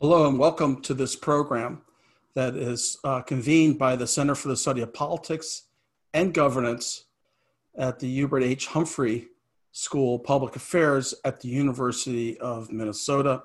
Hello 0.00 0.28
and 0.28 0.38
welcome 0.38 0.80
to 0.82 0.94
this 0.94 1.16
program 1.16 1.82
that 2.36 2.54
is 2.54 2.98
uh, 3.02 3.20
convened 3.20 3.80
by 3.80 3.96
the 3.96 4.06
Center 4.06 4.36
for 4.36 4.46
the 4.46 4.56
Study 4.56 4.80
of 4.80 4.94
Politics 4.94 5.64
and 6.14 6.32
Governance 6.32 7.06
at 7.76 7.98
the 7.98 8.06
Hubert 8.06 8.44
H. 8.44 8.68
Humphrey 8.68 9.26
School 9.72 10.14
of 10.14 10.22
Public 10.22 10.54
Affairs 10.54 11.14
at 11.24 11.40
the 11.40 11.48
University 11.48 12.38
of 12.38 12.70
Minnesota. 12.70 13.42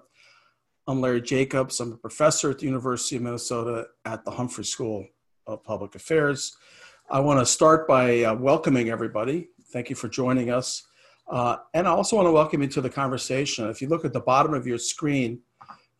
I'm 0.85 1.01
Larry 1.01 1.23
Jacobs. 1.23 1.79
I'm 1.79 1.93
a 1.93 1.97
professor 1.97 2.51
at 2.51 2.59
the 2.59 2.67
University 2.67 3.15
of 3.15 3.23
Minnesota 3.23 3.87
at 4.05 4.23
the 4.23 4.29
Humphrey 4.29 4.65
School 4.65 5.07
of 5.47 5.63
Public 5.63 5.95
Affairs. 5.95 6.55
I 7.09 7.19
want 7.19 7.39
to 7.39 7.47
start 7.47 7.87
by 7.87 8.25
uh, 8.25 8.35
welcoming 8.35 8.91
everybody. 8.91 9.47
Thank 9.71 9.89
you 9.89 9.95
for 9.95 10.07
joining 10.07 10.51
us. 10.51 10.83
Uh, 11.27 11.57
and 11.73 11.87
I 11.87 11.91
also 11.91 12.15
want 12.15 12.27
to 12.27 12.31
welcome 12.31 12.61
you 12.61 12.67
to 12.67 12.81
the 12.81 12.91
conversation. 12.91 13.67
If 13.69 13.81
you 13.81 13.87
look 13.87 14.05
at 14.05 14.13
the 14.13 14.19
bottom 14.19 14.53
of 14.53 14.67
your 14.67 14.77
screen, 14.77 15.39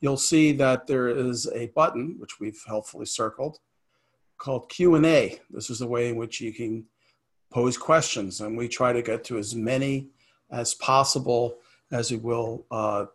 you'll 0.04 0.18
see 0.18 0.52
that 0.52 0.86
there 0.86 1.08
is 1.08 1.50
a 1.56 1.68
button, 1.68 2.18
which 2.20 2.38
we've 2.38 2.62
helpfully 2.68 3.06
circled, 3.06 3.60
called 4.38 4.68
Q&A. 4.68 5.40
This 5.50 5.70
is 5.70 5.80
a 5.80 5.88
way 5.88 6.10
in 6.10 6.18
which 6.18 6.42
you 6.42 6.52
can 6.52 6.84
pose 7.50 7.78
questions, 7.78 8.42
and 8.42 8.58
we 8.58 8.68
try 8.68 8.92
to 8.92 9.02
get 9.02 9.24
to 9.24 9.38
as 9.38 9.56
many 9.56 10.10
as 10.52 10.74
possible 10.74 11.56
as 11.94 12.12
we 12.12 12.18
will 12.18 12.66
uh, 12.70 13.06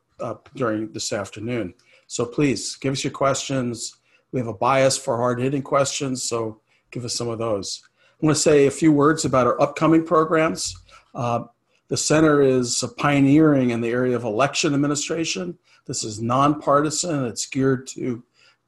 during 0.57 0.91
this 0.93 1.13
afternoon. 1.13 1.75
So 2.07 2.25
please 2.25 2.77
give 2.77 2.95
us 2.95 3.05
your 3.05 3.11
questions. 3.11 3.99
We 4.33 4.41
have 4.41 4.49
a 4.49 4.55
bias 4.55 4.97
for 4.97 5.19
hard-hitting 5.19 5.65
questions, 5.65 6.23
so 6.23 6.63
give 6.91 7.05
us 7.05 7.15
some 7.15 7.29
of 7.29 7.39
those. 7.39 7.83
I 8.23 8.25
want 8.25 8.35
to 8.35 8.41
say 8.43 8.67
a 8.67 8.71
few 8.71 8.93
words 8.93 9.27
about 9.27 9.47
our 9.47 9.61
upcoming 9.61 10.07
programs. 10.07 10.75
Uh, 11.15 11.45
the 11.89 11.97
center 11.97 12.43
is 12.43 12.85
pioneering 12.97 13.71
in 13.71 13.81
the 13.81 13.89
area 13.89 14.15
of 14.15 14.25
election 14.25 14.75
administration 14.75 15.59
this 15.89 16.05
is 16.05 16.21
nonpartisan. 16.21 17.25
It's 17.25 17.47
geared 17.47 17.87
to 17.89 18.23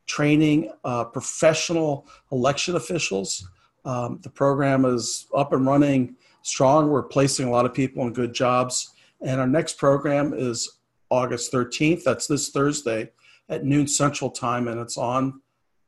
training 0.07 0.73
uh, 0.85 1.05
professional 1.05 2.09
election 2.33 2.75
officials. 2.75 3.47
Um, 3.85 4.19
the 4.23 4.31
program 4.31 4.87
is 4.87 5.27
up 5.37 5.53
and 5.53 5.67
running 5.67 6.17
strong. 6.43 6.89
We're 6.89 7.03
placing 7.03 7.47
a 7.47 7.51
lot 7.51 7.67
of 7.67 7.75
people 7.75 8.07
in 8.07 8.15
good 8.15 8.33
jobs. 8.33 8.95
And 9.21 9.39
our 9.39 9.47
next 9.47 9.77
program 9.77 10.33
is 10.35 10.79
August 11.11 11.53
13th. 11.53 12.03
That's 12.05 12.27
this 12.27 12.49
Thursday 12.49 13.11
at 13.51 13.65
noon 13.65 13.87
Central 13.87 14.31
Time, 14.31 14.67
and 14.69 14.81
it's 14.81 14.97
on 14.97 15.43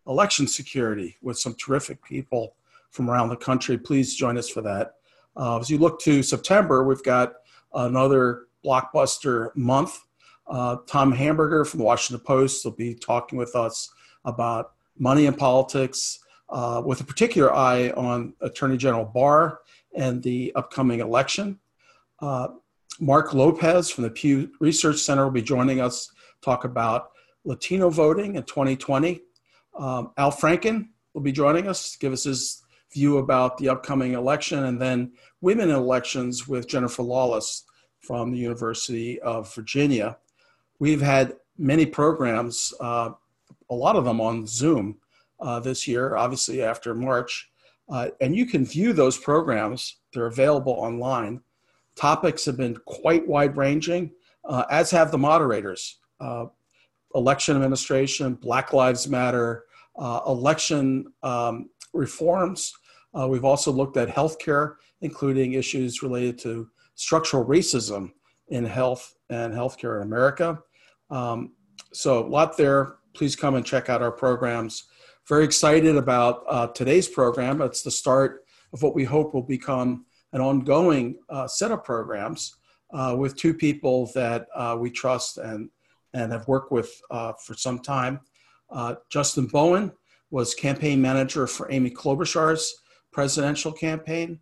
election 0.06 0.46
security 0.46 1.16
with 1.22 1.38
some 1.38 1.54
terrific 1.54 2.04
people 2.04 2.56
from 2.90 3.08
around 3.08 3.30
the 3.30 3.36
country. 3.36 3.78
Please 3.78 4.14
join 4.14 4.36
us 4.36 4.50
for 4.50 4.60
that. 4.62 4.96
Uh, 5.36 5.58
as 5.58 5.70
you 5.70 5.78
look 5.78 6.00
to 6.00 6.22
September, 6.22 6.84
we've 6.84 7.02
got 7.02 7.34
another 7.72 8.46
blockbuster 8.64 9.54
month 9.56 9.98
uh, 10.46 10.76
Tom 10.86 11.12
Hamburger 11.12 11.64
from 11.64 11.78
the 11.78 11.84
Washington 11.84 12.24
Post 12.24 12.64
will 12.64 12.72
be 12.72 12.94
talking 12.94 13.38
with 13.38 13.54
us 13.54 13.90
about 14.24 14.72
money 14.98 15.26
in 15.26 15.34
politics 15.34 16.18
uh, 16.50 16.82
with 16.84 17.00
a 17.00 17.04
particular 17.04 17.52
eye 17.54 17.90
on 17.90 18.34
Attorney 18.40 18.76
General 18.76 19.04
Barr 19.04 19.60
and 19.96 20.22
the 20.22 20.52
upcoming 20.54 21.00
election. 21.00 21.58
Uh, 22.20 22.48
Mark 23.00 23.32
Lopez 23.32 23.90
from 23.90 24.04
the 24.04 24.10
Pew 24.10 24.50
Research 24.60 24.98
Center 24.98 25.24
will 25.24 25.30
be 25.30 25.42
joining 25.42 25.80
us 25.80 26.06
to 26.06 26.12
talk 26.42 26.64
about 26.64 27.10
Latino 27.44 27.88
voting 27.88 28.36
in 28.36 28.42
2020. 28.42 29.20
Um, 29.78 30.12
Al 30.18 30.30
Franken 30.30 30.88
will 31.14 31.22
be 31.22 31.32
joining 31.32 31.66
us 31.66 31.96
give 31.96 32.12
us 32.12 32.24
his 32.24 32.61
view 32.92 33.18
about 33.18 33.58
the 33.58 33.68
upcoming 33.68 34.14
election, 34.14 34.64
and 34.64 34.80
then 34.80 35.12
women 35.40 35.70
elections 35.70 36.48
with 36.48 36.68
Jennifer 36.68 37.02
Lawless 37.02 37.64
from 38.00 38.30
the 38.30 38.38
University 38.38 39.20
of 39.20 39.54
Virginia. 39.54 40.18
We've 40.78 41.00
had 41.00 41.36
many 41.58 41.86
programs, 41.86 42.72
uh, 42.80 43.10
a 43.70 43.74
lot 43.74 43.96
of 43.96 44.04
them 44.04 44.20
on 44.20 44.46
Zoom 44.46 44.98
uh, 45.40 45.60
this 45.60 45.86
year, 45.86 46.16
obviously 46.16 46.62
after 46.62 46.94
March. 46.94 47.50
Uh, 47.88 48.08
and 48.20 48.34
you 48.34 48.46
can 48.46 48.64
view 48.64 48.92
those 48.92 49.18
programs, 49.18 49.96
they're 50.12 50.26
available 50.26 50.72
online. 50.72 51.40
Topics 51.94 52.44
have 52.46 52.56
been 52.56 52.76
quite 52.86 53.26
wide 53.26 53.56
ranging, 53.56 54.10
uh, 54.44 54.64
as 54.70 54.90
have 54.90 55.10
the 55.10 55.18
moderators. 55.18 55.98
Uh, 56.20 56.46
election 57.14 57.54
administration, 57.56 58.34
Black 58.34 58.72
Lives 58.72 59.08
Matter, 59.08 59.64
uh, 59.96 60.20
election 60.26 61.12
um, 61.22 61.68
reforms. 61.92 62.72
We've 63.14 63.44
also 63.44 63.70
looked 63.70 63.96
at 63.96 64.08
healthcare, 64.08 64.76
including 65.00 65.52
issues 65.54 66.02
related 66.02 66.38
to 66.40 66.68
structural 66.94 67.44
racism 67.44 68.12
in 68.48 68.64
health 68.64 69.14
and 69.30 69.52
healthcare 69.52 69.96
in 69.96 70.06
America. 70.06 70.58
Um, 71.10 71.52
so 71.92 72.24
a 72.24 72.28
lot 72.28 72.56
there. 72.56 72.96
Please 73.14 73.36
come 73.36 73.54
and 73.54 73.66
check 73.66 73.88
out 73.88 74.02
our 74.02 74.12
programs. 74.12 74.84
Very 75.28 75.44
excited 75.44 75.96
about 75.96 76.44
uh, 76.48 76.66
today's 76.68 77.08
program. 77.08 77.60
It's 77.60 77.82
the 77.82 77.90
start 77.90 78.44
of 78.72 78.82
what 78.82 78.94
we 78.94 79.04
hope 79.04 79.34
will 79.34 79.42
become 79.42 80.06
an 80.32 80.40
ongoing 80.40 81.18
uh, 81.28 81.46
set 81.46 81.70
of 81.70 81.84
programs 81.84 82.56
uh, 82.92 83.14
with 83.18 83.36
two 83.36 83.54
people 83.54 84.10
that 84.14 84.46
uh, 84.54 84.76
we 84.78 84.90
trust 84.90 85.38
and, 85.38 85.68
and 86.14 86.32
have 86.32 86.48
worked 86.48 86.72
with 86.72 86.90
uh, 87.10 87.32
for 87.34 87.54
some 87.54 87.78
time. 87.78 88.20
Uh, 88.70 88.94
Justin 89.10 89.46
Buoen 89.46 89.92
was 90.30 90.54
campaign 90.54 91.00
manager 91.00 91.46
for 91.46 91.70
Amy 91.70 91.90
Klobuchar's 91.90 92.81
presidential 93.12 93.72
campaign. 93.72 94.40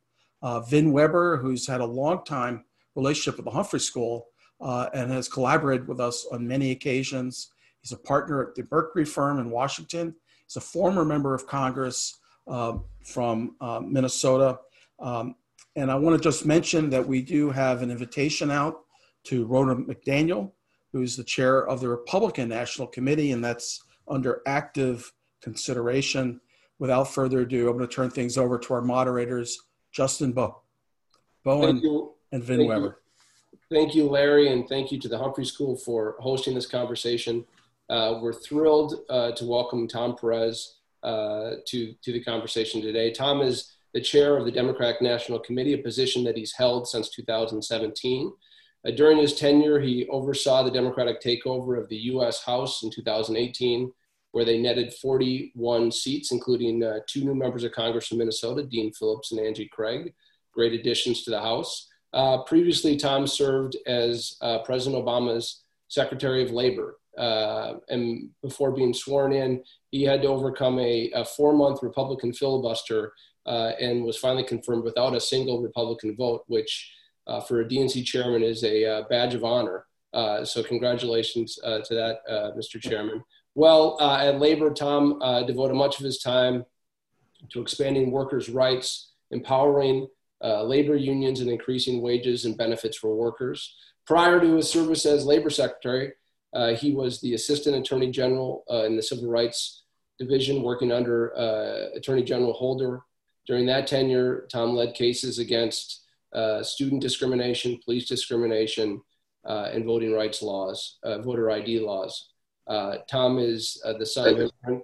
Vin 0.68 0.92
Weber, 0.92 1.36
who's 1.36 1.66
had 1.66 1.80
a 1.80 1.86
long 1.86 2.24
time 2.24 2.64
relationship 2.94 3.36
with 3.36 3.44
the 3.44 3.50
Humphrey 3.50 3.80
School, 3.80 4.26
uh, 4.60 4.88
and 4.92 5.10
has 5.10 5.28
collaborated 5.28 5.88
with 5.88 6.00
us 6.00 6.26
on 6.32 6.46
many 6.46 6.70
occasions. 6.70 7.52
He's 7.80 7.92
a 7.92 7.96
partner 7.96 8.42
at 8.42 8.54
the 8.54 8.66
Mercury 8.70 9.04
firm 9.04 9.38
in 9.38 9.50
Washington. 9.50 10.14
He's 10.46 10.56
a 10.56 10.60
former 10.60 11.04
member 11.04 11.34
of 11.34 11.46
Congress 11.46 12.18
uh, 12.46 12.78
from 13.04 13.56
uh, 13.60 13.80
Minnesota. 13.80 14.58
Um, 14.98 15.36
and 15.76 15.90
I 15.90 15.94
want 15.94 16.16
to 16.16 16.22
just 16.22 16.44
mention 16.44 16.90
that 16.90 17.06
we 17.06 17.22
do 17.22 17.50
have 17.50 17.82
an 17.82 17.90
invitation 17.90 18.50
out 18.50 18.80
to 19.24 19.46
Ronna 19.46 19.86
McDaniel, 19.86 20.52
who's 20.92 21.16
the 21.16 21.24
chair 21.24 21.66
of 21.66 21.80
the 21.80 21.88
Republican 21.88 22.48
National 22.48 22.86
Committee, 22.86 23.32
and 23.32 23.42
that's 23.42 23.82
under 24.08 24.42
active 24.46 25.10
consideration. 25.42 26.40
Without 26.80 27.12
further 27.12 27.40
ado, 27.40 27.68
I'm 27.68 27.76
going 27.76 27.86
to 27.86 27.94
turn 27.94 28.08
things 28.08 28.38
over 28.38 28.58
to 28.58 28.74
our 28.74 28.80
moderators, 28.80 29.60
Justin 29.92 30.32
Bo- 30.32 30.62
Buoen 31.44 31.82
and 32.32 32.42
Vin 32.42 32.60
Thank 32.60 32.68
Weber. 32.70 33.02
You. 33.52 33.58
Thank 33.70 33.94
you, 33.94 34.08
Larry, 34.08 34.50
and 34.50 34.66
thank 34.66 34.90
you 34.90 34.98
to 35.00 35.08
the 35.08 35.18
Humphrey 35.18 35.44
School 35.44 35.76
for 35.76 36.16
hosting 36.20 36.54
this 36.54 36.66
conversation. 36.66 37.44
Uh, 37.90 38.18
we're 38.22 38.32
thrilled 38.32 38.94
uh, 39.10 39.32
to 39.32 39.44
welcome 39.44 39.86
Tom 39.86 40.16
Perez 40.16 40.78
uh, 41.02 41.56
to, 41.66 41.92
to 42.02 42.12
the 42.12 42.24
conversation 42.24 42.80
today. 42.80 43.12
Tom 43.12 43.42
is 43.42 43.74
the 43.92 44.00
chair 44.00 44.38
of 44.38 44.46
the 44.46 44.52
Democratic 44.52 45.02
National 45.02 45.38
Committee, 45.38 45.74
a 45.74 45.78
position 45.78 46.24
that 46.24 46.36
he's 46.36 46.54
held 46.54 46.88
since 46.88 47.10
2017. 47.10 48.32
Uh, 48.86 48.90
during 48.92 49.18
his 49.18 49.34
tenure, 49.34 49.80
he 49.80 50.08
oversaw 50.08 50.62
the 50.62 50.70
Democratic 50.70 51.20
takeover 51.20 51.78
of 51.78 51.90
the 51.90 51.96
U.S. 51.96 52.42
House 52.42 52.82
in 52.82 52.90
2018, 52.90 53.92
where 54.32 54.44
they 54.44 54.58
netted 54.58 54.94
41 54.94 55.90
seats, 55.90 56.32
including 56.32 56.84
uh, 56.84 57.00
two 57.06 57.24
new 57.24 57.34
members 57.34 57.64
of 57.64 57.72
Congress 57.72 58.06
from 58.06 58.18
Minnesota, 58.18 58.62
Dean 58.62 58.92
Phillips 58.92 59.32
and 59.32 59.40
Angie 59.40 59.68
Craig, 59.72 60.14
great 60.52 60.72
additions 60.72 61.24
to 61.24 61.30
the 61.30 61.40
House. 61.40 61.88
Uh, 62.12 62.42
previously, 62.42 62.96
Tom 62.96 63.26
served 63.26 63.76
as 63.86 64.36
uh, 64.40 64.58
President 64.60 65.04
Obama's 65.04 65.62
Secretary 65.88 66.42
of 66.42 66.50
Labor. 66.50 66.96
Uh, 67.18 67.74
and 67.88 68.30
before 68.42 68.70
being 68.70 68.94
sworn 68.94 69.32
in, 69.32 69.62
he 69.90 70.02
had 70.02 70.22
to 70.22 70.28
overcome 70.28 70.78
a, 70.78 71.10
a 71.14 71.24
four 71.24 71.52
month 71.52 71.80
Republican 71.82 72.32
filibuster 72.32 73.12
uh, 73.46 73.72
and 73.80 74.04
was 74.04 74.16
finally 74.16 74.44
confirmed 74.44 74.84
without 74.84 75.14
a 75.14 75.20
single 75.20 75.60
Republican 75.60 76.16
vote, 76.16 76.44
which 76.46 76.92
uh, 77.26 77.40
for 77.40 77.60
a 77.60 77.64
DNC 77.64 78.04
chairman 78.04 78.42
is 78.42 78.64
a 78.64 79.04
badge 79.10 79.34
of 79.34 79.44
honor. 79.44 79.86
so, 80.44 80.62
congratulations 80.62 81.56
to 81.56 81.84
that, 81.90 82.20
Mr. 82.56 82.80
Chairman. 82.80 83.22
Well, 83.60 84.00
at 84.00 84.40
Labor, 84.40 84.72
Tom 84.72 85.18
devoted 85.46 85.74
much 85.74 85.98
of 85.98 86.04
his 86.06 86.18
time 86.18 86.64
to 87.50 87.60
expanding 87.60 88.10
workers' 88.10 88.48
rights, 88.48 89.12
empowering 89.30 90.08
uh, 90.42 90.62
labor 90.62 90.96
unions 90.96 91.42
and 91.42 91.50
increasing 91.50 92.00
wages 92.00 92.46
and 92.46 92.56
benefits 92.56 92.96
for 92.96 93.14
workers. 93.14 93.76
Prior 94.06 94.40
to 94.40 94.54
his 94.54 94.70
service 94.70 95.04
as 95.04 95.26
labor 95.26 95.50
secretary, 95.50 96.14
uh, 96.54 96.72
he 96.72 96.94
was 96.94 97.20
the 97.20 97.34
assistant 97.34 97.76
attorney 97.76 98.10
general 98.10 98.64
uh, 98.70 98.84
in 98.84 98.96
the 98.96 99.02
civil 99.02 99.28
rights 99.28 99.82
division, 100.18 100.62
working 100.62 100.90
under 100.90 101.36
uh, 101.36 101.94
Attorney 101.94 102.22
General 102.22 102.54
Holder. 102.54 103.02
During 103.46 103.66
that 103.66 103.86
tenure, 103.86 104.48
Tom 104.50 104.74
led 104.74 104.94
cases 104.94 105.38
against 105.38 106.06
uh, 106.32 106.62
student 106.62 107.02
discrimination, 107.02 107.78
police 107.84 108.08
discrimination, 108.08 109.02
uh, 109.46 109.68
and 109.70 109.84
voting 109.84 110.14
rights 110.14 110.40
laws, 110.40 110.96
voter 111.04 111.50
ID 111.50 111.80
laws. 111.80 112.30
Tom 112.68 113.38
is 113.38 113.80
the 113.98 114.06
son 114.06 114.40
of 114.40 114.82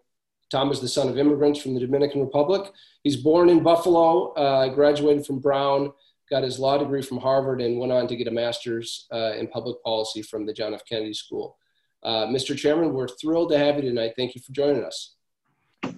Tom 0.51 0.71
is 0.71 0.81
the 0.81 0.89
son 0.89 1.09
of 1.09 1.19
immigrants 1.19 1.61
from 1.61 1.75
the 1.75 1.81
Dominican 1.81 2.21
Republic. 2.21 2.73
He's 3.03 3.17
born 3.17 3.49
in 3.49 3.63
Buffalo, 3.63 4.33
uh, 4.35 4.69
graduated 4.69 5.27
from 5.27 5.41
Brown, 5.41 5.93
got 6.31 6.43
his 6.45 6.59
law 6.59 6.79
degree 6.79 7.03
from 7.03 7.19
Harvard, 7.19 7.61
and 7.61 7.79
went 7.79 7.93
on 7.93 8.07
to 8.09 8.17
get 8.17 8.29
a 8.29 8.31
master's 8.31 9.07
uh, 9.13 9.33
in 9.33 9.49
public 9.49 9.83
policy 9.83 10.23
from 10.23 10.47
the 10.47 10.53
John 10.53 10.75
F. 10.75 10.83
Kennedy 10.89 11.15
School. 11.15 11.57
Uh, 12.03 12.27
Mr. 12.27 12.57
Chairman, 12.57 12.93
we're 12.93 13.09
thrilled 13.09 13.51
to 13.51 13.59
have 13.59 13.77
you 13.77 13.83
tonight. 13.83 14.13
Thank 14.17 14.35
you 14.35 14.41
for 14.41 14.53
joining 14.53 14.85
us. 14.85 15.17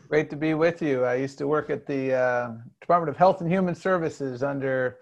Great 0.09 0.31
to 0.31 0.37
be 0.37 0.55
with 0.55 0.81
you. 0.81 1.05
I 1.05 1.17
used 1.17 1.37
to 1.39 1.47
work 1.47 1.69
at 1.69 1.87
the 1.87 2.15
uh, 2.15 2.53
Department 2.81 3.11
of 3.11 3.17
Health 3.19 3.43
and 3.43 3.51
Human 3.51 3.75
Services 3.75 4.43
under 4.43 5.01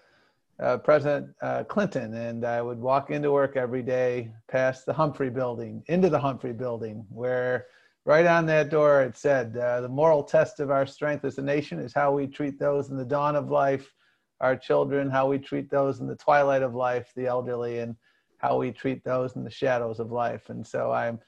uh, 0.61 0.79
President 0.79 1.35
uh, 1.43 1.65
Clinton, 1.65 2.15
and 2.15 2.45
I 2.45 2.63
would 2.63 2.79
walk 2.79 3.11
into 3.11 3.31
work 3.31 3.57
every 3.57 3.83
day 3.83 4.33
past 4.49 4.87
the 4.87 4.93
Humphrey 4.93 5.31
building, 5.31 5.83
into 5.89 6.09
the 6.09 6.19
Humphrey 6.19 6.53
building, 6.53 7.05
where 7.11 7.67
right 8.05 8.25
on 8.27 8.47
that 8.47 8.71
door 8.71 9.03
it 9.03 9.17
said, 9.17 9.57
uh, 9.57 9.83
The 9.83 9.89
moral 9.89 10.23
test 10.23 10.61
of 10.61 10.71
our 10.71 10.87
strength 10.87 11.25
as 11.25 11.39
a 11.39 11.43
nation 11.43 11.79
is 11.79 11.93
how 11.93 12.13
we 12.13 12.27
treat 12.27 12.59
those 12.59 12.89
in 12.89 12.97
the 12.97 13.05
dawn 13.05 13.37
of 13.37 13.51
life, 13.51 13.93
our 14.41 14.57
children, 14.57 15.11
how 15.11 15.29
we 15.29 15.39
treat 15.39 15.71
those 15.71 16.01
in 16.01 16.07
the 16.07 16.17
twilight 16.17 16.63
of 16.63 16.75
life, 16.75 17.13
the 17.15 17.27
elderly, 17.27 17.81
and 17.81 17.95
how 18.39 18.59
we 18.59 18.71
treat 18.71 19.05
those 19.05 19.37
in 19.37 19.45
the 19.45 19.51
shadows 19.51 19.99
of 20.01 20.13
life. 20.13 20.49
And 20.49 20.67
so 20.67 20.91
I'm, 20.93 21.19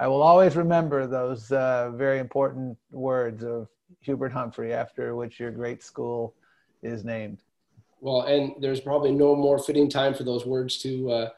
I 0.00 0.06
will 0.06 0.22
always 0.22 0.56
remember 0.56 1.06
those 1.06 1.50
uh, 1.52 1.90
very 1.94 2.18
important 2.18 2.78
words 2.90 3.44
of 3.44 3.68
Hubert 4.00 4.32
Humphrey, 4.32 4.72
after 4.72 5.14
which 5.14 5.40
your 5.40 5.50
great 5.50 5.82
school 5.82 6.34
is 6.82 7.04
named. 7.04 7.42
Well, 8.00 8.22
and 8.22 8.54
there's 8.60 8.80
probably 8.80 9.12
no 9.12 9.34
more 9.34 9.58
fitting 9.58 9.90
time 9.90 10.14
for 10.14 10.24
those 10.24 10.46
words 10.46 10.78
to 10.78 11.10
uh, 11.10 11.28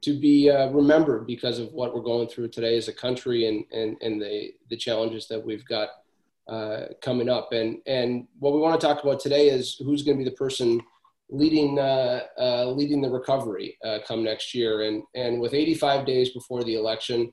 to 0.00 0.18
be 0.18 0.50
uh, 0.50 0.68
remembered 0.68 1.26
because 1.26 1.58
of 1.58 1.72
what 1.72 1.94
we're 1.94 2.02
going 2.02 2.28
through 2.28 2.48
today 2.48 2.76
as 2.76 2.88
a 2.88 2.92
country 2.92 3.48
and 3.48 3.64
and 3.72 3.96
and 4.00 4.20
the 4.20 4.52
the 4.70 4.76
challenges 4.76 5.28
that 5.28 5.44
we've 5.44 5.64
got 5.64 5.88
uh, 6.48 6.86
coming 7.02 7.28
up. 7.28 7.52
And 7.52 7.78
and 7.86 8.26
what 8.38 8.52
we 8.52 8.60
want 8.60 8.80
to 8.80 8.86
talk 8.86 9.02
about 9.02 9.20
today 9.20 9.48
is 9.48 9.76
who's 9.84 10.02
going 10.02 10.18
to 10.18 10.24
be 10.24 10.28
the 10.28 10.36
person 10.36 10.80
leading 11.30 11.78
uh, 11.78 12.22
uh, 12.38 12.70
leading 12.70 13.00
the 13.00 13.10
recovery 13.10 13.76
uh, 13.84 13.98
come 14.06 14.24
next 14.24 14.54
year. 14.54 14.82
And 14.82 15.02
and 15.14 15.40
with 15.40 15.54
85 15.54 16.06
days 16.06 16.30
before 16.30 16.64
the 16.64 16.74
election. 16.74 17.32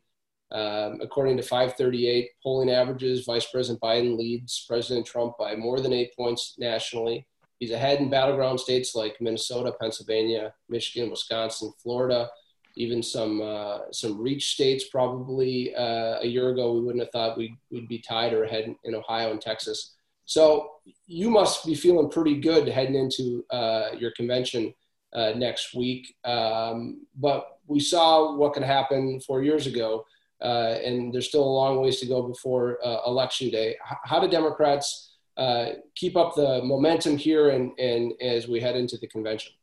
Um, 0.52 1.00
according 1.02 1.38
to 1.38 1.44
538 1.44 2.30
polling 2.44 2.70
averages, 2.70 3.26
Vice 3.26 3.48
President 3.48 3.82
Biden 3.82 4.16
leads 4.16 4.64
President 4.70 5.06
Trump 5.06 5.34
by 5.40 5.56
more 5.56 5.82
than 5.82 5.92
eight 5.92 6.16
points 6.16 6.54
nationally. 6.60 7.26
He's 7.60 7.72
ahead 7.72 8.00
in 8.00 8.10
battleground 8.10 8.60
states 8.60 8.96
like 8.96 9.22
Minnesota, 9.22 9.74
Pennsylvania, 9.80 10.54
Michigan, 10.70 11.10
Wisconsin, 11.10 11.72
Florida, 11.82 12.30
even 12.76 13.02
some 13.02 13.42
uh, 13.42 13.80
some 13.92 14.20
reach 14.20 14.54
states. 14.54 14.90
Probably 14.90 15.74
uh, 15.76 16.20
a 16.22 16.28
year 16.28 16.50
ago, 16.50 16.74
we 16.74 16.82
wouldn't 16.82 17.04
have 17.04 17.12
thought 17.12 17.38
we'd, 17.38 17.58
we'd 17.72 17.88
be 17.88 18.00
tied 18.00 18.34
or 18.34 18.44
ahead 18.44 18.76
in 18.84 18.96
Ohio 18.96 19.32
and 19.32 19.42
Texas. 19.42 19.96
So 20.26 20.72
you 21.06 21.30
must 21.30 21.66
be 21.66 21.76
feeling 21.76 22.10
pretty 22.10 22.40
good 22.42 22.68
heading 22.68 22.96
into 22.96 23.46
uh, 23.52 23.90
your 23.98 24.12
convention 24.12 24.74
uh, 25.14 25.32
next 25.36 25.74
week. 25.74 26.14
Um, 26.26 27.06
but 27.16 27.60
we 27.68 27.80
saw 27.80 28.36
what 28.36 28.54
could 28.54 28.64
happen 28.64 29.20
four 29.22 29.44
years 29.44 29.68
ago, 29.68 30.06
uh, 30.42 30.76
and 30.84 31.14
there's 31.14 31.28
still 31.28 31.44
a 31.44 31.58
long 31.62 31.82
ways 31.82 32.00
to 32.02 32.06
go 32.06 32.24
before 32.28 32.80
uh, 32.86 33.00
election 33.08 33.50
day. 33.50 33.78
How 34.04 34.20
do 34.20 34.28
Democrats 34.28 35.15
uh, 35.38 35.68
keep 35.96 36.16
up 36.16 36.36
the 36.36 36.62
momentum 36.64 37.18
here 37.18 37.50
and, 37.50 37.72
and 37.80 38.14
as 38.22 38.48
we 38.48 38.60
head 38.60 38.76
into 38.76 38.98
the 38.98 39.08
convention? 39.08 39.54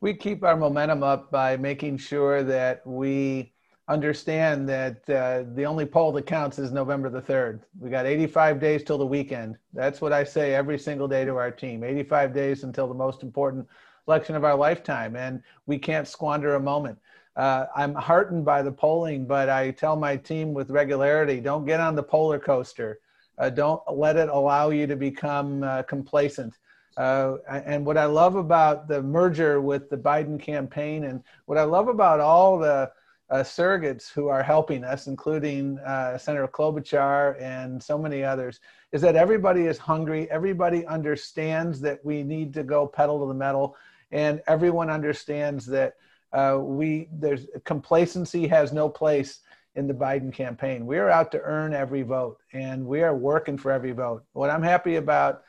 We 0.00 0.14
keep 0.14 0.44
our 0.44 0.56
momentum 0.56 1.02
up 1.02 1.30
by 1.30 1.56
making 1.56 1.98
sure 1.98 2.42
that 2.42 2.86
we 2.86 3.52
understand 3.88 4.68
that 4.68 5.08
uh, 5.08 5.44
the 5.54 5.64
only 5.64 5.86
poll 5.86 6.12
that 6.12 6.26
counts 6.26 6.58
is 6.58 6.72
November 6.72 7.08
the 7.08 7.22
3rd. 7.22 7.60
We 7.78 7.88
got 7.88 8.04
85 8.04 8.60
days 8.60 8.82
till 8.82 8.98
the 8.98 9.06
weekend. 9.06 9.56
That's 9.72 10.00
what 10.00 10.12
I 10.12 10.24
say 10.24 10.54
every 10.54 10.78
single 10.78 11.06
day 11.06 11.24
to 11.24 11.36
our 11.36 11.50
team 11.50 11.84
85 11.84 12.34
days 12.34 12.64
until 12.64 12.88
the 12.88 12.94
most 12.94 13.22
important 13.22 13.66
election 14.08 14.34
of 14.34 14.44
our 14.44 14.56
lifetime. 14.56 15.16
And 15.16 15.42
we 15.66 15.78
can't 15.78 16.08
squander 16.08 16.56
a 16.56 16.60
moment. 16.60 16.98
Uh, 17.36 17.66
I'm 17.76 17.94
heartened 17.94 18.44
by 18.44 18.62
the 18.62 18.72
polling, 18.72 19.26
but 19.26 19.48
I 19.48 19.70
tell 19.70 19.94
my 19.94 20.16
team 20.16 20.54
with 20.54 20.70
regularity 20.70 21.40
don't 21.40 21.66
get 21.66 21.80
on 21.80 21.94
the 21.94 22.02
polar 22.02 22.38
coaster. 22.38 22.98
Uh, 23.38 23.50
don't 23.50 23.82
let 23.92 24.16
it 24.16 24.28
allow 24.28 24.70
you 24.70 24.86
to 24.86 24.96
become 24.96 25.62
uh, 25.62 25.82
complacent. 25.82 26.58
Uh, 26.96 27.36
and 27.48 27.84
what 27.84 27.98
I 27.98 28.06
love 28.06 28.36
about 28.36 28.88
the 28.88 29.02
merger 29.02 29.60
with 29.60 29.90
the 29.90 29.98
Biden 29.98 30.40
campaign, 30.40 31.04
and 31.04 31.22
what 31.44 31.58
I 31.58 31.64
love 31.64 31.88
about 31.88 32.20
all 32.20 32.58
the 32.58 32.90
uh, 33.28 33.36
surrogates 33.42 34.10
who 34.10 34.28
are 34.28 34.42
helping 34.42 34.84
us, 34.84 35.06
including 35.06 35.78
uh, 35.80 36.16
Senator 36.16 36.48
Klobuchar 36.48 37.40
and 37.40 37.82
so 37.82 37.98
many 37.98 38.22
others, 38.22 38.60
is 38.92 39.02
that 39.02 39.16
everybody 39.16 39.66
is 39.66 39.78
hungry. 39.78 40.30
Everybody 40.30 40.86
understands 40.86 41.80
that 41.80 42.02
we 42.04 42.22
need 42.22 42.54
to 42.54 42.62
go 42.62 42.86
pedal 42.86 43.20
to 43.20 43.26
the 43.26 43.34
metal, 43.34 43.76
and 44.10 44.40
everyone 44.46 44.88
understands 44.88 45.66
that 45.66 45.96
uh, 46.32 46.58
we 46.60 47.08
there's 47.12 47.46
complacency 47.64 48.46
has 48.46 48.72
no 48.72 48.88
place 48.88 49.40
in 49.76 49.86
the 49.86 49.94
Biden 49.94 50.32
campaign. 50.32 50.86
We 50.86 50.98
are 50.98 51.10
out 51.10 51.30
to 51.32 51.40
earn 51.42 51.74
every 51.74 52.02
vote, 52.02 52.38
and 52.52 52.84
we 52.84 53.02
are 53.02 53.14
working 53.14 53.56
for 53.58 53.70
every 53.70 53.92
vote. 53.92 54.24
What 54.32 54.50
I'm 54.50 54.62
happy 54.62 54.96
about, 54.96 55.42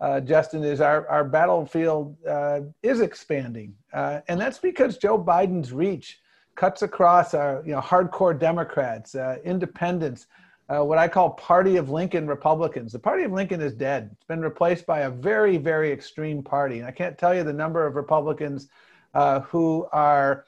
uh, 0.00 0.20
Justin, 0.20 0.62
is 0.62 0.80
our, 0.80 1.08
our 1.08 1.24
battlefield 1.24 2.16
uh, 2.26 2.60
is 2.82 3.00
expanding, 3.00 3.74
uh, 3.92 4.20
and 4.28 4.40
that's 4.40 4.58
because 4.58 4.98
Joe 4.98 5.18
Biden's 5.18 5.72
reach 5.72 6.20
cuts 6.54 6.82
across 6.82 7.32
our 7.32 7.62
you 7.64 7.72
know 7.72 7.80
hardcore 7.80 8.38
Democrats, 8.38 9.14
uh, 9.14 9.36
independents. 9.44 10.26
Uh, 10.68 10.84
what 10.84 10.98
I 10.98 11.08
call 11.08 11.30
Party 11.30 11.78
of 11.78 11.90
Lincoln 11.90 12.28
Republicans. 12.28 12.92
The 12.92 12.98
Party 13.00 13.24
of 13.24 13.32
Lincoln 13.32 13.60
is 13.60 13.72
dead. 13.72 14.10
It's 14.12 14.24
been 14.26 14.40
replaced 14.40 14.86
by 14.86 15.00
a 15.00 15.10
very, 15.10 15.56
very 15.56 15.90
extreme 15.90 16.44
party. 16.44 16.78
And 16.78 16.86
I 16.86 16.92
can't 16.92 17.18
tell 17.18 17.34
you 17.34 17.42
the 17.42 17.52
number 17.52 17.84
of 17.84 17.96
Republicans 17.96 18.68
uh, 19.12 19.40
who 19.40 19.88
are 19.90 20.44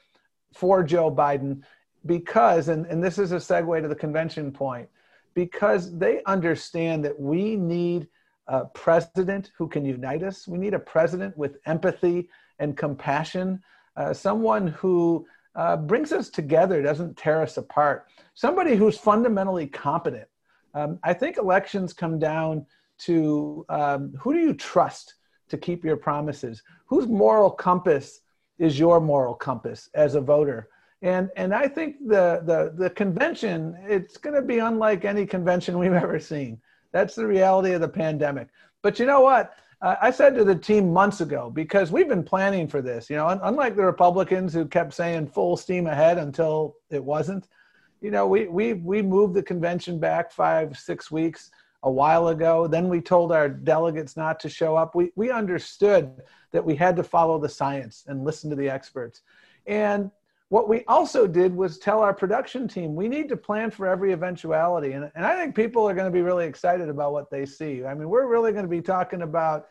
for 0.53 0.81
Joe 0.81 1.11
Biden 1.11 1.63
because, 2.05 2.67
and, 2.67 2.85
and 2.87 3.03
this 3.03 3.17
is 3.17 3.31
a 3.31 3.37
segue 3.37 3.81
to 3.81 3.87
the 3.87 3.95
convention 3.95 4.51
point, 4.51 4.89
because 5.33 5.97
they 5.97 6.21
understand 6.25 7.03
that 7.05 7.19
we 7.19 7.55
need 7.55 8.07
a 8.47 8.65
president 8.65 9.51
who 9.57 9.67
can 9.67 9.85
unite 9.85 10.23
us. 10.23 10.47
We 10.47 10.57
need 10.57 10.73
a 10.73 10.79
president 10.79 11.37
with 11.37 11.57
empathy 11.65 12.29
and 12.59 12.77
compassion, 12.77 13.61
uh, 13.95 14.13
someone 14.13 14.67
who 14.67 15.25
uh, 15.55 15.77
brings 15.77 16.11
us 16.11 16.29
together, 16.29 16.81
doesn't 16.81 17.17
tear 17.17 17.41
us 17.41 17.57
apart, 17.57 18.07
somebody 18.33 18.75
who's 18.75 18.97
fundamentally 18.97 19.67
competent. 19.67 20.27
Um, 20.73 20.99
I 21.03 21.13
think 21.13 21.37
elections 21.37 21.93
come 21.93 22.19
down 22.19 22.65
to 22.99 23.65
um, 23.69 24.13
who 24.19 24.33
do 24.33 24.39
you 24.39 24.53
trust 24.53 25.15
to 25.49 25.57
keep 25.57 25.83
your 25.83 25.97
promises? 25.97 26.63
Whose 26.85 27.07
moral 27.07 27.51
compass 27.51 28.21
is 28.57 28.79
your 28.79 28.99
moral 28.99 29.35
compass 29.35 29.89
as 29.93 30.15
a 30.15 30.21
voter? 30.21 30.69
And, 31.03 31.29
and 31.35 31.53
I 31.53 31.67
think 31.67 31.97
the, 32.07 32.41
the, 32.45 32.73
the 32.75 32.89
convention, 32.89 33.77
it's 33.87 34.17
going 34.17 34.35
to 34.35 34.41
be 34.41 34.59
unlike 34.59 35.03
any 35.03 35.25
convention 35.25 35.77
we've 35.77 35.93
ever 35.93 36.19
seen. 36.19 36.59
That's 36.93 37.13
the 37.13 37.27
reality 37.27 37.73
of 37.73 37.81
the 37.81 37.89
pandemic. 37.89 38.47
But 38.81 38.99
you 38.99 39.05
know 39.05 39.21
what? 39.21 39.53
I 39.81 40.11
said 40.11 40.33
to 40.35 40.45
the 40.45 40.55
team 40.55 40.93
months 40.93 41.19
ago, 41.19 41.49
because 41.49 41.91
we've 41.91 42.07
been 42.07 42.23
planning 42.23 42.69
for 42.69 42.81
this, 42.81 43.09
you 43.09 43.17
know, 43.17 43.27
un- 43.27 43.41
unlike 43.43 43.75
the 43.75 43.83
Republicans 43.83 44.53
who 44.53 44.65
kept 44.65 44.93
saying 44.93 45.27
full 45.27 45.57
steam 45.57 45.87
ahead 45.87 46.17
until 46.17 46.77
it 46.89 47.03
wasn't, 47.03 47.49
you 47.99 48.09
know, 48.09 48.25
we, 48.25 48.47
we, 48.47 48.71
we 48.75 49.01
moved 49.01 49.33
the 49.33 49.43
convention 49.43 49.99
back 49.99 50.31
five, 50.31 50.79
six 50.79 51.11
weeks 51.11 51.51
a 51.83 51.91
while 51.91 52.29
ago. 52.29 52.65
Then 52.65 52.87
we 52.87 53.01
told 53.01 53.33
our 53.33 53.49
delegates 53.49 54.15
not 54.15 54.39
to 54.39 54.47
show 54.47 54.77
up. 54.77 54.95
We, 54.95 55.11
we 55.17 55.31
understood 55.31 56.13
that 56.53 56.63
we 56.63 56.75
had 56.75 56.95
to 56.95 57.03
follow 57.03 57.37
the 57.37 57.49
science 57.49 58.05
and 58.07 58.23
listen 58.23 58.49
to 58.51 58.55
the 58.55 58.69
experts. 58.69 59.21
And 59.67 60.11
what 60.53 60.69
we 60.69 60.83
also 60.87 61.25
did 61.25 61.55
was 61.55 61.79
tell 61.79 62.01
our 62.01 62.13
production 62.13 62.67
team 62.67 62.93
we 62.93 63.07
need 63.07 63.27
to 63.27 63.35
plan 63.35 63.71
for 63.71 63.87
every 63.87 64.11
eventuality. 64.13 64.91
And, 64.91 65.11
and 65.15 65.25
I 65.25 65.35
think 65.35 65.55
people 65.55 65.89
are 65.89 65.95
going 65.95 66.05
to 66.05 66.11
be 66.11 66.21
really 66.21 66.45
excited 66.45 66.89
about 66.89 67.11
what 67.11 67.31
they 67.31 67.43
see. 67.43 67.83
I 67.83 67.95
mean, 67.95 68.07
we're 68.07 68.27
really 68.27 68.51
going 68.51 68.63
to 68.63 68.69
be 68.69 68.79
talking 68.79 69.23
about, 69.23 69.65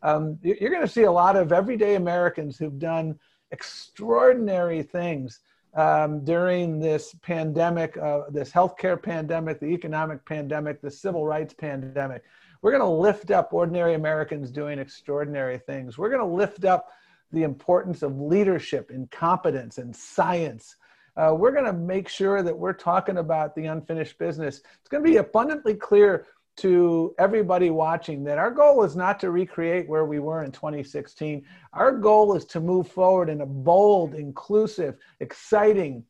um, 0.00 0.38
you're 0.42 0.70
going 0.70 0.86
to 0.86 0.94
see 0.98 1.02
a 1.02 1.10
lot 1.10 1.34
of 1.34 1.50
everyday 1.50 1.96
Americans 1.96 2.56
who've 2.56 2.78
done 2.78 3.18
extraordinary 3.50 4.80
things 4.80 5.40
um, 5.74 6.24
during 6.24 6.78
this 6.78 7.16
pandemic, 7.20 7.96
uh, 7.96 8.30
this 8.30 8.52
healthcare 8.52 9.02
pandemic, 9.02 9.58
the 9.58 9.66
economic 9.66 10.24
pandemic, 10.24 10.80
the 10.80 10.90
civil 11.04 11.26
rights 11.26 11.52
pandemic. 11.52 12.22
We're 12.62 12.70
going 12.70 12.88
to 12.88 12.88
lift 12.88 13.32
up 13.32 13.52
ordinary 13.52 13.94
Americans 13.94 14.52
doing 14.52 14.78
extraordinary 14.78 15.58
things. 15.58 15.98
We're 15.98 16.10
going 16.10 16.20
to 16.20 16.32
lift 16.32 16.64
up 16.64 16.92
the 17.32 17.42
importance 17.42 18.02
of 18.02 18.20
leadership 18.20 18.90
and 18.90 19.10
competence 19.10 19.78
and 19.78 19.94
science. 19.94 20.76
Uh, 21.16 21.34
we're 21.34 21.52
going 21.52 21.64
to 21.64 21.72
make 21.72 22.08
sure 22.08 22.42
that 22.42 22.56
we're 22.56 22.72
talking 22.72 23.18
about 23.18 23.54
the 23.54 23.66
unfinished 23.66 24.18
business. 24.18 24.60
It's 24.80 24.88
going 24.88 25.02
to 25.02 25.10
be 25.10 25.16
abundantly 25.16 25.74
clear 25.74 26.26
to 26.58 27.14
everybody 27.18 27.70
watching 27.70 28.24
that 28.24 28.38
our 28.38 28.50
goal 28.50 28.82
is 28.82 28.96
not 28.96 29.20
to 29.20 29.30
recreate 29.30 29.88
where 29.88 30.04
we 30.04 30.18
were 30.18 30.42
in 30.42 30.50
2016. 30.50 31.44
Our 31.72 31.92
goal 31.92 32.36
is 32.36 32.44
to 32.46 32.60
move 32.60 32.88
forward 32.88 33.28
in 33.28 33.42
a 33.42 33.46
bold, 33.46 34.14
inclusive, 34.14 34.96
exciting, 35.20 36.04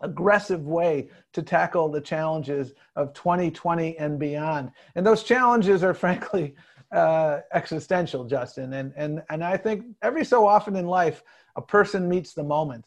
aggressive 0.00 0.66
way 0.66 1.10
to 1.32 1.42
tackle 1.42 1.90
the 1.90 2.00
challenges 2.00 2.72
of 2.96 3.12
2020 3.12 3.98
and 3.98 4.18
beyond. 4.18 4.70
And 4.94 5.06
those 5.06 5.22
challenges 5.22 5.84
are 5.84 5.94
frankly 6.04 6.54
uh, 6.92 7.40
existential, 7.52 8.24
Justin. 8.24 8.72
And, 8.74 8.92
and, 8.96 9.22
and 9.30 9.42
I 9.42 9.56
think 9.56 9.84
every 10.02 10.24
so 10.24 10.46
often 10.46 10.76
in 10.76 10.86
life, 10.86 11.22
a 11.56 11.62
person 11.62 12.08
meets 12.08 12.34
the 12.34 12.42
moment. 12.42 12.84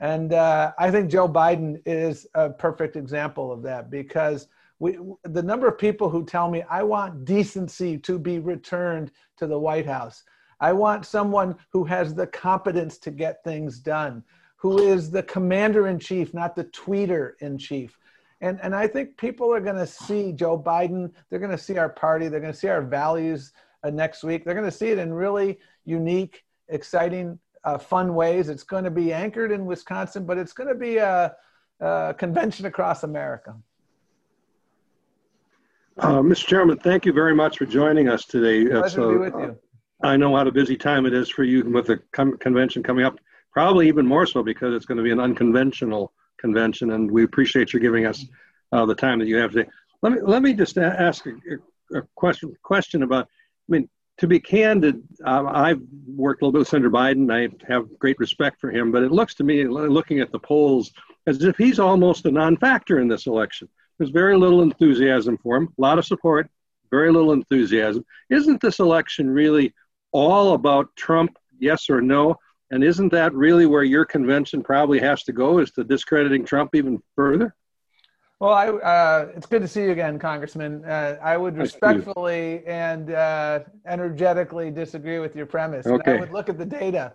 And 0.00 0.32
uh, 0.32 0.72
I 0.78 0.90
think 0.90 1.10
Joe 1.10 1.28
Biden 1.28 1.80
is 1.84 2.26
a 2.34 2.50
perfect 2.50 2.96
example 2.96 3.50
of 3.50 3.62
that 3.62 3.90
because 3.90 4.46
we, 4.78 4.96
the 5.24 5.42
number 5.42 5.66
of 5.66 5.76
people 5.76 6.08
who 6.08 6.24
tell 6.24 6.48
me, 6.48 6.62
I 6.70 6.84
want 6.84 7.24
decency 7.24 7.98
to 7.98 8.18
be 8.18 8.38
returned 8.38 9.10
to 9.38 9.46
the 9.46 9.58
White 9.58 9.86
House. 9.86 10.22
I 10.60 10.72
want 10.72 11.04
someone 11.04 11.56
who 11.72 11.84
has 11.84 12.14
the 12.14 12.26
competence 12.28 12.98
to 12.98 13.10
get 13.10 13.42
things 13.42 13.78
done, 13.78 14.22
who 14.56 14.78
is 14.78 15.10
the 15.10 15.22
commander 15.24 15.88
in 15.88 15.98
chief, 15.98 16.32
not 16.32 16.54
the 16.54 16.64
tweeter 16.64 17.32
in 17.40 17.58
chief. 17.58 17.98
And, 18.40 18.60
and 18.62 18.74
I 18.74 18.86
think 18.86 19.16
people 19.16 19.52
are 19.52 19.60
going 19.60 19.76
to 19.76 19.86
see 19.86 20.32
Joe 20.32 20.58
Biden. 20.58 21.10
They're 21.28 21.40
going 21.40 21.50
to 21.50 21.58
see 21.58 21.76
our 21.76 21.88
party. 21.88 22.28
They're 22.28 22.40
going 22.40 22.52
to 22.52 22.58
see 22.58 22.68
our 22.68 22.82
values 22.82 23.52
uh, 23.82 23.90
next 23.90 24.22
week. 24.22 24.44
They're 24.44 24.54
going 24.54 24.70
to 24.70 24.76
see 24.76 24.88
it 24.88 24.98
in 24.98 25.12
really 25.12 25.58
unique, 25.84 26.44
exciting, 26.68 27.38
uh, 27.64 27.78
fun 27.78 28.14
ways. 28.14 28.48
It's 28.48 28.62
going 28.62 28.84
to 28.84 28.90
be 28.90 29.12
anchored 29.12 29.50
in 29.50 29.66
Wisconsin, 29.66 30.24
but 30.24 30.38
it's 30.38 30.52
going 30.52 30.68
to 30.68 30.74
be 30.74 30.98
a, 30.98 31.34
a 31.80 32.14
convention 32.16 32.66
across 32.66 33.02
America. 33.02 33.56
Uh, 35.98 36.20
Mr. 36.20 36.46
Chairman, 36.46 36.78
thank 36.78 37.04
you 37.04 37.12
very 37.12 37.34
much 37.34 37.58
for 37.58 37.66
joining 37.66 38.08
us 38.08 38.24
today. 38.24 38.64
Pleasure 38.66 39.00
to 39.00 39.08
be 39.08 39.16
with 39.16 39.34
you. 39.34 39.58
I 40.00 40.16
know 40.16 40.30
what 40.30 40.46
a 40.46 40.52
busy 40.52 40.76
time 40.76 41.06
it 41.06 41.12
is 41.12 41.28
for 41.28 41.42
you 41.42 41.64
with 41.64 41.86
the 41.86 41.98
com- 42.12 42.38
convention 42.38 42.84
coming 42.84 43.04
up. 43.04 43.18
Probably 43.52 43.88
even 43.88 44.06
more 44.06 44.24
so 44.24 44.44
because 44.44 44.74
it's 44.74 44.86
going 44.86 44.98
to 44.98 45.02
be 45.02 45.10
an 45.10 45.18
unconventional 45.18 46.12
convention, 46.38 46.92
and 46.92 47.10
we 47.10 47.24
appreciate 47.24 47.72
you 47.72 47.80
giving 47.80 48.06
us 48.06 48.24
uh, 48.72 48.86
the 48.86 48.94
time 48.94 49.18
that 49.18 49.26
you 49.26 49.36
have 49.36 49.52
today. 49.52 49.68
Let 50.02 50.12
me 50.12 50.18
let 50.22 50.42
me 50.42 50.54
just 50.54 50.78
ask 50.78 51.26
a, 51.26 51.98
a, 51.98 52.02
question 52.14 52.54
question 52.62 53.02
about. 53.02 53.26
I 53.26 53.72
mean, 53.72 53.88
to 54.18 54.26
be 54.26 54.40
candid, 54.40 55.02
uh, 55.24 55.44
I've 55.46 55.80
worked 56.06 56.42
a 56.42 56.44
little 56.44 56.52
bit 56.52 56.58
with 56.60 56.68
Senator 56.68 56.90
Biden. 56.90 57.32
I 57.32 57.48
have 57.72 57.98
great 57.98 58.18
respect 58.18 58.60
for 58.60 58.70
him, 58.70 58.90
but 58.90 59.02
it 59.02 59.12
looks 59.12 59.34
to 59.36 59.44
me, 59.44 59.64
looking 59.64 60.20
at 60.20 60.32
the 60.32 60.38
polls, 60.38 60.92
as 61.26 61.42
if 61.42 61.56
he's 61.56 61.78
almost 61.78 62.26
a 62.26 62.30
non-factor 62.30 62.98
in 62.98 63.08
this 63.08 63.26
election. 63.26 63.68
There's 63.96 64.10
very 64.10 64.36
little 64.36 64.62
enthusiasm 64.62 65.38
for 65.38 65.56
him, 65.56 65.68
a 65.76 65.80
lot 65.80 65.98
of 65.98 66.04
support, 66.04 66.48
very 66.90 67.12
little 67.12 67.32
enthusiasm. 67.32 68.04
Isn't 68.30 68.60
this 68.60 68.78
election 68.78 69.30
really 69.30 69.74
all 70.12 70.54
about 70.54 70.94
Trump, 70.96 71.36
yes 71.58 71.90
or 71.90 72.00
no? 72.00 72.36
And 72.70 72.84
isn't 72.84 73.10
that 73.10 73.32
really 73.34 73.66
where 73.66 73.82
your 73.82 74.04
convention 74.04 74.62
probably 74.62 75.00
has 75.00 75.22
to 75.24 75.32
go, 75.32 75.58
is 75.58 75.70
to 75.72 75.84
discrediting 75.84 76.44
Trump 76.44 76.74
even 76.74 77.02
further? 77.16 77.54
Well, 78.40 78.52
I, 78.52 78.68
uh, 78.68 79.28
it's 79.34 79.46
good 79.46 79.62
to 79.62 79.68
see 79.68 79.82
you 79.82 79.90
again, 79.90 80.18
Congressman. 80.18 80.84
Uh, 80.84 81.16
I 81.20 81.36
would 81.36 81.56
respectfully 81.56 82.62
and 82.66 83.10
uh, 83.10 83.60
energetically 83.84 84.70
disagree 84.70 85.18
with 85.18 85.34
your 85.34 85.46
premise. 85.46 85.86
Okay. 85.86 86.12
And 86.12 86.18
I 86.18 86.20
would 86.20 86.32
look 86.32 86.48
at 86.48 86.56
the 86.56 86.66
data. 86.66 87.14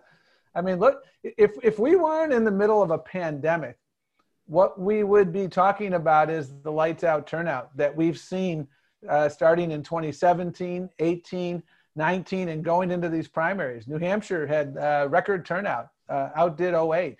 I 0.54 0.60
mean, 0.60 0.78
look, 0.78 1.02
if, 1.22 1.52
if 1.62 1.78
we 1.78 1.96
weren't 1.96 2.32
in 2.32 2.44
the 2.44 2.50
middle 2.50 2.82
of 2.82 2.90
a 2.90 2.98
pandemic, 2.98 3.78
what 4.46 4.78
we 4.78 5.02
would 5.02 5.32
be 5.32 5.48
talking 5.48 5.94
about 5.94 6.28
is 6.28 6.52
the 6.62 6.70
lights 6.70 7.04
out 7.04 7.26
turnout 7.26 7.74
that 7.76 7.94
we've 7.94 8.18
seen 8.18 8.68
uh, 9.08 9.28
starting 9.28 9.70
in 9.70 9.82
2017, 9.82 10.90
18, 10.98 11.62
19, 11.96 12.48
and 12.48 12.64
going 12.64 12.90
into 12.90 13.08
these 13.08 13.28
primaries. 13.28 13.86
New 13.86 13.98
Hampshire 13.98 14.46
had 14.46 14.76
uh, 14.76 15.08
record 15.08 15.44
turnout, 15.44 15.88
uh, 16.08 16.30
outdid 16.34 16.74
08. 16.74 17.16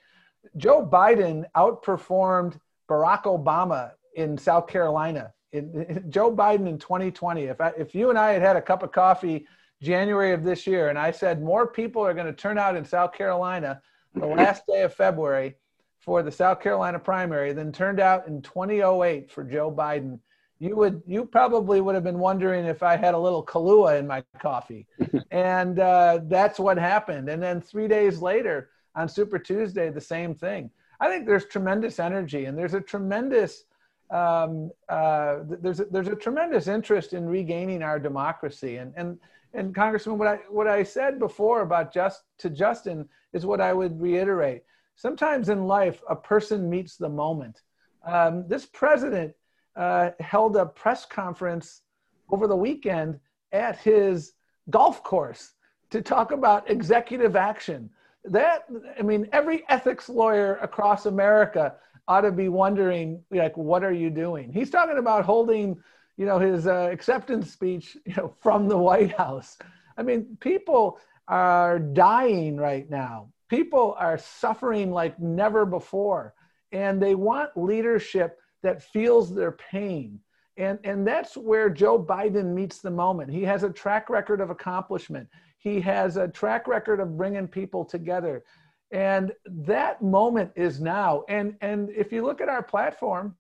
Joe 0.56 0.86
Biden 0.86 1.44
outperformed 1.56 2.58
Barack 2.88 3.22
Obama 3.24 3.92
in 4.14 4.36
South 4.36 4.66
Carolina. 4.66 5.32
In, 5.52 6.04
Joe 6.08 6.34
Biden 6.34 6.66
in 6.66 6.78
2020, 6.78 7.44
if, 7.44 7.60
I, 7.60 7.72
if 7.78 7.94
you 7.94 8.10
and 8.10 8.18
I 8.18 8.32
had 8.32 8.42
had 8.42 8.56
a 8.56 8.62
cup 8.62 8.82
of 8.82 8.92
coffee 8.92 9.46
January 9.82 10.32
of 10.32 10.42
this 10.42 10.66
year, 10.66 10.88
and 10.88 10.98
I 10.98 11.10
said 11.10 11.42
more 11.42 11.66
people 11.66 12.04
are 12.04 12.14
going 12.14 12.26
to 12.26 12.32
turn 12.32 12.58
out 12.58 12.76
in 12.76 12.84
South 12.84 13.12
Carolina 13.12 13.80
the 14.14 14.26
last 14.26 14.66
day 14.66 14.82
of 14.82 14.94
February 14.94 15.54
for 16.00 16.22
the 16.22 16.32
South 16.32 16.60
Carolina 16.60 16.98
primary 16.98 17.52
than 17.52 17.72
turned 17.72 18.00
out 18.00 18.26
in 18.26 18.42
2008 18.42 19.30
for 19.30 19.44
Joe 19.44 19.72
Biden, 19.72 20.18
you 20.58 20.76
would 20.76 21.02
you 21.06 21.24
probably 21.24 21.80
would 21.80 21.94
have 21.94 22.04
been 22.04 22.18
wondering 22.18 22.64
if 22.64 22.82
I 22.82 22.96
had 22.96 23.14
a 23.14 23.18
little 23.18 23.44
Kahlua 23.44 23.98
in 23.98 24.06
my 24.06 24.22
coffee, 24.40 24.86
and 25.30 25.78
uh, 25.78 26.20
that's 26.24 26.58
what 26.58 26.78
happened. 26.78 27.28
And 27.28 27.42
then 27.42 27.60
three 27.60 27.88
days 27.88 28.20
later 28.20 28.70
on 28.94 29.08
Super 29.08 29.38
Tuesday, 29.38 29.90
the 29.90 30.00
same 30.00 30.34
thing. 30.34 30.70
I 31.00 31.08
think 31.08 31.26
there's 31.26 31.46
tremendous 31.46 31.98
energy, 31.98 32.44
and 32.44 32.56
there's 32.56 32.74
a 32.74 32.80
tremendous 32.80 33.64
um, 34.10 34.70
uh, 34.88 35.38
there's 35.42 35.80
a, 35.80 35.86
there's 35.86 36.08
a 36.08 36.16
tremendous 36.16 36.68
interest 36.68 37.14
in 37.14 37.28
regaining 37.28 37.82
our 37.82 37.98
democracy. 37.98 38.76
And 38.76 38.92
and 38.96 39.18
and 39.52 39.74
Congressman, 39.74 40.18
what 40.18 40.28
I 40.28 40.36
what 40.48 40.68
I 40.68 40.82
said 40.82 41.18
before 41.18 41.62
about 41.62 41.92
just 41.92 42.22
to 42.38 42.50
Justin 42.50 43.08
is 43.32 43.44
what 43.44 43.60
I 43.60 43.72
would 43.72 44.00
reiterate 44.00 44.62
sometimes 44.96 45.48
in 45.48 45.66
life, 45.66 46.02
a 46.08 46.16
person 46.16 46.70
meets 46.70 46.96
the 46.96 47.08
moment. 47.08 47.62
Um, 48.06 48.46
this 48.48 48.66
president 48.66 49.34
uh, 49.76 50.10
held 50.20 50.56
a 50.56 50.66
press 50.66 51.04
conference 51.04 51.82
over 52.30 52.46
the 52.46 52.56
weekend 52.56 53.18
at 53.52 53.78
his 53.78 54.32
golf 54.70 55.02
course 55.02 55.52
to 55.90 56.00
talk 56.00 56.32
about 56.32 56.68
executive 56.70 57.36
action. 57.36 57.90
That, 58.24 58.64
I 58.98 59.02
mean, 59.02 59.28
every 59.32 59.64
ethics 59.68 60.08
lawyer 60.08 60.56
across 60.56 61.06
America 61.06 61.74
ought 62.08 62.22
to 62.22 62.32
be 62.32 62.48
wondering, 62.48 63.22
like, 63.30 63.56
what 63.56 63.84
are 63.84 63.92
you 63.92 64.10
doing? 64.10 64.52
He's 64.52 64.70
talking 64.70 64.98
about 64.98 65.24
holding, 65.24 65.76
you 66.16 66.26
know, 66.26 66.38
his 66.38 66.66
uh, 66.66 66.88
acceptance 66.90 67.52
speech, 67.52 67.96
you 68.06 68.14
know, 68.16 68.34
from 68.40 68.68
the 68.68 68.78
White 68.78 69.12
House. 69.12 69.58
I 69.96 70.02
mean, 70.02 70.36
people 70.40 70.98
are 71.28 71.78
dying 71.78 72.56
right 72.56 72.88
now 72.90 73.28
people 73.48 73.94
are 73.98 74.18
suffering 74.18 74.90
like 74.90 75.18
never 75.20 75.64
before 75.64 76.34
and 76.72 77.00
they 77.00 77.14
want 77.14 77.56
leadership 77.56 78.40
that 78.64 78.82
feels 78.82 79.32
their 79.32 79.52
pain. 79.52 80.18
And 80.56 80.78
and 80.84 81.06
that's 81.06 81.36
where 81.36 81.70
joe 81.70 82.02
biden 82.02 82.52
meets 82.54 82.78
the 82.78 82.90
moment. 82.90 83.30
He 83.30 83.42
has 83.42 83.62
a 83.62 83.70
track 83.70 84.10
record 84.10 84.40
of 84.40 84.50
accomplishment. 84.50 85.28
He 85.58 85.80
has 85.82 86.16
a 86.16 86.28
track 86.28 86.66
record 86.66 86.98
of 87.00 87.16
bringing 87.16 87.46
people 87.46 87.84
together. 87.84 88.44
And 88.90 89.32
that 89.46 90.02
moment 90.02 90.50
is 90.56 90.80
now. 90.80 91.24
And 91.28 91.54
and 91.60 91.90
if 91.90 92.12
you 92.12 92.24
look 92.24 92.40
at 92.40 92.48
our 92.48 92.62
platform 92.62 93.36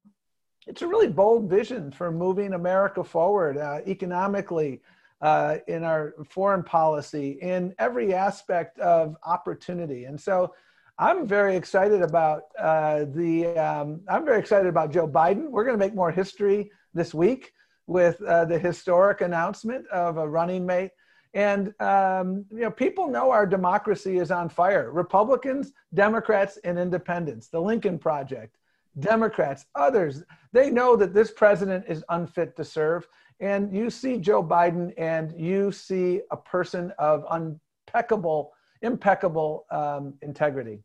it's 0.66 0.80
a 0.80 0.86
really 0.86 1.08
bold 1.08 1.50
vision 1.50 1.90
for 1.90 2.10
moving 2.10 2.54
america 2.54 3.04
forward 3.04 3.58
uh, 3.58 3.80
economically 3.86 4.80
uh, 5.24 5.56
in 5.68 5.84
our 5.84 6.14
foreign 6.28 6.62
policy, 6.62 7.38
in 7.40 7.74
every 7.78 8.12
aspect 8.12 8.78
of 8.78 9.16
opportunity. 9.24 10.04
And 10.04 10.20
so 10.20 10.54
I'm 10.98 11.26
very 11.26 11.56
excited 11.56 12.02
about 12.02 12.42
uh, 12.58 13.06
the, 13.12 13.48
um, 13.48 14.00
I'm 14.08 14.24
very 14.24 14.38
excited 14.38 14.68
about 14.68 14.92
Joe 14.92 15.08
Biden. 15.08 15.50
We're 15.50 15.64
going 15.64 15.76
to 15.76 15.84
make 15.84 15.94
more 15.94 16.12
history 16.12 16.70
this 16.92 17.12
week 17.12 17.52
with 17.86 18.22
uh, 18.22 18.44
the 18.44 18.58
historic 18.58 19.20
announcement 19.20 19.86
of 19.88 20.18
a 20.18 20.28
running 20.28 20.64
mate. 20.64 20.92
And 21.34 21.74
um, 21.80 22.44
you 22.52 22.60
know, 22.60 22.70
people 22.70 23.08
know 23.08 23.32
our 23.32 23.44
democracy 23.44 24.18
is 24.18 24.30
on 24.30 24.48
fire. 24.48 24.92
Republicans, 24.92 25.72
Democrats, 25.92 26.58
and 26.62 26.78
Independents. 26.78 27.48
The 27.48 27.60
Lincoln 27.60 27.98
Project, 27.98 28.56
Democrats, 29.00 29.66
others. 29.74 30.22
They 30.52 30.70
know 30.70 30.94
that 30.94 31.12
this 31.12 31.32
president 31.32 31.86
is 31.88 32.04
unfit 32.08 32.56
to 32.56 32.64
serve, 32.64 33.08
and 33.40 33.74
you 33.74 33.90
see 33.90 34.18
Joe 34.18 34.44
Biden 34.44 34.94
and 34.96 35.34
you 35.36 35.72
see 35.72 36.20
a 36.30 36.36
person 36.36 36.92
of 37.00 37.24
impeccable, 37.32 38.53
impeccable 38.84 39.66
um, 39.70 40.14
integrity. 40.22 40.80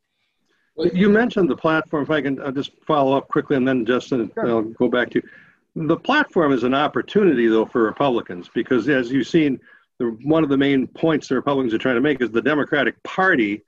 You 0.93 1.09
mentioned 1.09 1.49
the 1.49 1.57
platform. 1.57 2.03
If 2.03 2.09
I 2.09 2.21
can 2.21 2.41
I'll 2.41 2.51
just 2.51 2.71
follow 2.87 3.15
up 3.17 3.27
quickly, 3.27 3.57
and 3.57 3.67
then 3.67 3.85
Justin, 3.85 4.31
sure. 4.33 4.47
I'll 4.47 4.61
go 4.61 4.87
back 4.87 5.09
to 5.11 5.21
you. 5.21 5.87
The 5.87 5.97
platform 5.97 6.53
is 6.53 6.63
an 6.63 6.73
opportunity, 6.73 7.47
though, 7.47 7.65
for 7.65 7.83
Republicans 7.83 8.49
because, 8.53 8.87
as 8.87 9.11
you've 9.11 9.27
seen, 9.27 9.59
the, 9.99 10.17
one 10.23 10.43
of 10.43 10.49
the 10.49 10.57
main 10.57 10.87
points 10.87 11.27
the 11.27 11.35
Republicans 11.35 11.73
are 11.73 11.77
trying 11.77 11.95
to 11.95 12.01
make 12.01 12.21
is 12.21 12.31
the 12.31 12.41
Democratic 12.41 13.01
Party, 13.03 13.61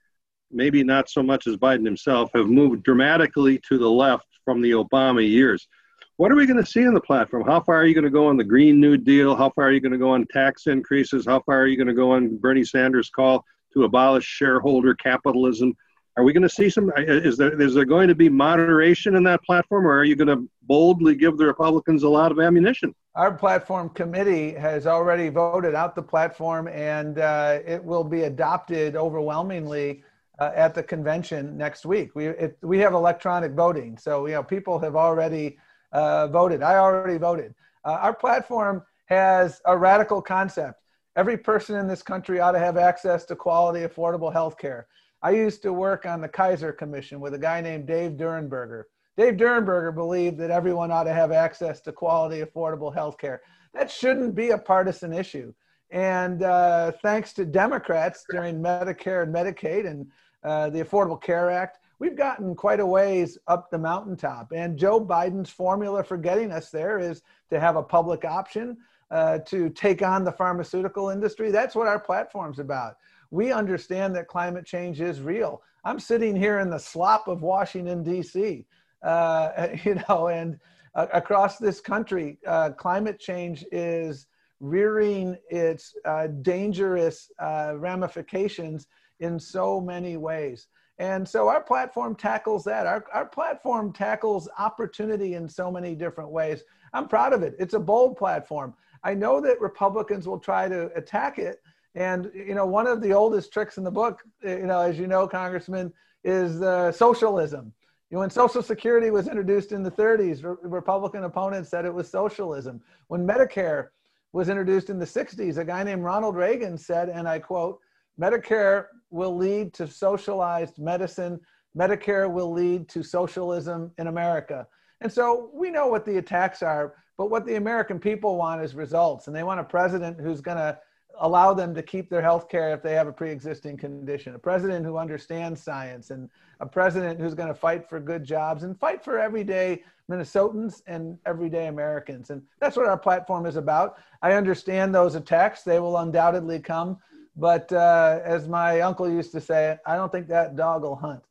maybe 0.50 0.82
not 0.82 1.10
so 1.10 1.22
much 1.22 1.46
as 1.46 1.56
Biden 1.56 1.84
himself, 1.84 2.30
have 2.34 2.46
moved 2.46 2.82
dramatically 2.82 3.60
to 3.68 3.78
the 3.78 3.88
left 3.88 4.26
from 4.44 4.62
the 4.62 4.70
Obama 4.70 5.26
years. 5.26 5.68
What 6.16 6.32
are 6.32 6.36
we 6.36 6.46
going 6.46 6.62
to 6.62 6.70
see 6.70 6.82
in 6.82 6.94
the 6.94 7.00
platform? 7.00 7.44
How 7.44 7.60
far 7.60 7.76
are 7.76 7.86
you 7.86 7.94
going 7.94 8.04
to 8.04 8.10
go 8.10 8.26
on 8.26 8.36
the 8.36 8.44
Green 8.44 8.80
New 8.80 8.96
Deal? 8.96 9.34
How 9.36 9.50
far 9.50 9.64
are 9.66 9.72
you 9.72 9.80
going 9.80 9.92
to 9.92 9.98
go 9.98 10.10
on 10.10 10.26
tax 10.32 10.66
increases? 10.66 11.26
How 11.26 11.40
far 11.40 11.60
are 11.60 11.66
you 11.66 11.76
going 11.76 11.88
to 11.88 11.94
go 11.94 12.12
on 12.12 12.36
Bernie 12.36 12.64
Sanders' 12.64 13.10
call 13.10 13.44
to 13.74 13.84
abolish 13.84 14.24
shareholder 14.24 14.94
capitalism? 14.94 15.74
Are 16.16 16.24
we 16.24 16.32
going 16.32 16.42
to 16.42 16.48
see 16.48 16.68
some? 16.68 16.92
Is 16.96 17.38
there 17.38 17.58
is 17.60 17.74
there 17.74 17.86
going 17.86 18.08
to 18.08 18.14
be 18.14 18.28
moderation 18.28 19.16
in 19.16 19.22
that 19.24 19.42
platform, 19.44 19.86
or 19.86 19.98
are 19.98 20.04
you 20.04 20.14
going 20.14 20.28
to 20.28 20.48
boldly 20.62 21.14
give 21.14 21.38
the 21.38 21.46
Republicans 21.46 22.02
a 22.02 22.08
lot 22.08 22.30
of 22.30 22.38
ammunition? 22.38 22.94
Our 23.14 23.32
platform 23.32 23.88
committee 23.90 24.52
has 24.52 24.86
already 24.86 25.30
voted 25.30 25.74
out 25.74 25.94
the 25.94 26.02
platform, 26.02 26.68
and 26.68 27.18
uh, 27.18 27.60
it 27.64 27.82
will 27.82 28.04
be 28.04 28.24
adopted 28.24 28.94
overwhelmingly 28.94 30.04
uh, 30.38 30.50
at 30.54 30.74
the 30.74 30.82
convention 30.82 31.56
next 31.56 31.86
week. 31.86 32.14
We 32.14 32.26
it, 32.26 32.58
we 32.62 32.78
have 32.80 32.92
electronic 32.92 33.52
voting, 33.52 33.96
so 33.96 34.26
you 34.26 34.34
know 34.34 34.42
people 34.42 34.78
have 34.80 34.96
already 34.96 35.58
uh, 35.92 36.26
voted. 36.26 36.62
I 36.62 36.76
already 36.76 37.16
voted. 37.16 37.54
Uh, 37.84 37.92
our 37.92 38.14
platform 38.14 38.82
has 39.06 39.60
a 39.66 39.76
radical 39.76 40.20
concept. 40.20 40.81
Every 41.14 41.36
person 41.36 41.76
in 41.76 41.86
this 41.86 42.02
country 42.02 42.40
ought 42.40 42.52
to 42.52 42.58
have 42.58 42.78
access 42.78 43.26
to 43.26 43.36
quality, 43.36 43.80
affordable 43.80 44.32
health 44.32 44.56
care. 44.56 44.86
I 45.22 45.32
used 45.32 45.62
to 45.62 45.72
work 45.72 46.06
on 46.06 46.22
the 46.22 46.28
Kaiser 46.28 46.72
Commission 46.72 47.20
with 47.20 47.34
a 47.34 47.38
guy 47.38 47.60
named 47.60 47.86
Dave 47.86 48.12
Durenberger. 48.12 48.84
Dave 49.18 49.34
Durenberger 49.34 49.94
believed 49.94 50.38
that 50.38 50.50
everyone 50.50 50.90
ought 50.90 51.04
to 51.04 51.12
have 51.12 51.30
access 51.30 51.82
to 51.82 51.92
quality, 51.92 52.40
affordable 52.40 52.92
health 52.92 53.18
care. 53.18 53.42
That 53.74 53.90
shouldn't 53.90 54.34
be 54.34 54.50
a 54.50 54.58
partisan 54.58 55.12
issue. 55.12 55.52
And 55.90 56.42
uh, 56.42 56.92
thanks 57.02 57.34
to 57.34 57.44
Democrats 57.44 58.24
during 58.30 58.62
Medicare 58.62 59.22
and 59.22 59.34
Medicaid 59.34 59.86
and 59.86 60.10
uh, 60.42 60.70
the 60.70 60.82
Affordable 60.82 61.20
Care 61.20 61.50
Act, 61.50 61.78
we've 61.98 62.16
gotten 62.16 62.54
quite 62.54 62.80
a 62.80 62.86
ways 62.86 63.36
up 63.46 63.70
the 63.70 63.78
mountaintop. 63.78 64.52
And 64.52 64.78
Joe 64.78 65.04
Biden's 65.04 65.50
formula 65.50 66.02
for 66.02 66.16
getting 66.16 66.50
us 66.50 66.70
there 66.70 66.98
is 66.98 67.22
to 67.50 67.60
have 67.60 67.76
a 67.76 67.82
public 67.82 68.24
option 68.24 68.78
uh, 69.12 69.38
to 69.40 69.68
take 69.70 70.02
on 70.02 70.24
the 70.24 70.32
pharmaceutical 70.32 71.10
industry. 71.10 71.50
That's 71.50 71.74
what 71.74 71.86
our 71.86 72.00
platform's 72.00 72.58
about. 72.58 72.96
We 73.30 73.52
understand 73.52 74.16
that 74.16 74.26
climate 74.26 74.64
change 74.64 75.00
is 75.00 75.20
real. 75.20 75.62
I'm 75.84 76.00
sitting 76.00 76.34
here 76.34 76.60
in 76.60 76.70
the 76.70 76.78
slop 76.78 77.28
of 77.28 77.42
Washington, 77.42 78.02
D.C., 78.02 78.64
uh, 79.02 79.68
you 79.84 80.00
know, 80.08 80.28
and 80.28 80.58
uh, 80.94 81.06
across 81.12 81.58
this 81.58 81.80
country, 81.80 82.38
uh, 82.46 82.70
climate 82.70 83.18
change 83.18 83.64
is 83.70 84.26
rearing 84.60 85.36
its 85.50 85.94
uh, 86.04 86.28
dangerous 86.40 87.30
ramifications 87.40 88.86
in 89.20 89.38
so 89.38 89.80
many 89.80 90.16
ways. 90.16 90.68
And 90.98 91.28
so 91.28 91.48
our 91.48 91.60
platform 91.60 92.14
tackles 92.14 92.64
that. 92.64 92.86
Our, 92.86 93.04
our 93.12 93.26
platform 93.26 93.92
tackles 93.92 94.48
opportunity 94.58 95.34
in 95.34 95.48
so 95.48 95.70
many 95.70 95.94
different 95.94 96.30
ways. 96.30 96.62
I'm 96.92 97.08
proud 97.08 97.32
of 97.32 97.42
it. 97.42 97.56
It's 97.58 97.74
a 97.74 97.80
bold 97.80 98.16
platform. 98.16 98.74
I 99.04 99.14
know 99.14 99.40
that 99.40 99.60
Republicans 99.60 100.26
will 100.26 100.38
try 100.38 100.68
to 100.68 100.90
attack 100.94 101.38
it. 101.38 101.62
And, 101.94 102.30
you 102.34 102.54
know, 102.54 102.66
one 102.66 102.86
of 102.86 103.02
the 103.02 103.12
oldest 103.12 103.52
tricks 103.52 103.76
in 103.76 103.84
the 103.84 103.90
book, 103.90 104.22
you 104.42 104.66
know, 104.66 104.80
as 104.80 104.98
you 104.98 105.06
know, 105.06 105.28
Congressman, 105.28 105.92
is 106.24 106.62
uh, 106.62 106.92
socialism. 106.92 107.72
You 108.10 108.16
know, 108.16 108.20
when 108.20 108.30
Social 108.30 108.62
Security 108.62 109.10
was 109.10 109.26
introduced 109.26 109.72
in 109.72 109.82
the 109.82 109.90
30s, 109.90 110.44
re- 110.44 110.56
Republican 110.62 111.24
opponents 111.24 111.70
said 111.70 111.84
it 111.84 111.92
was 111.92 112.10
socialism. 112.10 112.80
When 113.08 113.26
Medicare 113.26 113.88
was 114.32 114.48
introduced 114.48 114.90
in 114.90 114.98
the 114.98 115.04
60s, 115.06 115.58
a 115.58 115.64
guy 115.64 115.82
named 115.82 116.02
Ronald 116.02 116.36
Reagan 116.36 116.78
said, 116.78 117.08
and 117.08 117.28
I 117.28 117.38
quote, 117.38 117.80
Medicare 118.20 118.86
will 119.10 119.36
lead 119.36 119.74
to 119.74 119.86
socialized 119.86 120.78
medicine. 120.78 121.40
Medicare 121.76 122.30
will 122.30 122.52
lead 122.52 122.88
to 122.90 123.02
socialism 123.02 123.90
in 123.98 124.06
America. 124.06 124.66
And 125.02 125.12
so 125.12 125.50
we 125.52 125.70
know 125.70 125.88
what 125.88 126.04
the 126.04 126.18
attacks 126.18 126.62
are, 126.62 126.94
but 127.18 127.30
what 127.30 127.44
the 127.44 127.56
American 127.56 127.98
people 127.98 128.36
want 128.36 128.62
is 128.62 128.74
results. 128.74 129.26
And 129.26 129.36
they 129.36 129.42
want 129.42 129.60
a 129.60 129.64
president 129.64 130.20
who's 130.20 130.40
going 130.40 130.56
to 130.56 130.78
allow 131.20 131.52
them 131.52 131.74
to 131.74 131.82
keep 131.82 132.08
their 132.08 132.22
health 132.22 132.48
care 132.48 132.72
if 132.72 132.82
they 132.82 132.94
have 132.94 133.06
a 133.06 133.12
pre-existing 133.12 133.76
condition 133.76 134.34
a 134.34 134.38
president 134.38 134.82
who 134.82 134.96
understands 134.96 135.62
science 135.62 136.10
and 136.10 136.30
a 136.60 136.66
president 136.66 137.20
who's 137.20 137.34
going 137.34 137.50
to 137.50 137.54
fight 137.54 137.86
for 137.86 138.00
good 138.00 138.24
jobs 138.24 138.62
and 138.62 138.80
fight 138.80 139.04
for 139.04 139.18
everyday 139.18 139.84
minnesotans 140.10 140.80
and 140.86 141.18
everyday 141.26 141.66
americans 141.66 142.30
and 142.30 142.40
that's 142.60 142.78
what 142.78 142.86
our 142.86 142.96
platform 142.96 143.44
is 143.44 143.56
about 143.56 143.98
i 144.22 144.32
understand 144.32 144.94
those 144.94 145.14
attacks 145.14 145.62
they 145.62 145.78
will 145.78 145.98
undoubtedly 145.98 146.58
come 146.58 146.96
but 147.36 147.72
uh, 147.72 148.20
as 148.24 148.48
my 148.48 148.80
uncle 148.80 149.08
used 149.08 149.32
to 149.32 149.40
say, 149.40 149.78
I 149.86 149.96
don't 149.96 150.12
think 150.12 150.28
that 150.28 150.56
dog 150.56 150.82
will 150.82 150.96
hunt. 150.96 151.22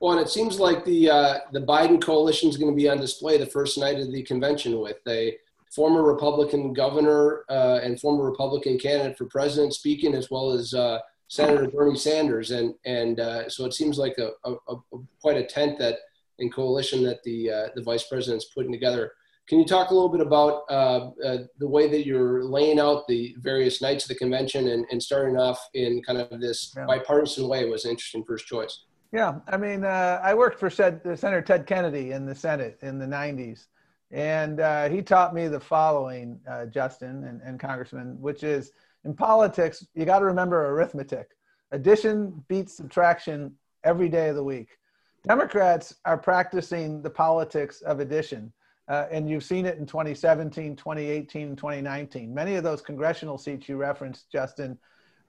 Well, 0.00 0.12
and 0.16 0.26
it 0.26 0.30
seems 0.30 0.58
like 0.58 0.84
the 0.84 1.10
uh, 1.10 1.38
the 1.52 1.60
Biden 1.60 2.00
coalition 2.00 2.48
is 2.48 2.56
going 2.56 2.72
to 2.72 2.76
be 2.76 2.88
on 2.88 2.98
display 2.98 3.36
the 3.36 3.46
first 3.46 3.76
night 3.76 4.00
of 4.00 4.10
the 4.10 4.22
convention 4.22 4.80
with 4.80 4.96
a 5.06 5.36
former 5.70 6.02
Republican 6.02 6.72
governor 6.72 7.44
uh, 7.50 7.80
and 7.82 8.00
former 8.00 8.24
Republican 8.24 8.78
candidate 8.78 9.18
for 9.18 9.26
president 9.26 9.74
speaking, 9.74 10.14
as 10.14 10.30
well 10.30 10.52
as 10.52 10.72
uh, 10.72 11.00
Senator 11.28 11.68
Bernie 11.68 11.98
Sanders, 11.98 12.50
and 12.50 12.74
and 12.86 13.20
uh, 13.20 13.48
so 13.50 13.66
it 13.66 13.74
seems 13.74 13.98
like 13.98 14.16
a, 14.18 14.30
a, 14.48 14.54
a, 14.68 14.76
quite 15.20 15.36
a 15.36 15.44
tent 15.44 15.78
that 15.78 15.98
in 16.38 16.50
coalition 16.50 17.02
that 17.04 17.22
the 17.24 17.50
uh, 17.50 17.68
the 17.74 17.82
vice 17.82 18.04
president's 18.04 18.46
putting 18.46 18.72
together. 18.72 19.12
Can 19.48 19.58
you 19.58 19.64
talk 19.64 19.90
a 19.90 19.94
little 19.94 20.08
bit 20.08 20.20
about 20.20 20.62
uh, 20.70 21.10
uh, 21.24 21.38
the 21.58 21.66
way 21.66 21.88
that 21.88 22.06
you're 22.06 22.44
laying 22.44 22.78
out 22.78 23.08
the 23.08 23.34
various 23.38 23.82
nights 23.82 24.04
of 24.04 24.08
the 24.08 24.14
convention 24.14 24.68
and, 24.68 24.86
and 24.92 25.02
starting 25.02 25.36
off 25.36 25.60
in 25.74 26.00
kind 26.04 26.20
of 26.20 26.40
this 26.40 26.72
bipartisan 26.86 27.48
way 27.48 27.64
was 27.64 27.84
an 27.84 27.90
interesting 27.90 28.24
first 28.24 28.46
choice. 28.46 28.84
Yeah, 29.12 29.40
I 29.48 29.56
mean, 29.56 29.84
uh, 29.84 30.20
I 30.22 30.34
worked 30.34 30.60
for 30.60 30.70
Senator 30.70 31.42
Ted 31.42 31.66
Kennedy 31.66 32.12
in 32.12 32.26
the 32.26 32.34
Senate 32.34 32.78
in 32.82 32.98
the 32.98 33.06
90s. 33.06 33.66
And 34.12 34.60
uh, 34.60 34.88
he 34.88 35.02
taught 35.02 35.34
me 35.34 35.48
the 35.48 35.60
following, 35.60 36.40
uh, 36.48 36.66
Justin 36.66 37.24
and, 37.24 37.40
and 37.42 37.58
Congressman, 37.58 38.20
which 38.20 38.42
is 38.42 38.72
in 39.04 39.14
politics, 39.14 39.86
you 39.94 40.04
got 40.04 40.20
to 40.20 40.24
remember 40.24 40.70
arithmetic. 40.70 41.30
Addition 41.72 42.44
beats 42.48 42.76
subtraction 42.76 43.54
every 43.84 44.08
day 44.08 44.28
of 44.28 44.36
the 44.36 44.44
week. 44.44 44.78
Democrats 45.26 45.94
are 46.04 46.18
practicing 46.18 47.02
the 47.02 47.10
politics 47.10 47.82
of 47.82 48.00
addition. 48.00 48.52
Uh, 48.88 49.06
and 49.12 49.28
you've 49.28 49.44
seen 49.44 49.66
it 49.66 49.78
in 49.78 49.86
2017, 49.86 50.74
2018, 50.74 51.54
2019. 51.54 52.34
Many 52.34 52.56
of 52.56 52.64
those 52.64 52.80
congressional 52.80 53.38
seats 53.38 53.68
you 53.68 53.76
referenced, 53.76 54.30
Justin, 54.30 54.76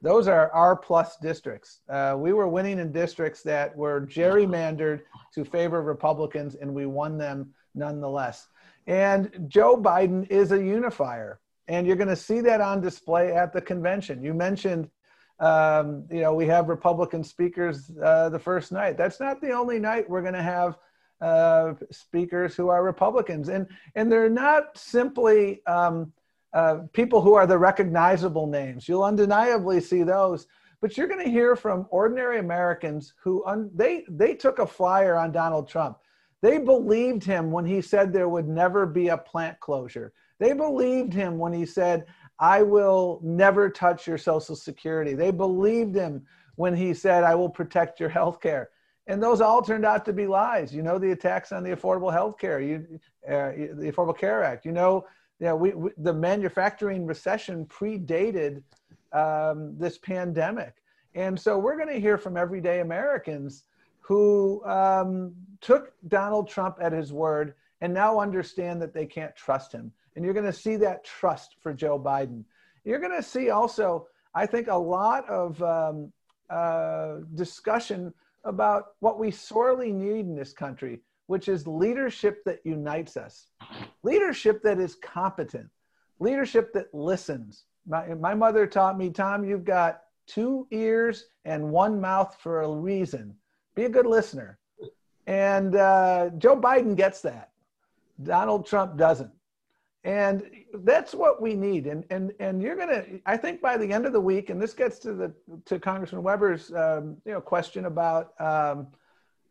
those 0.02 0.28
are 0.28 0.52
R 0.52 0.76
plus 0.76 1.18
districts. 1.18 1.82
Uh, 1.88 2.16
we 2.18 2.34
were 2.34 2.48
winning 2.48 2.80
in 2.80 2.92
districts 2.92 3.44
that 3.44 3.76
were 3.76 4.02
gerrymandered 4.02 5.02
to 5.34 5.46
favor 5.46 5.82
Republicans, 5.82 6.56
and 6.56 6.74
we 6.74 6.86
won 6.86 7.18
them 7.18 7.54
nonetheless. 7.76 8.48
And 8.88 9.46
Joe 9.48 9.78
Biden 9.78 10.30
is 10.30 10.52
a 10.52 10.58
unifier, 10.58 11.40
and 11.68 11.86
you're 11.86 11.96
going 11.96 12.08
to 12.08 12.16
see 12.16 12.42
that 12.42 12.62
on 12.62 12.82
display 12.82 13.32
at 13.32 13.54
the 13.54 13.62
convention. 13.62 14.24
You 14.24 14.34
mentioned, 14.34 14.90
um, 15.40 16.06
you 16.10 16.22
know, 16.22 16.34
we 16.34 16.48
have 16.48 16.68
Republican 16.68 17.24
speakers 17.24 17.92
uh, 18.04 18.30
the 18.30 18.40
first 18.40 18.72
night. 18.72 18.98
That's 18.98 19.20
not 19.20 19.40
the 19.40 19.52
only 19.52 19.80
night 19.80 20.10
we're 20.10 20.22
going 20.22 20.34
to 20.34 20.42
have 20.42 20.78
uh, 21.22 21.74
speakers 21.92 22.56
who 22.56 22.70
are 22.70 22.84
Republicans, 22.84 23.50
and 23.50 23.68
and 23.94 24.12
they're 24.12 24.30
not 24.30 24.76
simply 24.76 25.64
um, 25.68 26.12
uh, 26.54 26.80
people 26.94 27.22
who 27.22 27.34
are 27.34 27.48
the 27.48 27.58
recognizable 27.58 28.48
names. 28.48 28.88
You'll 28.88 29.04
undeniably 29.04 29.80
see 29.80 30.04
those, 30.04 30.48
but 30.82 30.98
you're 30.98 31.08
going 31.08 31.24
to 31.24 31.32
hear 31.32 31.56
from 31.56 31.88
ordinary 31.90 32.40
Americans 32.40 33.14
who 33.22 33.46
un- 33.46 33.72
they 33.74 34.06
they 34.10 34.36
took 34.36 34.60
a 34.60 34.68
flyer 34.68 35.16
on 35.16 35.32
Donald 35.32 35.68
Trump. 35.68 35.98
They 36.42 36.58
believed 36.58 37.24
him 37.24 37.52
when 37.52 37.66
he 37.66 37.82
said 37.82 38.12
there 38.12 38.30
would 38.30 38.48
never 38.48 38.86
be 38.86 39.10
a 39.10 39.18
plant 39.18 39.60
closure. 39.60 40.12
They 40.40 40.54
believed 40.54 41.14
him 41.14 41.38
when 41.38 41.54
he 41.54 41.68
said, 41.68 42.06
I 42.40 42.64
will 42.64 43.20
never 43.24 43.70
touch 43.70 44.08
your 44.08 44.18
Social 44.18 44.56
Security. 44.56 45.14
They 45.14 45.30
believed 45.30 45.94
him 45.94 46.26
when 46.56 46.76
he 46.76 46.96
said, 46.96 47.24
I 47.24 47.36
will 47.36 47.50
protect 47.50 48.00
your 48.00 48.10
health 48.10 48.42
care 48.42 48.72
and 49.08 49.22
those 49.22 49.42
all 49.42 49.62
turned 49.62 49.86
out 49.86 50.06
to 50.06 50.14
be 50.14 50.28
lies. 50.28 50.74
You 50.74 50.84
know 50.84 50.98
the 50.98 51.12
attacks 51.12 51.52
on 51.52 51.64
the 51.64 51.72
Affordable 51.72 52.12
Health 52.12 52.38
Care, 52.38 52.60
uh, 53.28 53.52
the 53.76 53.92
Affordable 53.92 54.18
Care 54.18 54.44
Act. 54.44 54.66
You 54.66 54.72
know, 54.72 55.06
know 55.48 55.56
we, 55.56 55.72
we 55.72 55.92
the 55.98 56.14
manufacturing 56.14 57.06
recession 57.06 57.66
predated 57.66 58.64
um, 59.14 59.78
this 59.78 59.98
pandemic, 59.98 60.76
and 61.16 61.40
so 61.40 61.58
we're 61.58 61.78
going 61.78 61.94
to 61.94 62.00
hear 62.00 62.18
from 62.18 62.38
everyday 62.38 62.80
Americans 62.80 63.66
who 64.00 64.64
um, 64.66 65.34
took 65.62 65.94
Donald 66.08 66.50
Trump 66.50 66.78
at 66.82 66.92
his 66.92 67.14
word 67.14 67.54
and 67.82 67.94
now 67.94 68.20
understand 68.20 68.82
that 68.82 68.94
they 68.94 69.06
can't 69.06 69.36
trust 69.36 69.72
him. 69.72 69.92
And 70.16 70.26
you're 70.26 70.34
going 70.34 70.46
to 70.46 70.54
see 70.54 70.76
that 70.78 71.04
trust 71.04 71.56
for 71.62 71.74
Joe 71.74 72.00
Biden. 72.00 72.44
You're 72.84 73.00
going 73.00 73.16
to 73.16 73.24
see 73.24 73.50
also, 73.50 74.08
I 74.36 74.46
think, 74.46 74.68
a 74.68 74.76
lot 74.76 75.28
of 75.30 75.62
um, 75.64 76.12
uh, 76.50 77.18
discussion 77.36 78.14
about 78.44 78.96
what 79.00 79.20
we 79.20 79.32
sorely 79.32 79.92
need 79.92 80.26
in 80.26 80.36
this 80.36 80.52
country, 80.52 81.00
which 81.32 81.48
is 81.48 81.66
leadership 81.66 82.44
that 82.44 82.60
unites 82.66 83.16
us, 83.16 83.48
leadership 84.04 84.62
that 84.64 84.80
is 84.80 84.96
competent, 84.96 85.70
leadership 86.20 86.74
that 86.74 86.94
listens. 86.94 87.64
My, 87.88 88.14
my 88.16 88.34
mother 88.34 88.68
taught 88.68 88.98
me, 88.98 89.10
Tom, 89.10 89.46
you've 89.46 89.64
got 89.64 90.02
two 90.28 90.68
ears 90.72 91.28
and 91.46 91.72
one 91.72 92.02
mouth 92.02 92.36
for 92.42 92.64
a 92.64 92.70
reason. 92.70 93.34
Be 93.76 93.86
a 93.86 93.90
good 93.90 94.06
listener. 94.06 94.60
And 95.26 95.78
uh, 95.78 96.32
Joe 96.38 96.60
Biden 96.60 96.98
gets 96.98 97.22
that. 97.22 97.52
Donald 98.22 98.66
Trump 98.66 98.98
doesn't 98.98 99.32
and 100.04 100.44
that's 100.84 101.14
what 101.14 101.42
we 101.42 101.54
need 101.54 101.86
and 101.86 102.04
and 102.10 102.32
and 102.40 102.60
you're 102.60 102.76
gonna 102.76 103.04
i 103.28 103.38
think 103.38 103.62
by 103.62 103.78
the 103.78 103.94
end 103.94 104.08
of 104.08 104.14
the 104.14 104.20
week 104.20 104.50
and 104.50 104.60
this 104.60 104.74
gets 104.74 104.98
to 104.98 105.14
the 105.14 105.32
to 105.64 105.80
congressman 105.80 106.24
weber's 106.24 106.74
um, 106.74 107.18
you 107.24 107.32
know 107.32 107.40
question 107.40 107.86
about 107.86 108.34
um, 108.42 108.88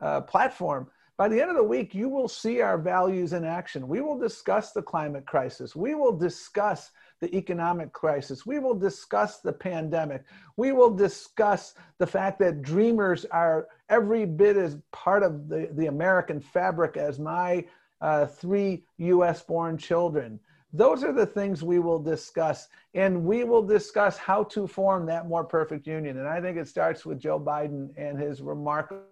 uh, 0.01 0.21
platform 0.23 0.89
by 1.21 1.29
the 1.29 1.39
end 1.39 1.51
of 1.51 1.57
the 1.57 1.63
week 1.63 1.95
you 1.95 2.09
will 2.09 2.29
see 2.29 2.63
our 2.63 2.79
values 2.79 3.35
in 3.35 3.45
action 3.45 3.87
we 3.87 4.01
will 4.01 4.19
discuss 4.19 4.73
the 4.73 4.81
climate 4.81 5.27
crisis 5.27 5.77
we 5.77 5.95
will 5.95 6.17
discuss 6.17 6.93
the 7.21 7.37
economic 7.37 7.93
crisis 7.93 8.47
we 8.47 8.59
will 8.59 8.75
discuss 8.75 9.41
the 9.41 9.53
pandemic 9.53 10.25
we 10.57 10.73
will 10.73 10.89
discuss 10.89 11.75
the 11.99 12.07
fact 12.07 12.39
that 12.39 12.63
dreamers 12.63 13.27
are 13.27 13.69
every 13.91 14.25
bit 14.25 14.57
as 14.57 14.79
part 14.93 15.23
of 15.23 15.49
the, 15.51 15.69
the 15.73 15.87
american 15.87 16.41
fabric 16.41 16.97
as 16.97 17.19
my 17.19 17.63
uh, 18.01 18.27
three 18.27 18.85
US 18.99 19.43
born 19.43 19.77
children. 19.77 20.41
Those 20.73 21.03
are 21.03 21.13
the 21.13 21.27
things 21.27 21.63
we 21.63 21.81
will 21.81 21.99
discuss, 21.99 22.69
and 22.95 23.25
we 23.25 23.43
will 23.43 23.63
discuss 23.63 24.17
how 24.17 24.45
to 24.45 24.67
form 24.67 25.05
that 25.07 25.27
more 25.27 25.45
perfect 25.45 25.87
union. 25.87 26.19
And 26.19 26.29
I 26.29 26.41
think 26.41 26.57
it 26.57 26.69
starts 26.69 27.05
with 27.05 27.19
Joe 27.19 27.41
Biden 27.41 27.91
and 27.97 28.19
his 28.19 28.41
remarkable 28.41 29.03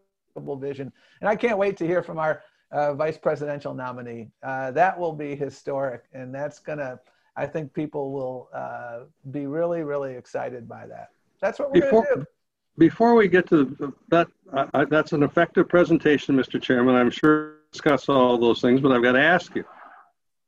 vision. 0.41 0.93
And 1.21 1.29
I 1.29 1.37
can't 1.37 1.59
wait 1.59 1.77
to 1.79 1.87
hear 1.87 2.03
from 2.03 2.19
our 2.19 2.43
uh, 2.71 2.95
vice 2.95 3.19
presidential 3.19 3.75
nominee. 3.75 4.31
Uh, 4.43 4.71
that 4.73 4.99
will 4.99 5.13
be 5.13 5.35
historic, 5.35 6.05
and 6.13 6.35
that's 6.35 6.59
gonna. 6.59 7.01
I 7.37 7.47
think 7.47 7.73
people 7.73 8.13
will 8.13 8.49
uh, 8.53 9.01
be 9.31 9.47
really, 9.47 9.83
really 9.83 10.15
excited 10.15 10.69
by 10.69 10.87
that. 10.87 11.11
That's 11.41 11.59
what 11.59 11.73
we're 11.73 11.91
gonna 11.91 12.07
do. 12.17 12.27
Before 12.77 13.15
we 13.15 13.27
get 13.27 13.49
to 13.49 13.93
that, 14.09 14.29
uh, 14.53 14.85
that's 14.89 15.13
an 15.13 15.23
effective 15.23 15.69
presentation, 15.69 16.37
Mr. 16.37 16.63
Chairman. 16.63 16.95
I'm 16.95 17.11
sure 17.11 17.59
discuss 17.73 18.09
all 18.09 18.39
those 18.39 18.61
things, 18.61 18.81
but 18.81 18.93
I've 18.93 19.03
got 19.03 19.13
to 19.13 19.23
ask 19.23 19.55
you. 19.55 19.65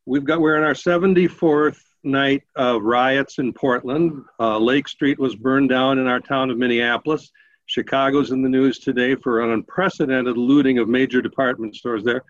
We've 0.07 0.24
got 0.24 0.40
we're 0.40 0.57
in 0.57 0.64
our 0.64 0.74
74th 0.74 1.81
night 2.03 2.42
of 2.57 2.83
riots 2.83 3.38
in 3.38 3.53
Portland. 3.53 4.24
Uh, 4.38 4.59
Lake 4.59 4.88
Street 4.88 5.18
was 5.18 5.37
burned 5.37 5.68
down 5.68 5.98
in 5.98 6.07
our 6.07 6.20
town 6.20 6.50
of 6.50 6.59
Minneapolis. 6.59 7.31
Chicago's 7.71 8.33
in 8.33 8.43
the 8.43 8.49
news 8.49 8.81
today 8.81 9.15
for 9.15 9.43
an 9.43 9.51
unprecedented 9.51 10.37
looting 10.37 10.79
of 10.79 10.89
major 10.89 11.23
department 11.23 11.77
stores 11.77 12.03
there. 12.03 12.25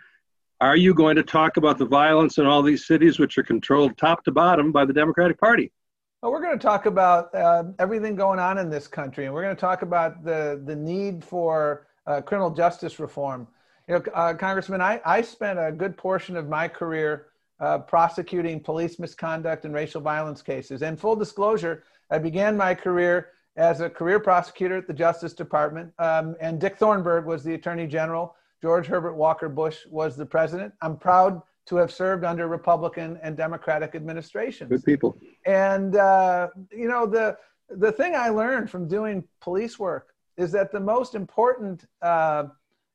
Are 0.60 0.76
you 0.76 0.92
going 0.92 1.16
to 1.16 1.22
talk 1.22 1.56
about 1.56 1.78
the 1.78 1.86
violence 1.86 2.36
in 2.36 2.44
all 2.44 2.60
these 2.60 2.86
cities, 2.86 3.18
which 3.18 3.38
are 3.38 3.42
controlled 3.42 3.96
top 3.96 4.22
to 4.24 4.32
bottom 4.32 4.70
by 4.70 4.84
the 4.84 4.92
Democratic 4.92 5.40
Party? 5.40 5.72
Well, 6.20 6.30
we're 6.30 6.42
going 6.42 6.58
to 6.58 6.62
talk 6.62 6.84
about 6.84 7.34
uh, 7.34 7.64
everything 7.78 8.16
going 8.16 8.38
on 8.38 8.58
in 8.58 8.68
this 8.68 8.86
country, 8.86 9.24
and 9.24 9.32
we're 9.32 9.40
going 9.40 9.56
to 9.56 9.60
talk 9.60 9.80
about 9.80 10.22
the 10.22 10.62
the 10.66 10.76
need 10.76 11.24
for 11.24 11.86
uh, 12.06 12.20
criminal 12.20 12.50
justice 12.50 13.00
reform. 13.00 13.48
You 13.88 13.94
know, 13.94 14.02
uh, 14.12 14.34
Congressman, 14.34 14.82
I, 14.82 15.00
I 15.06 15.22
spent 15.22 15.58
a 15.58 15.72
good 15.72 15.96
portion 15.96 16.36
of 16.36 16.50
my 16.50 16.68
career 16.68 17.28
uh, 17.60 17.78
prosecuting 17.78 18.60
police 18.60 18.98
misconduct 18.98 19.64
and 19.64 19.72
racial 19.72 20.02
violence 20.02 20.42
cases. 20.42 20.82
And 20.82 21.00
full 21.00 21.16
disclosure, 21.16 21.84
I 22.10 22.18
began 22.18 22.58
my 22.58 22.74
career 22.74 23.28
as 23.56 23.80
a 23.80 23.90
career 23.90 24.20
prosecutor 24.20 24.76
at 24.76 24.86
the 24.86 24.94
Justice 24.94 25.32
Department, 25.32 25.92
um, 25.98 26.36
and 26.40 26.60
Dick 26.60 26.76
Thornburgh 26.76 27.26
was 27.26 27.42
the 27.42 27.54
Attorney 27.54 27.86
General. 27.86 28.34
George 28.62 28.86
Herbert 28.86 29.14
Walker 29.14 29.48
Bush 29.48 29.78
was 29.90 30.16
the 30.16 30.26
president. 30.26 30.72
I'm 30.82 30.96
proud 30.96 31.42
to 31.66 31.76
have 31.76 31.92
served 31.92 32.24
under 32.24 32.48
Republican 32.48 33.18
and 33.22 33.36
Democratic 33.36 33.94
administrations. 33.94 34.70
Good 34.70 34.84
people. 34.84 35.16
And 35.46 35.96
uh, 35.96 36.48
you 36.70 36.88
know 36.88 37.06
the 37.06 37.36
the 37.68 37.92
thing 37.92 38.14
I 38.14 38.28
learned 38.28 38.70
from 38.70 38.88
doing 38.88 39.24
police 39.40 39.78
work 39.78 40.14
is 40.36 40.52
that 40.52 40.72
the 40.72 40.80
most 40.80 41.14
important 41.14 41.86
uh, 42.02 42.44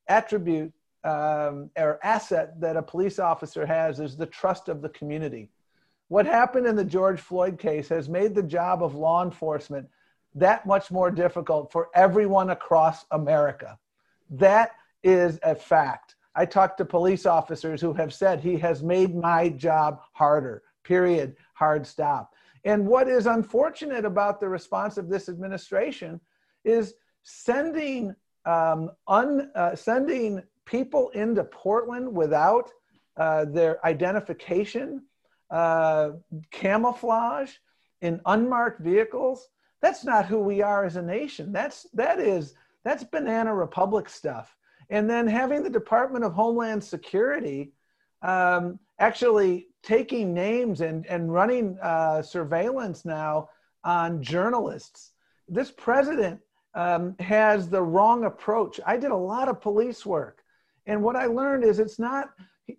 attribute 0.08 0.72
um, 1.04 1.70
or 1.76 2.00
asset 2.02 2.60
that 2.60 2.76
a 2.76 2.82
police 2.82 3.18
officer 3.18 3.64
has 3.64 4.00
is 4.00 4.16
the 4.16 4.26
trust 4.26 4.68
of 4.68 4.82
the 4.82 4.88
community. 4.90 5.48
What 6.08 6.26
happened 6.26 6.66
in 6.66 6.76
the 6.76 6.84
George 6.84 7.20
Floyd 7.20 7.58
case 7.58 7.88
has 7.88 8.08
made 8.08 8.34
the 8.34 8.42
job 8.42 8.82
of 8.82 8.94
law 8.94 9.24
enforcement 9.24 9.88
that 10.36 10.66
much 10.66 10.90
more 10.90 11.10
difficult 11.10 11.72
for 11.72 11.88
everyone 11.94 12.50
across 12.50 13.04
America. 13.10 13.78
That 14.30 14.72
is 15.02 15.38
a 15.42 15.54
fact. 15.54 16.14
I 16.34 16.44
talked 16.44 16.78
to 16.78 16.84
police 16.84 17.26
officers 17.26 17.80
who 17.80 17.94
have 17.94 18.12
said 18.12 18.40
he 18.40 18.58
has 18.58 18.82
made 18.82 19.14
my 19.14 19.48
job 19.48 20.02
harder, 20.12 20.62
period, 20.84 21.36
hard 21.54 21.86
stop. 21.86 22.34
And 22.64 22.86
what 22.86 23.08
is 23.08 23.26
unfortunate 23.26 24.04
about 24.04 24.40
the 24.40 24.48
response 24.48 24.98
of 24.98 25.08
this 25.08 25.28
administration 25.28 26.20
is 26.64 26.94
sending 27.22 28.14
um, 28.44 28.90
un, 29.08 29.50
uh, 29.54 29.74
sending 29.74 30.42
people 30.64 31.10
into 31.10 31.44
Portland 31.44 32.14
without 32.14 32.70
uh, 33.16 33.46
their 33.46 33.84
identification, 33.86 35.02
uh, 35.50 36.10
camouflage 36.50 37.52
in 38.02 38.20
unmarked 38.26 38.80
vehicles. 38.80 39.48
That's 39.82 40.04
not 40.04 40.26
who 40.26 40.38
we 40.40 40.62
are 40.62 40.84
as 40.84 40.96
a 40.96 41.02
nation. 41.02 41.52
That's 41.52 41.86
that 41.94 42.18
is 42.18 42.54
that's 42.84 43.04
banana 43.04 43.54
republic 43.54 44.08
stuff. 44.08 44.56
And 44.90 45.10
then 45.10 45.26
having 45.26 45.62
the 45.62 45.70
Department 45.70 46.24
of 46.24 46.32
Homeland 46.32 46.82
Security 46.82 47.72
um, 48.22 48.78
actually 48.98 49.68
taking 49.82 50.32
names 50.32 50.80
and, 50.80 51.06
and 51.06 51.32
running 51.32 51.78
uh, 51.82 52.22
surveillance 52.22 53.04
now 53.04 53.48
on 53.84 54.22
journalists. 54.22 55.12
This 55.48 55.70
president 55.70 56.40
um, 56.74 57.14
has 57.20 57.68
the 57.68 57.82
wrong 57.82 58.24
approach. 58.24 58.80
I 58.86 58.96
did 58.96 59.10
a 59.10 59.16
lot 59.16 59.48
of 59.48 59.60
police 59.60 60.04
work. 60.04 60.42
And 60.86 61.02
what 61.02 61.16
I 61.16 61.26
learned 61.26 61.64
is 61.64 61.78
it's 61.78 61.98
not, 61.98 62.30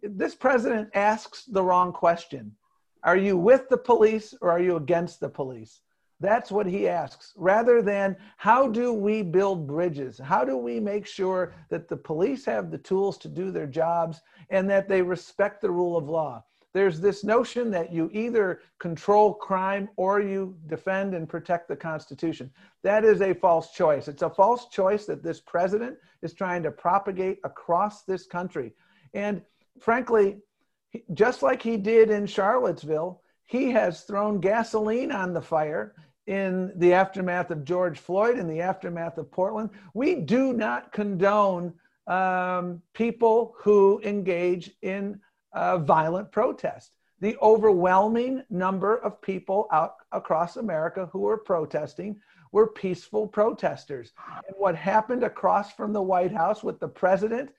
this 0.02 0.36
president 0.36 0.90
asks 0.94 1.46
the 1.46 1.64
wrong 1.64 1.92
question. 1.92 2.56
Are 3.04 3.18
you 3.18 3.38
with 3.38 3.70
the 3.70 3.78
police 3.78 4.34
or 4.42 4.52
are 4.52 4.62
you 4.62 4.76
against 4.76 5.20
the 5.20 5.30
police? 5.30 5.82
That's 6.20 6.52
what 6.52 6.66
he 6.66 6.88
asks, 6.88 7.34
rather 7.36 7.82
than 7.82 8.18
how 8.38 8.68
do 8.68 8.92
we 8.92 9.22
build 9.22 9.68
bridges? 9.68 10.18
How 10.18 10.44
do 10.44 10.58
we 10.58 10.80
make 10.80 11.06
sure 11.06 11.54
that 11.70 11.88
the 11.88 11.98
police 11.98 12.44
have 12.46 12.72
the 12.72 12.80
tools 12.80 13.20
to 13.20 13.28
do 13.28 13.52
their 13.52 13.68
jobs 13.68 14.22
and 14.50 14.68
that 14.70 14.90
they 14.90 15.02
respect 15.02 15.62
the 15.62 15.70
rule 15.70 15.96
of 15.96 16.10
law? 16.10 16.44
There's 16.74 17.00
this 17.00 17.24
notion 17.24 17.72
that 17.72 17.92
you 17.92 18.10
either 18.14 18.62
control 18.80 19.34
crime 19.34 19.90
or 19.96 20.20
you 20.20 20.58
defend 20.68 21.14
and 21.14 21.30
protect 21.30 21.68
the 21.68 21.76
Constitution. 21.76 22.52
That 22.84 23.04
is 23.04 23.22
a 23.22 23.34
false 23.34 23.72
choice. 23.72 24.08
It's 24.08 24.22
a 24.22 24.30
false 24.30 24.70
choice 24.70 25.06
that 25.06 25.24
this 25.24 25.40
president 25.40 25.98
is 26.22 26.34
trying 26.34 26.64
to 26.64 26.72
propagate 26.72 27.40
across 27.44 28.04
this 28.04 28.26
country. 28.26 28.74
And 29.14 29.42
frankly, 29.80 30.38
just 31.14 31.42
like 31.42 31.62
he 31.62 31.78
did 31.78 32.10
in 32.10 32.26
Charlottesville, 32.26 33.22
he 33.46 33.72
has 33.72 34.02
thrown 34.02 34.40
gasoline 34.40 35.12
on 35.12 35.34
the 35.34 35.42
fire 35.42 35.96
in 36.28 36.74
the 36.76 36.94
aftermath 36.94 37.52
of 37.52 37.64
George 37.64 37.98
Floyd, 37.98 38.38
in 38.38 38.48
the 38.48 38.62
aftermath 38.62 39.18
of 39.18 39.32
Portland. 39.32 39.70
We 39.94 40.16
do 40.16 40.54
not 40.54 40.92
condone 40.92 41.74
um, 42.06 42.82
people 42.94 43.56
who 43.58 44.02
engage 44.04 44.72
in 44.82 45.20
uh, 45.54 45.78
violent 45.80 46.32
protest. 46.32 46.92
The 47.20 47.38
overwhelming 47.42 48.44
number 48.50 48.98
of 48.98 49.22
people 49.22 49.68
out 49.72 49.96
across 50.12 50.58
America 50.58 51.10
who 51.12 51.20
were 51.20 51.38
protesting 51.38 52.18
were 52.52 52.68
peaceful 52.68 53.28
protesters. 53.28 54.14
And 54.48 54.56
what 54.58 54.76
happened 54.76 55.24
across 55.24 55.74
from 55.74 55.94
the 55.94 56.02
White 56.02 56.32
House 56.32 56.64
with 56.64 56.80
the 56.80 56.88
president 56.88 57.50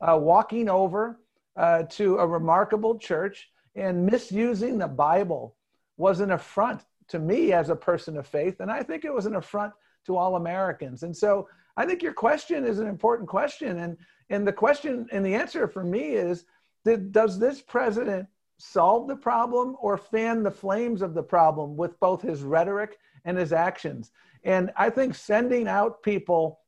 uh, 0.00 0.18
walking 0.20 0.68
over 0.68 1.20
uh, 1.56 1.84
to 1.84 2.18
a 2.18 2.26
remarkable 2.26 2.98
church 2.98 3.50
and 3.76 4.04
misusing 4.04 4.78
the 4.78 4.88
Bible 4.88 5.56
was 5.96 6.20
an 6.20 6.32
affront 6.32 6.82
to 7.08 7.18
me 7.18 7.52
as 7.52 7.68
a 7.68 7.76
person 7.76 8.16
of 8.16 8.26
faith. 8.26 8.60
And 8.60 8.70
I 8.70 8.82
think 8.82 9.04
it 9.04 9.12
was 9.12 9.26
an 9.26 9.36
affront 9.36 9.72
to 10.06 10.16
all 10.16 10.36
Americans. 10.36 11.02
And 11.02 11.16
so 11.16 11.48
I 11.76 11.86
think 11.86 12.02
your 12.02 12.12
question 12.12 12.64
is 12.64 12.78
an 12.78 12.86
important 12.86 13.28
question. 13.28 13.78
And, 13.78 13.96
and 14.30 14.46
the 14.46 14.52
question 14.52 15.06
and 15.12 15.24
the 15.24 15.34
answer 15.34 15.66
for 15.68 15.84
me 15.84 16.14
is 16.14 16.44
did, 16.84 17.12
does 17.12 17.38
this 17.38 17.60
president 17.60 18.28
solve 18.58 19.08
the 19.08 19.16
problem 19.16 19.76
or 19.80 19.96
fan 19.96 20.42
the 20.42 20.50
flames 20.50 21.02
of 21.02 21.14
the 21.14 21.22
problem 21.22 21.76
with 21.76 21.98
both 22.00 22.22
his 22.22 22.42
rhetoric 22.42 22.98
and 23.24 23.36
his 23.36 23.52
actions? 23.52 24.10
And 24.44 24.70
I 24.76 24.90
think 24.90 25.14
sending 25.14 25.66
out 25.66 26.02
people, 26.02 26.60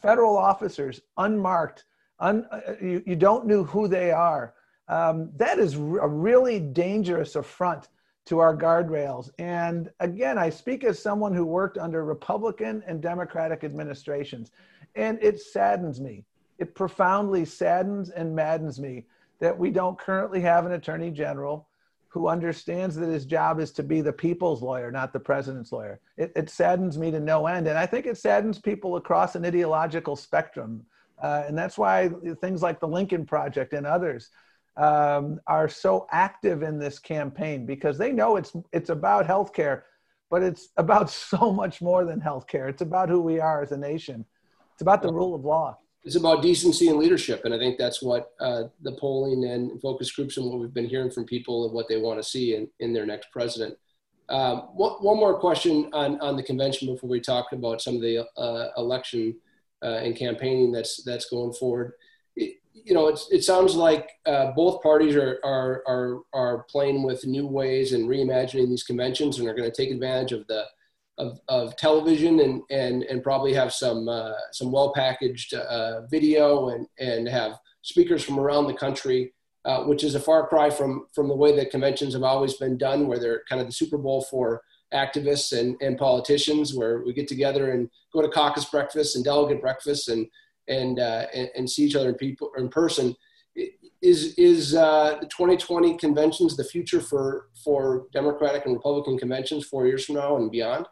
federal 0.00 0.36
officers, 0.36 1.02
unmarked, 1.18 1.84
un, 2.20 2.46
uh, 2.50 2.60
you, 2.80 3.02
you 3.06 3.16
don't 3.16 3.46
know 3.46 3.64
who 3.64 3.86
they 3.86 4.10
are, 4.10 4.54
um, 4.88 5.30
that 5.36 5.58
is 5.58 5.74
a 5.74 6.08
really 6.08 6.60
dangerous 6.60 7.36
affront 7.36 7.88
to 8.26 8.40
our 8.40 8.56
guardrails. 8.56 9.30
And 9.38 9.90
again, 10.00 10.36
I 10.36 10.50
speak 10.50 10.84
as 10.84 10.98
someone 10.98 11.32
who 11.32 11.44
worked 11.44 11.78
under 11.78 12.04
Republican 12.04 12.82
and 12.86 13.00
Democratic 13.00 13.64
administrations, 13.64 14.50
and 14.94 15.18
it 15.22 15.40
saddens 15.40 16.00
me. 16.00 16.24
It 16.58 16.74
profoundly 16.74 17.44
saddens 17.44 18.10
and 18.10 18.34
maddens 18.34 18.80
me 18.80 19.04
that 19.40 19.56
we 19.56 19.70
don't 19.70 19.98
currently 19.98 20.40
have 20.40 20.66
an 20.66 20.72
attorney 20.72 21.10
general 21.10 21.68
who 22.08 22.28
understands 22.28 22.96
that 22.96 23.08
his 23.08 23.26
job 23.26 23.60
is 23.60 23.70
to 23.72 23.82
be 23.82 24.00
the 24.00 24.12
people's 24.12 24.62
lawyer, 24.62 24.90
not 24.90 25.12
the 25.12 25.20
president's 25.20 25.70
lawyer. 25.70 26.00
It, 26.16 26.32
it 26.34 26.48
saddens 26.48 26.96
me 26.96 27.10
to 27.10 27.20
no 27.20 27.46
end. 27.46 27.68
And 27.68 27.76
I 27.76 27.84
think 27.84 28.06
it 28.06 28.16
saddens 28.16 28.58
people 28.58 28.96
across 28.96 29.34
an 29.34 29.44
ideological 29.44 30.16
spectrum. 30.16 30.86
Uh, 31.22 31.44
and 31.46 31.56
that's 31.56 31.76
why 31.76 32.08
things 32.40 32.62
like 32.62 32.80
the 32.80 32.88
Lincoln 32.88 33.26
Project 33.26 33.74
and 33.74 33.86
others 33.86 34.30
um, 34.76 35.40
are 35.46 35.68
so 35.68 36.06
active 36.12 36.62
in 36.62 36.78
this 36.78 36.98
campaign 36.98 37.64
because 37.66 37.96
they 37.96 38.12
know 38.12 38.36
it's 38.36 38.52
it's 38.72 38.90
about 38.90 39.26
healthcare, 39.26 39.82
but 40.30 40.42
it's 40.42 40.68
about 40.76 41.10
so 41.30 41.52
much 41.52 41.80
more 41.80 42.04
than 42.04 42.20
healthcare. 42.20 42.68
It's 42.68 42.82
about 42.82 43.08
who 43.08 43.20
we 43.20 43.40
are 43.40 43.62
as 43.62 43.72
a 43.72 43.76
nation. 43.76 44.24
It's 44.72 44.82
about 44.82 45.02
the 45.02 45.12
rule 45.12 45.34
of 45.34 45.44
law. 45.44 45.78
It's 46.04 46.16
about 46.16 46.42
decency 46.42 46.88
and 46.88 46.98
leadership, 46.98 47.44
and 47.44 47.52
I 47.52 47.58
think 47.58 47.78
that's 47.78 48.00
what 48.02 48.32
uh, 48.38 48.64
the 48.82 48.92
polling 48.92 49.44
and 49.44 49.80
focus 49.80 50.12
groups 50.12 50.36
and 50.36 50.46
what 50.46 50.60
we've 50.60 50.74
been 50.74 50.88
hearing 50.88 51.10
from 51.10 51.24
people 51.24 51.64
and 51.64 51.74
what 51.74 51.88
they 51.88 51.96
want 51.96 52.22
to 52.22 52.28
see 52.28 52.54
in, 52.54 52.68
in 52.78 52.92
their 52.92 53.06
next 53.06 53.32
president. 53.32 53.76
Um, 54.28 54.68
one, 54.74 54.92
one, 55.02 55.16
more 55.16 55.38
question 55.38 55.88
on, 55.92 56.20
on 56.20 56.36
the 56.36 56.42
convention 56.42 56.92
before 56.92 57.08
we 57.08 57.20
talk 57.20 57.52
about 57.52 57.80
some 57.80 57.96
of 57.96 58.02
the 58.02 58.24
uh, 58.36 58.68
election 58.76 59.36
uh, 59.82 60.00
and 60.02 60.16
campaigning 60.16 60.72
that's 60.72 61.02
that's 61.04 61.26
going 61.26 61.52
forward 61.52 61.92
you 62.84 62.94
know, 62.94 63.08
it 63.08 63.44
sounds 63.44 63.74
like 63.74 64.10
uh, 64.26 64.52
both 64.52 64.82
parties 64.82 65.16
are, 65.16 65.38
are, 65.44 65.82
are, 65.86 66.20
are 66.32 66.64
playing 66.70 67.02
with 67.02 67.26
new 67.26 67.46
ways 67.46 67.92
and 67.92 68.08
reimagining 68.08 68.68
these 68.68 68.84
conventions 68.84 69.38
and 69.38 69.48
are 69.48 69.54
going 69.54 69.70
to 69.70 69.76
take 69.76 69.90
advantage 69.90 70.32
of 70.32 70.46
the 70.46 70.64
of, 71.18 71.40
of 71.48 71.76
television 71.76 72.40
and, 72.40 72.62
and, 72.70 73.02
and 73.04 73.22
probably 73.22 73.54
have 73.54 73.72
some, 73.72 74.06
uh, 74.06 74.32
some 74.52 74.70
well 74.70 74.92
packaged 74.92 75.54
uh, 75.54 76.06
video 76.08 76.68
and, 76.68 76.86
and 76.98 77.26
have 77.26 77.58
speakers 77.80 78.22
from 78.22 78.38
around 78.38 78.66
the 78.66 78.74
country, 78.74 79.32
uh, 79.64 79.82
which 79.84 80.04
is 80.04 80.14
a 80.14 80.20
far 80.20 80.46
cry 80.46 80.68
from, 80.68 81.06
from 81.14 81.28
the 81.28 81.34
way 81.34 81.56
that 81.56 81.70
conventions 81.70 82.12
have 82.12 82.22
always 82.22 82.54
been 82.54 82.76
done, 82.76 83.06
where 83.06 83.18
they're 83.18 83.42
kind 83.48 83.62
of 83.62 83.66
the 83.66 83.72
Super 83.72 83.96
Bowl 83.96 84.26
for 84.30 84.62
activists 84.92 85.58
and, 85.58 85.74
and 85.80 85.96
politicians, 85.96 86.74
where 86.74 87.02
we 87.02 87.14
get 87.14 87.28
together 87.28 87.70
and 87.70 87.88
go 88.12 88.20
to 88.20 88.28
caucus 88.28 88.66
breakfast 88.66 89.16
and 89.16 89.24
delegate 89.24 89.62
breakfast 89.62 90.10
and, 90.10 90.26
and, 90.68 90.98
uh, 90.98 91.26
and, 91.34 91.50
and, 91.56 91.70
see 91.70 91.84
each 91.84 91.94
other 91.94 92.10
in, 92.10 92.14
people, 92.14 92.50
in 92.56 92.68
person. 92.68 93.14
Is, 94.02 94.34
is 94.34 94.74
uh, 94.74 95.16
the 95.20 95.26
2020 95.26 95.96
conventions 95.96 96.56
the 96.56 96.64
future 96.64 97.00
for, 97.00 97.48
for 97.64 98.06
Democratic 98.12 98.66
and 98.66 98.74
Republican 98.74 99.18
conventions 99.18 99.64
four 99.64 99.86
years 99.86 100.04
from 100.04 100.16
now 100.16 100.36
and 100.36 100.50
beyond? 100.50 100.86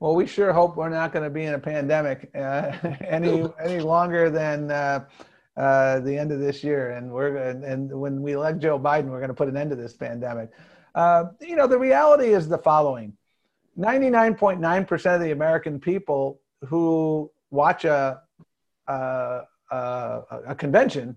Well, 0.00 0.14
we 0.14 0.26
sure 0.26 0.52
hope 0.54 0.76
we're 0.76 0.88
not 0.88 1.12
going 1.12 1.24
to 1.24 1.30
be 1.30 1.44
in 1.44 1.52
a 1.52 1.58
pandemic 1.58 2.30
uh, 2.34 2.72
any 3.06 3.46
any 3.62 3.80
longer 3.80 4.30
than 4.30 4.70
uh, 4.70 5.04
uh, 5.58 6.00
the 6.00 6.16
end 6.16 6.32
of 6.32 6.40
this 6.40 6.64
year. 6.64 6.92
And 6.92 7.12
we're 7.12 7.36
and, 7.36 7.62
and 7.64 8.00
when 8.00 8.22
we 8.22 8.32
elect 8.32 8.60
Joe 8.60 8.78
Biden, 8.78 9.10
we're 9.10 9.18
going 9.18 9.28
to 9.28 9.34
put 9.34 9.48
an 9.48 9.58
end 9.58 9.70
to 9.70 9.76
this 9.76 9.92
pandemic. 9.92 10.50
Uh, 10.94 11.24
you 11.40 11.54
know, 11.54 11.66
the 11.66 11.78
reality 11.78 12.32
is 12.32 12.48
the 12.48 12.56
following: 12.56 13.12
ninety-nine 13.76 14.36
point 14.36 14.58
nine 14.58 14.86
percent 14.86 15.16
of 15.16 15.20
the 15.20 15.32
American 15.32 15.78
people 15.78 16.40
who 16.66 17.30
watch 17.50 17.84
a 17.84 18.22
a, 18.90 19.42
a, 19.70 20.22
a 20.48 20.54
convention 20.54 21.16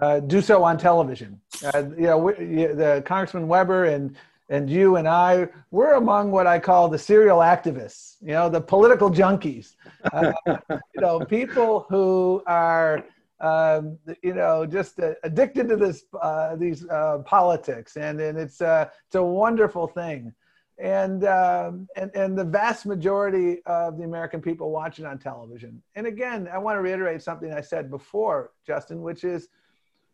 uh, 0.00 0.20
do 0.20 0.40
so 0.40 0.62
on 0.62 0.76
television. 0.76 1.40
Uh, 1.64 1.84
you 1.96 2.06
know, 2.06 2.18
we, 2.18 2.32
the 2.34 3.02
Congressman 3.06 3.48
Weber 3.48 3.86
and 3.86 4.16
and 4.48 4.70
you 4.70 4.96
and 4.96 5.08
I, 5.08 5.48
we're 5.70 5.94
among 5.94 6.30
what 6.30 6.46
I 6.46 6.58
call 6.58 6.88
the 6.88 6.98
serial 6.98 7.38
activists, 7.38 8.16
you 8.20 8.28
know, 8.28 8.48
the 8.48 8.60
political 8.60 9.10
junkies, 9.10 9.74
uh, 10.12 10.32
you 10.70 11.00
know, 11.00 11.18
people 11.20 11.86
who 11.88 12.42
are, 12.46 13.04
um, 13.40 13.98
you 14.22 14.34
know, 14.34 14.64
just 14.64 15.00
uh, 15.00 15.14
addicted 15.24 15.68
to 15.68 15.76
this, 15.76 16.04
uh, 16.22 16.54
these 16.54 16.88
uh, 16.88 17.18
politics. 17.24 17.96
And, 17.96 18.20
and 18.20 18.38
it's, 18.38 18.60
uh, 18.60 18.88
it's 19.06 19.16
a 19.16 19.22
wonderful 19.22 19.88
thing. 19.88 20.32
And, 20.78 21.24
um, 21.24 21.88
and, 21.96 22.10
and 22.14 22.36
the 22.36 22.44
vast 22.44 22.84
majority 22.84 23.62
of 23.64 23.96
the 23.96 24.04
American 24.04 24.42
people 24.42 24.70
watch 24.70 24.98
it 24.98 25.06
on 25.06 25.18
television. 25.18 25.82
And 25.94 26.06
again, 26.06 26.48
I 26.52 26.58
want 26.58 26.76
to 26.76 26.82
reiterate 26.82 27.22
something 27.22 27.52
I 27.52 27.62
said 27.62 27.90
before, 27.90 28.52
Justin, 28.66 29.00
which 29.00 29.24
is, 29.24 29.48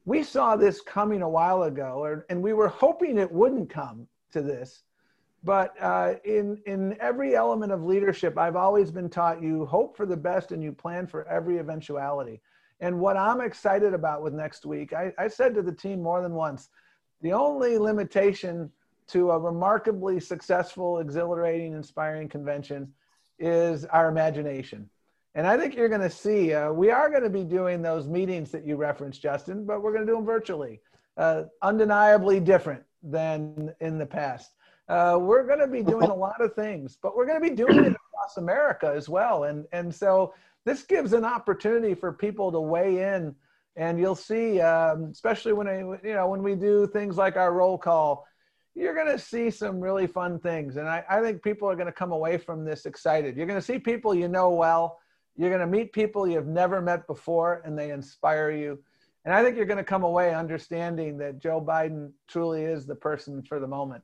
we 0.05 0.23
saw 0.23 0.57
this 0.57 0.81
coming 0.81 1.23
a 1.23 1.29
while 1.29 1.65
ago, 1.65 2.03
or, 2.03 2.27
and 2.29 2.43
we 2.43 2.53
were 2.53 2.69
hoping 2.69 3.19
it 3.19 3.31
wouldn't 3.31 3.71
come 3.71 4.07
to 4.33 4.41
this. 4.41 4.85
But 5.45 5.75
uh, 5.81 6.15
in, 6.25 6.61
in 6.67 6.97
every 7.01 7.35
element 7.35 7.73
of 7.73 7.83
leadership, 7.85 8.39
I've 8.39 8.55
always 8.55 8.93
been 8.93 9.09
taught 9.09 9.43
you 9.43 9.67
hope 9.67 9.97
for 9.97 10.07
the 10.07 10.17
best 10.17 10.53
and 10.53 10.63
you 10.63 10.73
plan 10.73 11.09
for 11.09 11.27
every 11.27 11.59
eventuality. 11.59 12.41
And 12.81 13.01
what 13.01 13.17
I'm 13.17 13.41
excited 13.41 13.95
about 13.95 14.23
with 14.23 14.35
next 14.35 14.65
week, 14.65 14.93
I, 14.93 15.13
I 15.19 15.27
said 15.29 15.55
to 15.55 15.63
the 15.63 15.73
team 15.73 16.03
more 16.03 16.23
than 16.23 16.35
once, 16.35 16.69
the 17.21 17.33
only 17.33 17.79
limitation 17.79 18.71
to 19.13 19.31
a 19.31 19.39
remarkably 19.39 20.21
successful, 20.21 20.99
exhilarating, 20.99 21.73
inspiring 21.73 22.29
convention 22.29 22.93
is 23.39 23.85
our 23.87 24.09
imagination. 24.09 24.89
And 25.35 25.47
I 25.47 25.57
think 25.57 25.75
you're 25.75 25.89
going 25.89 26.03
to 26.03 26.11
see, 26.11 26.53
uh, 26.53 26.73
we 26.73 26.91
are 26.91 27.09
going 27.09 27.23
to 27.23 27.31
be 27.31 27.45
doing 27.45 27.81
those 27.81 28.07
meetings 28.07 28.51
that 28.51 28.67
you 28.67 28.77
referenced, 28.77 29.23
Justin, 29.23 29.65
but 29.65 29.83
we're 29.83 29.93
going 29.93 30.07
to 30.07 30.13
do 30.13 30.17
them 30.17 30.27
virtually. 30.27 30.81
Uh, 31.17 31.45
undeniably 31.61 32.41
different 32.41 32.83
than 33.03 33.75
in 33.81 33.99
the 33.99 34.07
past. 34.07 34.53
Uh, 34.89 35.19
we're 35.21 35.47
going 35.47 35.59
to 35.59 35.67
be 35.67 35.83
doing 35.83 36.09
a 36.09 36.15
lot 36.15 36.41
of 36.41 36.55
things, 36.55 36.97
but 37.03 37.15
we're 37.17 37.27
going 37.27 37.41
to 37.43 37.49
be 37.49 37.55
doing 37.55 37.85
it 37.85 37.93
across 37.93 38.37
America 38.39 38.93
as 38.95 39.09
well. 39.09 39.45
And, 39.45 39.67
and 39.73 39.95
so 39.95 40.35
this 40.65 40.83
gives 40.85 41.13
an 41.13 41.25
opportunity 41.25 41.95
for 41.95 42.13
people 42.13 42.51
to 42.53 42.61
weigh 42.61 43.15
in. 43.15 43.35
And 43.77 43.99
you'll 43.99 44.15
see, 44.15 44.61
um, 44.61 45.05
especially 45.05 45.55
when 45.55 45.67
I, 45.67 45.79
you 45.81 46.15
know 46.15 46.29
when 46.29 46.43
we 46.43 46.55
do 46.55 46.87
things 46.87 47.17
like 47.17 47.37
our 47.37 47.53
roll 47.55 47.79
call, 47.79 48.27
you're 48.75 48.95
going 48.95 49.07
to 49.07 49.19
see 49.19 49.51
some 49.51 49.81
really 49.81 50.07
fun 50.07 50.39
things. 50.39 50.77
And 50.77 50.89
I, 50.89 51.05
I 51.09 51.21
think 51.21 51.43
people 51.43 51.69
are 51.69 51.75
going 51.77 51.87
to 51.87 51.93
come 51.93 52.13
away 52.13 52.39
from 52.39 52.65
this 52.65 52.87
excited. 52.87 53.37
You're 53.37 53.47
going 53.47 53.59
to 53.59 53.65
see 53.65 53.79
people 53.79 54.15
you 54.15 54.29
know 54.29 54.51
well. 54.51 54.99
You're 55.37 55.51
going 55.51 55.61
to 55.61 55.67
meet 55.67 55.93
people 55.93 56.27
you've 56.27 56.47
never 56.47 56.81
met 56.81 57.07
before, 57.07 57.63
and 57.65 57.79
they 57.79 57.91
inspire 57.91 58.51
you. 58.51 58.79
And 59.25 59.35
I 59.35 59.43
think 59.43 59.57
you're 59.57 59.67
going 59.67 59.79
to 59.79 59.85
come 59.85 60.03
away 60.03 60.35
understanding 60.35 61.17
that 61.19 61.39
Joe 61.39 61.61
Biden 61.61 62.11
truly 62.29 62.65
is 62.65 62.87
the 62.87 62.95
person 62.95 63.43
for 63.43 63.61
the 63.61 63.67
moment. 63.67 64.03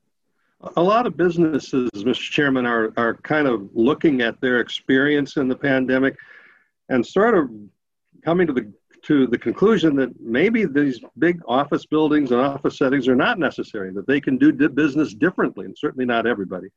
A 0.77 0.83
lot 0.83 1.07
of 1.07 1.17
businesses, 1.17 1.91
Mr. 1.95 2.31
Chairman, 2.31 2.67
are, 2.67 2.93
are 2.97 3.15
kind 3.15 3.47
of 3.47 3.69
looking 3.75 4.23
at 4.23 4.41
their 4.41 4.61
experience 4.61 5.37
in 5.37 5.49
the 5.49 5.57
pandemic 5.57 6.17
and 6.89 7.07
sort 7.07 7.37
of 7.37 7.51
coming 8.25 8.47
to 8.47 8.53
the 8.53 8.73
to 9.05 9.27
the 9.27 9.39
conclusion 9.39 9.97
that 9.97 10.21
maybe 10.21 10.65
these 10.65 11.01
big 11.19 11.41
office 11.47 11.87
buildings 11.87 12.31
and 12.31 12.41
office 12.41 12.79
settings 12.79 13.09
are 13.09 13.17
not 13.17 13.39
necessary, 13.39 13.93
that 13.93 14.07
they 14.07 14.21
can 14.21 14.37
do 14.37 14.53
business 14.53 15.15
differently, 15.15 15.67
and 15.67 15.77
certainly 15.77 16.05
not 16.05 16.27
everybody. 16.27 16.69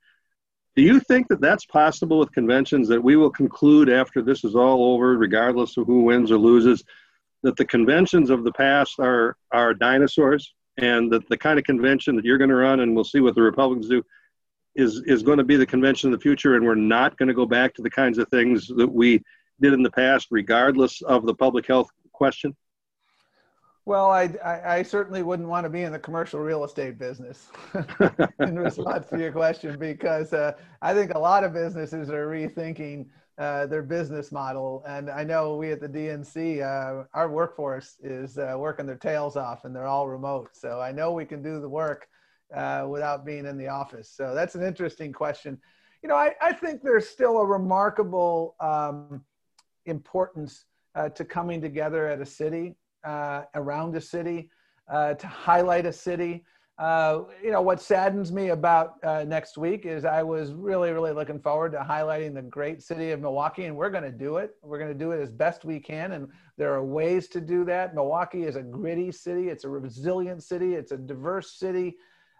Do 0.76 0.84
you 0.84 1.00
think 1.02 1.28
that 1.28 1.42
that's 1.42 1.66
possible 1.66 2.20
with 2.20 2.32
conventions 2.32 2.88
that 2.88 3.04
we 3.04 3.18
will 3.18 3.30
conclude 3.30 3.90
after 3.90 4.22
this 4.22 4.44
is 4.44 4.56
all 4.56 4.94
over, 4.94 5.18
regardless 5.18 5.76
of 5.78 5.86
who 5.86 6.04
wins 6.04 6.32
or 6.32 6.38
loses, 6.38 6.84
that 7.44 7.58
the 7.58 7.66
conventions 7.66 8.30
of 8.30 8.44
the 8.44 8.54
past 8.54 9.00
are 9.00 9.36
are 9.52 9.74
dinosaurs, 9.74 10.54
and 10.78 11.12
that 11.12 11.28
the 11.28 11.38
kind 11.38 11.60
of 11.60 11.66
convention 11.66 12.16
that 12.16 12.24
you're 12.24 12.38
going 12.38 12.50
to 12.50 12.56
run, 12.56 12.80
and 12.80 12.96
we'll 12.96 13.04
see 13.04 13.20
what 13.20 13.36
the 13.36 13.42
Republicans 13.42 13.90
do, 13.90 14.04
is 14.76 15.02
is 15.06 15.24
going 15.24 15.40
to 15.40 15.44
be 15.44 15.58
the 15.58 15.66
convention 15.66 16.14
of 16.14 16.18
the 16.18 16.24
future, 16.24 16.56
and 16.56 16.66
we're 16.66 16.76
not 16.76 17.18
going 17.18 17.28
to 17.28 17.34
go 17.34 17.46
back 17.46 17.74
to 17.74 17.82
the 17.82 17.90
kinds 17.90 18.18
of 18.18 18.28
things 18.30 18.68
that 18.68 18.92
we 18.92 19.22
did 19.60 19.74
in 19.74 19.84
the 19.84 19.92
past, 19.92 20.28
regardless 20.32 21.02
of 21.02 21.26
the 21.26 21.36
public 21.36 21.68
health 21.68 21.90
question. 22.22 22.56
Well, 23.86 24.12
I, 24.12 24.30
I, 24.46 24.76
I, 24.76 24.84
certainly 24.84 25.24
wouldn't 25.24 25.50
want 25.50 25.64
to 25.64 25.72
be 25.72 25.82
in 25.82 25.92
the 25.92 25.98
commercial 25.98 26.40
real 26.40 26.64
estate 26.64 27.00
business 27.00 27.50
in 28.40 28.60
response 28.60 29.08
to 29.08 29.18
your 29.18 29.32
question, 29.32 29.80
because 29.80 30.32
uh, 30.32 30.52
I 30.84 30.94
think 30.94 31.16
a 31.16 31.20
lot 31.20 31.44
of 31.44 31.52
businesses 31.52 32.12
are 32.12 32.28
rethinking 32.28 33.08
uh, 33.40 33.66
their 33.66 33.82
business 33.82 34.32
model. 34.32 34.84
And 34.88 35.10
I 35.10 35.24
know 35.24 35.56
we 35.56 35.72
at 35.72 35.82
the 35.82 35.90
DNC, 35.90 36.62
uh, 36.62 37.06
our 37.16 37.28
workforce 37.28 37.98
is 38.04 38.38
uh, 38.38 38.54
working 38.56 38.86
their 38.86 38.98
tails 38.98 39.36
off 39.36 39.66
and 39.66 39.76
they're 39.76 39.88
all 39.88 40.08
remote. 40.08 40.52
So 40.54 40.80
I 40.80 40.92
know 40.92 41.14
we 41.14 41.26
can 41.26 41.42
do 41.42 41.60
the 41.60 41.70
work 41.70 42.08
uh, 42.56 42.86
without 42.88 43.26
being 43.26 43.48
in 43.48 43.58
the 43.58 43.70
office. 43.70 44.14
So 44.16 44.36
that's 44.36 44.54
an 44.54 44.62
interesting 44.62 45.12
question. 45.12 45.60
You 46.04 46.10
know, 46.10 46.16
I, 46.16 46.36
I 46.40 46.54
think 46.54 46.84
there's 46.84 47.10
still 47.10 47.40
a 47.40 47.46
remarkable 47.48 48.56
um, 48.60 49.24
importance 49.88 50.66
uh, 50.96 51.10
to 51.10 51.26
coming 51.26 51.62
together 51.62 52.08
at 52.08 52.22
a 52.22 52.26
city, 52.26 52.76
around 53.06 53.96
a 53.96 54.02
city, 54.02 54.50
to 54.90 55.28
highlight 55.28 55.86
a 55.86 55.94
city. 55.94 56.44
Uh, 56.82 57.26
you 57.44 57.52
know, 57.52 57.62
what 57.62 57.80
saddens 57.80 58.32
me 58.32 58.50
about 58.50 58.96
uh, 59.04 59.24
next 59.24 59.56
week 59.56 59.86
is 59.86 60.04
I 60.04 60.24
was 60.24 60.52
really, 60.52 60.92
really 60.92 61.12
looking 61.12 61.40
forward 61.40 61.74
to 61.74 61.78
highlighting 61.78 62.34
the 62.34 62.42
great 62.42 62.82
city 62.82 63.12
of 63.12 63.22
Milwaukee, 63.22 63.66
and 63.66 63.78
we're 63.78 63.92
going 63.92 64.04
to 64.04 64.12
do 64.12 64.38
it. 64.38 64.56
We're 64.64 64.80
going 64.80 64.92
to 64.92 64.98
do 64.98 65.12
it 65.12 65.22
as 65.22 65.30
best 65.30 65.64
we 65.64 65.80
can, 65.80 66.14
and 66.14 66.28
there 66.58 66.74
are 66.74 66.84
ways 66.84 67.28
to 67.30 67.42
do 67.42 67.64
that. 67.66 67.94
Milwaukee 67.94 68.46
is 68.46 68.56
a 68.56 68.64
gritty 68.64 69.12
city, 69.12 69.50
it's 69.50 69.64
a 69.64 69.70
resilient 69.70 70.42
city, 70.42 70.74
it's 70.74 70.92
a 70.92 70.98
diverse 70.98 71.52
city, 71.52 71.98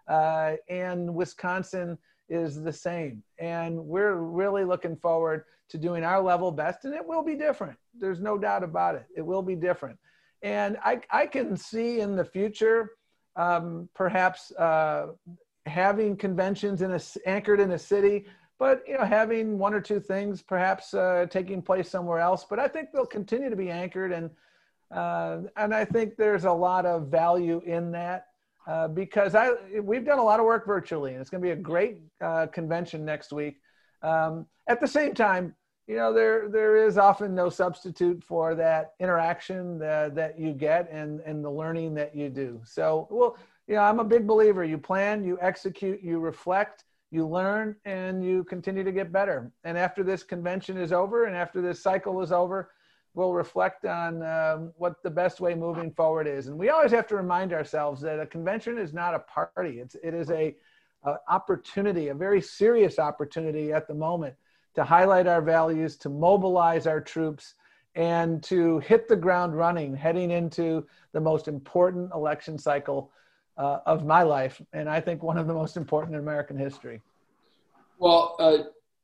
uh, 0.08 0.54
and 0.68 1.14
Wisconsin 1.14 1.96
is 2.28 2.60
the 2.60 2.72
same. 2.72 3.22
And 3.38 3.78
we're 3.78 4.16
really 4.16 4.64
looking 4.64 4.96
forward 4.96 5.44
to 5.72 5.78
doing 5.78 6.04
our 6.04 6.22
level 6.22 6.52
best, 6.52 6.84
and 6.84 6.94
it 6.94 7.04
will 7.04 7.22
be 7.22 7.34
different. 7.34 7.76
There's 7.98 8.20
no 8.20 8.38
doubt 8.38 8.62
about 8.62 8.94
it. 8.94 9.06
It 9.16 9.22
will 9.22 9.42
be 9.42 9.56
different. 9.56 9.98
And 10.42 10.76
I, 10.84 11.00
I 11.10 11.26
can 11.26 11.56
see 11.56 12.00
in 12.00 12.16
the 12.16 12.24
future 12.24 12.92
um, 13.36 13.88
perhaps 13.94 14.52
uh, 14.52 15.08
having 15.66 16.16
conventions 16.16 16.82
in 16.82 16.92
a, 16.92 17.00
anchored 17.26 17.60
in 17.60 17.72
a 17.72 17.78
city, 17.78 18.26
but 18.58 18.82
you 18.86 18.98
know 18.98 19.04
having 19.04 19.58
one 19.58 19.74
or 19.74 19.80
two 19.80 20.00
things 20.00 20.42
perhaps 20.42 20.94
uh, 20.94 21.26
taking 21.30 21.62
place 21.62 21.88
somewhere 21.88 22.18
else. 22.18 22.44
But 22.48 22.58
I 22.58 22.68
think 22.68 22.90
they'll 22.92 23.06
continue 23.06 23.50
to 23.50 23.56
be 23.56 23.70
anchored, 23.70 24.12
and 24.12 24.30
uh, 24.94 25.38
and 25.56 25.74
I 25.74 25.84
think 25.84 26.16
there's 26.16 26.44
a 26.44 26.52
lot 26.52 26.86
of 26.86 27.08
value 27.08 27.62
in 27.66 27.92
that. 27.92 28.26
Uh, 28.64 28.86
because 28.86 29.34
I 29.34 29.50
we've 29.80 30.04
done 30.04 30.18
a 30.18 30.22
lot 30.22 30.38
of 30.38 30.46
work 30.46 30.66
virtually, 30.66 31.12
and 31.12 31.20
it's 31.20 31.30
going 31.30 31.42
to 31.42 31.46
be 31.46 31.52
a 31.52 31.56
great 31.56 31.98
uh, 32.20 32.46
convention 32.46 33.04
next 33.04 33.32
week. 33.32 33.56
Um, 34.02 34.46
at 34.68 34.80
the 34.80 34.86
same 34.86 35.14
time, 35.14 35.54
you 35.86 35.96
know 35.96 36.12
there 36.12 36.48
there 36.48 36.76
is 36.76 36.96
often 36.98 37.34
no 37.34 37.48
substitute 37.48 38.22
for 38.22 38.54
that 38.54 38.94
interaction 39.00 39.78
that, 39.78 40.14
that 40.14 40.38
you 40.38 40.52
get 40.52 40.90
and 40.90 41.20
and 41.20 41.44
the 41.44 41.50
learning 41.50 41.94
that 41.94 42.14
you 42.14 42.28
do 42.28 42.60
so 42.64 43.06
well 43.10 43.36
you 43.66 43.74
know 43.74 43.82
i'm 43.82 44.00
a 44.00 44.04
big 44.04 44.26
believer 44.26 44.64
you 44.64 44.78
plan 44.78 45.24
you 45.24 45.38
execute 45.40 46.00
you 46.02 46.18
reflect 46.18 46.84
you 47.10 47.26
learn 47.26 47.76
and 47.84 48.24
you 48.24 48.44
continue 48.44 48.84
to 48.84 48.92
get 48.92 49.12
better 49.12 49.52
and 49.64 49.76
after 49.76 50.02
this 50.02 50.22
convention 50.22 50.76
is 50.76 50.92
over 50.92 51.26
and 51.26 51.36
after 51.36 51.60
this 51.60 51.82
cycle 51.82 52.22
is 52.22 52.32
over 52.32 52.70
we'll 53.14 53.32
reflect 53.32 53.84
on 53.84 54.22
um, 54.22 54.72
what 54.76 55.02
the 55.02 55.10
best 55.10 55.40
way 55.40 55.54
moving 55.54 55.90
forward 55.90 56.26
is. 56.26 56.46
And 56.46 56.58
we 56.58 56.70
always 56.70 56.92
have 56.92 57.06
to 57.08 57.16
remind 57.16 57.52
ourselves 57.52 58.00
that 58.02 58.18
a 58.18 58.26
convention 58.26 58.78
is 58.78 58.94
not 58.94 59.14
a 59.14 59.18
party. 59.18 59.80
It's, 59.80 59.96
it 60.02 60.14
is 60.14 60.30
a, 60.30 60.56
a 61.04 61.16
opportunity, 61.28 62.08
a 62.08 62.14
very 62.14 62.40
serious 62.40 62.98
opportunity 62.98 63.72
at 63.72 63.86
the 63.86 63.94
moment 63.94 64.34
to 64.74 64.84
highlight 64.84 65.26
our 65.26 65.42
values, 65.42 65.96
to 65.98 66.08
mobilize 66.08 66.86
our 66.86 67.00
troops, 67.00 67.54
and 67.94 68.42
to 68.42 68.78
hit 68.80 69.08
the 69.08 69.16
ground 69.16 69.56
running 69.56 69.94
heading 69.94 70.30
into 70.30 70.86
the 71.12 71.20
most 71.20 71.46
important 71.46 72.10
election 72.14 72.58
cycle 72.58 73.10
uh, 73.58 73.78
of 73.86 74.04
my 74.04 74.22
life. 74.22 74.60
And 74.72 74.88
I 74.88 75.00
think 75.00 75.22
one 75.22 75.38
of 75.38 75.46
the 75.46 75.54
most 75.54 75.76
important 75.76 76.14
in 76.14 76.20
American 76.20 76.56
history. 76.56 77.00
Well, 77.98 78.36
uh, 78.38 78.58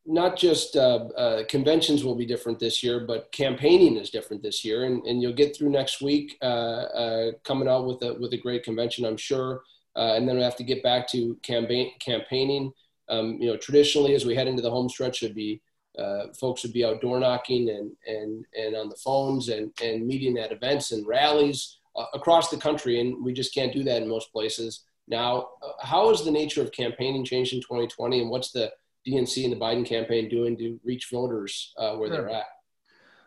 not 0.06 0.36
just 0.36 0.74
uh, 0.74 1.08
uh, 1.16 1.44
conventions 1.44 2.02
will 2.02 2.14
be 2.14 2.24
different 2.24 2.58
this 2.58 2.82
year, 2.82 3.00
but 3.00 3.30
campaigning 3.30 3.96
is 3.96 4.08
different 4.08 4.42
this 4.42 4.64
year, 4.64 4.84
and, 4.84 5.04
and 5.04 5.20
you'll 5.20 5.34
get 5.34 5.54
through 5.54 5.68
next 5.68 6.00
week 6.00 6.38
uh, 6.40 6.44
uh 6.44 7.32
coming 7.44 7.68
out 7.68 7.86
with 7.86 8.02
a 8.02 8.14
with 8.14 8.32
a 8.32 8.38
great 8.38 8.64
convention, 8.64 9.04
I'm 9.04 9.18
sure, 9.18 9.62
and 9.94 10.26
then 10.26 10.36
we 10.36 10.42
have 10.42 10.56
to 10.56 10.64
get 10.64 10.82
back 10.82 11.06
to 11.08 11.36
campaign 11.42 11.92
campaigning. 12.00 12.72
Um, 13.10 13.38
you 13.40 13.48
know, 13.48 13.56
traditionally, 13.56 14.14
as 14.14 14.24
we 14.24 14.34
head 14.34 14.48
into 14.48 14.62
the 14.62 14.70
home 14.70 14.88
stretch, 14.88 15.22
would 15.22 15.34
be 15.34 15.60
uh, 15.98 16.32
folks 16.38 16.62
would 16.62 16.72
be 16.72 16.84
out 16.84 17.00
door 17.00 17.18
knocking 17.18 17.70
and 17.70 17.90
and 18.06 18.44
and 18.56 18.76
on 18.76 18.88
the 18.88 18.96
phones 18.96 19.48
and 19.48 19.72
and 19.82 20.06
meeting 20.06 20.38
at 20.38 20.52
events 20.52 20.92
and 20.92 21.06
rallies 21.06 21.78
across 22.14 22.48
the 22.48 22.56
country, 22.56 23.00
and 23.00 23.24
we 23.24 23.32
just 23.32 23.54
can't 23.54 23.72
do 23.72 23.82
that 23.82 24.02
in 24.02 24.08
most 24.08 24.32
places 24.32 24.84
now. 25.08 25.48
how 25.80 26.08
has 26.10 26.24
the 26.24 26.30
nature 26.30 26.62
of 26.62 26.70
campaigning 26.70 27.24
changed 27.24 27.52
in 27.52 27.60
2020, 27.60 28.20
and 28.20 28.30
what's 28.30 28.52
the 28.52 28.70
DNC 29.06 29.44
and 29.44 29.52
the 29.52 29.56
Biden 29.56 29.84
campaign 29.84 30.28
doing 30.28 30.56
to 30.58 30.78
reach 30.84 31.08
voters 31.10 31.72
uh, 31.76 31.94
where 31.96 32.10
they're 32.10 32.28
at? 32.28 32.46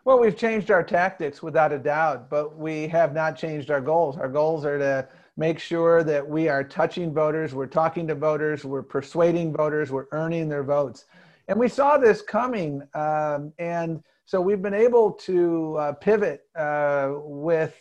Well, 0.03 0.19
we've 0.19 0.37
changed 0.37 0.71
our 0.71 0.83
tactics 0.83 1.43
without 1.43 1.71
a 1.71 1.77
doubt, 1.77 2.29
but 2.29 2.57
we 2.57 2.87
have 2.87 3.13
not 3.13 3.37
changed 3.37 3.69
our 3.69 3.81
goals. 3.81 4.17
Our 4.17 4.29
goals 4.29 4.65
are 4.65 4.79
to 4.79 5.07
make 5.37 5.59
sure 5.59 6.03
that 6.03 6.27
we 6.27 6.49
are 6.49 6.63
touching 6.63 7.13
voters, 7.13 7.53
we're 7.53 7.65
talking 7.65 8.07
to 8.07 8.15
voters, 8.15 8.65
we're 8.65 8.83
persuading 8.83 9.53
voters, 9.53 9.91
we're 9.91 10.07
earning 10.11 10.49
their 10.49 10.63
votes. 10.63 11.05
And 11.47 11.59
we 11.59 11.67
saw 11.67 11.97
this 11.97 12.21
coming. 12.21 12.83
Um, 12.93 13.53
and 13.57 14.03
so 14.25 14.39
we've 14.39 14.61
been 14.61 14.73
able 14.73 15.11
to 15.13 15.75
uh, 15.77 15.91
pivot 15.93 16.43
uh, 16.55 17.11
with, 17.15 17.75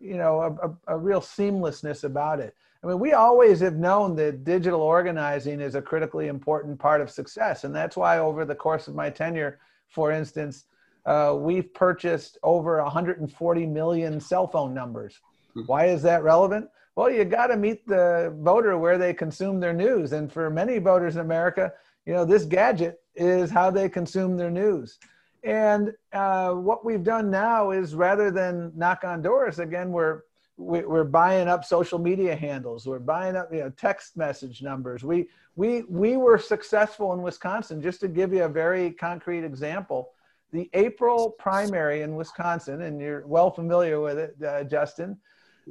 you 0.00 0.16
know, 0.16 0.76
a, 0.86 0.94
a, 0.94 0.98
real 0.98 1.20
seamlessness 1.20 2.04
about 2.04 2.40
it. 2.40 2.54
I 2.82 2.88
mean, 2.88 2.98
we 2.98 3.12
always 3.12 3.60
have 3.60 3.76
known 3.76 4.14
that 4.16 4.44
digital 4.44 4.82
organizing 4.82 5.60
is 5.60 5.74
a 5.74 5.80
critically 5.80 6.28
important 6.28 6.78
part 6.78 7.00
of 7.00 7.10
success. 7.10 7.64
And 7.64 7.74
that's 7.74 7.96
why, 7.96 8.18
over 8.18 8.44
the 8.44 8.54
course 8.54 8.88
of 8.88 8.94
my 8.94 9.08
tenure, 9.08 9.58
for 9.88 10.10
instance, 10.12 10.66
uh, 11.06 11.34
we've 11.38 11.72
purchased 11.72 12.36
over 12.42 12.82
140 12.82 13.66
million 13.66 14.20
cell 14.20 14.46
phone 14.46 14.74
numbers. 14.74 15.20
Hmm. 15.54 15.62
Why 15.62 15.86
is 15.86 16.02
that 16.02 16.22
relevant? 16.22 16.68
Well, 16.96 17.10
you 17.10 17.24
got 17.24 17.48
to 17.48 17.56
meet 17.56 17.86
the 17.86 18.34
voter 18.38 18.78
where 18.78 18.98
they 18.98 19.12
consume 19.12 19.58
their 19.60 19.72
news. 19.72 20.12
And 20.12 20.32
for 20.32 20.48
many 20.48 20.78
voters 20.78 21.16
in 21.16 21.22
America, 21.22 21.72
you 22.06 22.12
know, 22.12 22.24
this 22.24 22.44
gadget 22.44 23.00
is 23.16 23.50
how 23.50 23.70
they 23.70 23.88
consume 23.88 24.36
their 24.36 24.50
news. 24.50 24.98
And 25.42 25.92
uh, 26.12 26.52
what 26.52 26.84
we've 26.84 27.02
done 27.02 27.30
now 27.30 27.70
is 27.70 27.94
rather 27.94 28.30
than 28.30 28.72
knock 28.76 29.04
on 29.04 29.22
doors, 29.22 29.58
again, 29.58 29.90
we're 29.90 30.22
we're 30.56 31.04
buying 31.04 31.48
up 31.48 31.64
social 31.64 31.98
media 31.98 32.36
handles 32.36 32.86
we're 32.86 33.00
buying 33.00 33.34
up 33.34 33.52
you 33.52 33.58
know 33.58 33.70
text 33.70 34.16
message 34.16 34.62
numbers 34.62 35.02
we 35.02 35.28
we 35.56 35.82
we 35.88 36.16
were 36.16 36.38
successful 36.38 37.12
in 37.12 37.22
wisconsin 37.22 37.82
just 37.82 38.00
to 38.00 38.06
give 38.06 38.32
you 38.32 38.44
a 38.44 38.48
very 38.48 38.92
concrete 38.92 39.42
example 39.42 40.12
the 40.52 40.70
april 40.72 41.34
primary 41.40 42.02
in 42.02 42.14
wisconsin 42.14 42.82
and 42.82 43.00
you're 43.00 43.26
well 43.26 43.50
familiar 43.50 44.00
with 44.00 44.16
it 44.16 44.36
uh, 44.46 44.62
justin 44.62 45.18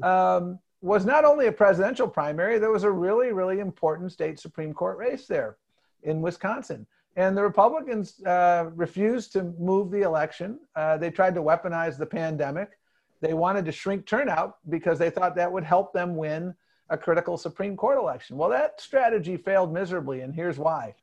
um, 0.01 0.59
was 0.83 1.05
not 1.05 1.25
only 1.25 1.47
a 1.47 1.51
presidential 1.51 2.07
primary 2.07 2.59
there 2.59 2.71
was 2.71 2.83
a 2.83 2.91
really 2.91 3.31
really 3.31 3.59
important 3.59 4.11
state 4.11 4.39
supreme 4.39 4.73
court 4.73 4.97
race 4.97 5.25
there 5.27 5.57
in 6.03 6.21
wisconsin 6.21 6.85
and 7.15 7.37
the 7.37 7.41
republicans 7.41 8.21
uh, 8.25 8.69
refused 8.75 9.31
to 9.31 9.43
move 9.57 9.89
the 9.91 10.01
election 10.01 10.59
uh, 10.75 10.97
they 10.97 11.09
tried 11.09 11.33
to 11.33 11.41
weaponize 11.41 11.97
the 11.97 12.05
pandemic 12.05 12.71
they 13.21 13.33
wanted 13.33 13.63
to 13.63 13.71
shrink 13.71 14.05
turnout 14.05 14.57
because 14.69 14.99
they 14.99 15.09
thought 15.09 15.35
that 15.35 15.51
would 15.51 15.63
help 15.63 15.93
them 15.93 16.17
win 16.17 16.53
a 16.89 16.97
critical 16.97 17.37
Supreme 17.37 17.77
Court 17.77 17.97
election. 17.97 18.37
Well, 18.37 18.49
that 18.49 18.81
strategy 18.81 19.37
failed 19.37 19.73
miserably, 19.73 20.21
and 20.21 20.35
here's 20.35 20.57
why. 20.57 20.93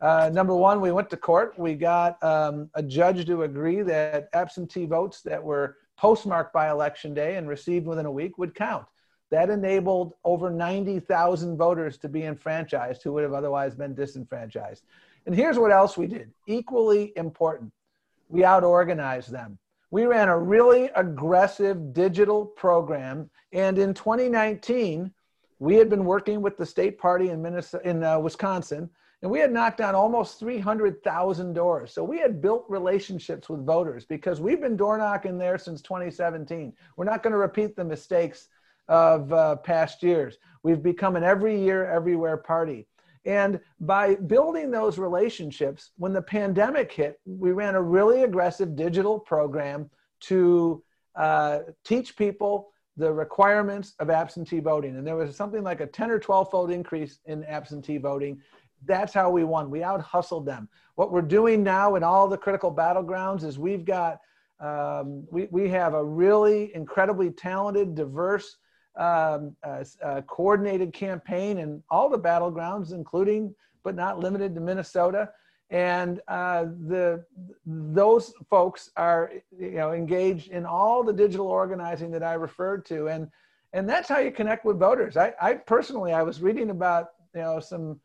Uh, 0.00 0.30
number 0.32 0.54
one, 0.54 0.80
we 0.80 0.92
went 0.92 1.10
to 1.10 1.16
court. 1.16 1.58
We 1.58 1.74
got 1.74 2.22
um, 2.22 2.70
a 2.74 2.82
judge 2.82 3.26
to 3.26 3.42
agree 3.42 3.82
that 3.82 4.28
absentee 4.32 4.86
votes 4.86 5.20
that 5.22 5.42
were 5.42 5.76
postmarked 5.98 6.52
by 6.52 6.70
election 6.70 7.12
day 7.12 7.36
and 7.36 7.48
received 7.48 7.86
within 7.86 8.06
a 8.06 8.12
week 8.12 8.38
would 8.38 8.54
count. 8.54 8.86
That 9.30 9.50
enabled 9.50 10.14
over 10.24 10.50
90,000 10.50 11.56
voters 11.56 11.98
to 11.98 12.08
be 12.08 12.24
enfranchised 12.24 13.02
who 13.02 13.12
would 13.12 13.24
have 13.24 13.34
otherwise 13.34 13.74
been 13.74 13.94
disenfranchised. 13.94 14.84
And 15.26 15.34
here's 15.34 15.58
what 15.58 15.70
else 15.70 15.96
we 15.96 16.06
did 16.06 16.30
equally 16.46 17.12
important 17.16 17.72
we 18.30 18.44
out 18.44 18.64
organized 18.64 19.30
them 19.30 19.58
we 19.90 20.04
ran 20.04 20.28
a 20.28 20.38
really 20.38 20.90
aggressive 20.94 21.92
digital 21.92 22.44
program. 22.44 23.30
And 23.52 23.78
in 23.78 23.94
2019, 23.94 25.12
we 25.58 25.76
had 25.76 25.88
been 25.88 26.04
working 26.04 26.42
with 26.42 26.56
the 26.56 26.66
state 26.66 26.98
party 26.98 27.30
in, 27.30 27.40
Minnesota, 27.42 27.88
in 27.88 28.04
uh, 28.04 28.18
Wisconsin, 28.18 28.90
and 29.22 29.30
we 29.30 29.40
had 29.40 29.52
knocked 29.52 29.78
down 29.78 29.96
almost 29.96 30.38
300,000 30.38 31.52
doors. 31.52 31.92
So 31.92 32.04
we 32.04 32.18
had 32.18 32.40
built 32.40 32.66
relationships 32.68 33.48
with 33.48 33.66
voters 33.66 34.04
because 34.04 34.40
we've 34.40 34.60
been 34.60 34.76
door 34.76 34.96
knocking 34.96 35.38
there 35.38 35.58
since 35.58 35.82
2017. 35.82 36.72
We're 36.96 37.04
not 37.04 37.24
going 37.24 37.32
to 37.32 37.38
repeat 37.38 37.74
the 37.74 37.84
mistakes 37.84 38.48
of 38.88 39.32
uh, 39.32 39.56
past 39.56 40.02
years. 40.02 40.38
We've 40.62 40.82
become 40.82 41.16
an 41.16 41.24
every 41.24 41.60
year, 41.60 41.86
everywhere 41.86 42.36
party. 42.36 42.86
And 43.24 43.60
by 43.80 44.14
building 44.14 44.70
those 44.70 44.96
relationships, 44.98 45.90
when 45.98 46.12
the 46.12 46.22
pandemic 46.22 46.90
hit, 46.92 47.20
we 47.26 47.52
ran 47.52 47.74
a 47.74 47.82
really 47.82 48.22
aggressive 48.22 48.74
digital 48.74 49.18
program 49.18 49.90
to 50.20 50.82
uh, 51.14 51.60
teach 51.84 52.16
people 52.16 52.70
the 52.96 53.12
requirements 53.12 53.94
of 54.00 54.10
absentee 54.10 54.60
voting. 54.60 54.96
And 54.96 55.06
there 55.06 55.16
was 55.16 55.36
something 55.36 55.62
like 55.62 55.80
a 55.80 55.86
10 55.86 56.10
or 56.10 56.18
12 56.18 56.50
fold 56.50 56.70
increase 56.70 57.20
in 57.26 57.44
absentee 57.44 57.98
voting. 57.98 58.40
That's 58.86 59.12
how 59.12 59.30
we 59.30 59.44
won. 59.44 59.70
We 59.70 59.82
out 59.82 60.00
hustled 60.00 60.46
them. 60.46 60.68
What 60.94 61.12
we're 61.12 61.22
doing 61.22 61.62
now 61.62 61.96
in 61.96 62.02
all 62.02 62.28
the 62.28 62.38
critical 62.38 62.74
battlegrounds 62.74 63.44
is 63.44 63.58
we've 63.58 63.84
got, 63.84 64.20
um, 64.58 65.24
we, 65.30 65.48
we 65.50 65.68
have 65.68 65.94
a 65.94 66.04
really 66.04 66.74
incredibly 66.74 67.30
talented, 67.30 67.94
diverse 67.94 68.56
um, 68.98 69.56
coordinated 70.26 70.92
campaign 70.92 71.58
in 71.58 71.82
all 71.90 72.08
the 72.08 72.18
battlegrounds, 72.18 72.92
including 72.92 73.54
but 73.84 73.94
not 73.94 74.18
limited 74.18 74.54
to 74.54 74.60
Minnesota. 74.60 75.30
And 75.70 76.20
uh, 76.28 76.64
the 76.86 77.24
those 77.66 78.32
folks 78.48 78.90
are 78.96 79.30
you 79.58 79.72
know 79.72 79.92
engaged 79.92 80.50
in 80.50 80.64
all 80.64 81.04
the 81.04 81.12
digital 81.12 81.46
organizing 81.46 82.10
that 82.12 82.22
I 82.22 82.34
referred 82.34 82.86
to, 82.86 83.08
and 83.08 83.28
and 83.74 83.88
that's 83.88 84.08
how 84.08 84.18
you 84.18 84.30
connect 84.30 84.64
with 84.64 84.78
voters. 84.78 85.16
I, 85.16 85.34
I 85.40 85.54
personally 85.54 86.12
I 86.12 86.22
was 86.22 86.40
reading 86.40 86.70
about 86.70 87.10
you 87.34 87.42
know 87.42 87.60
some 87.60 88.00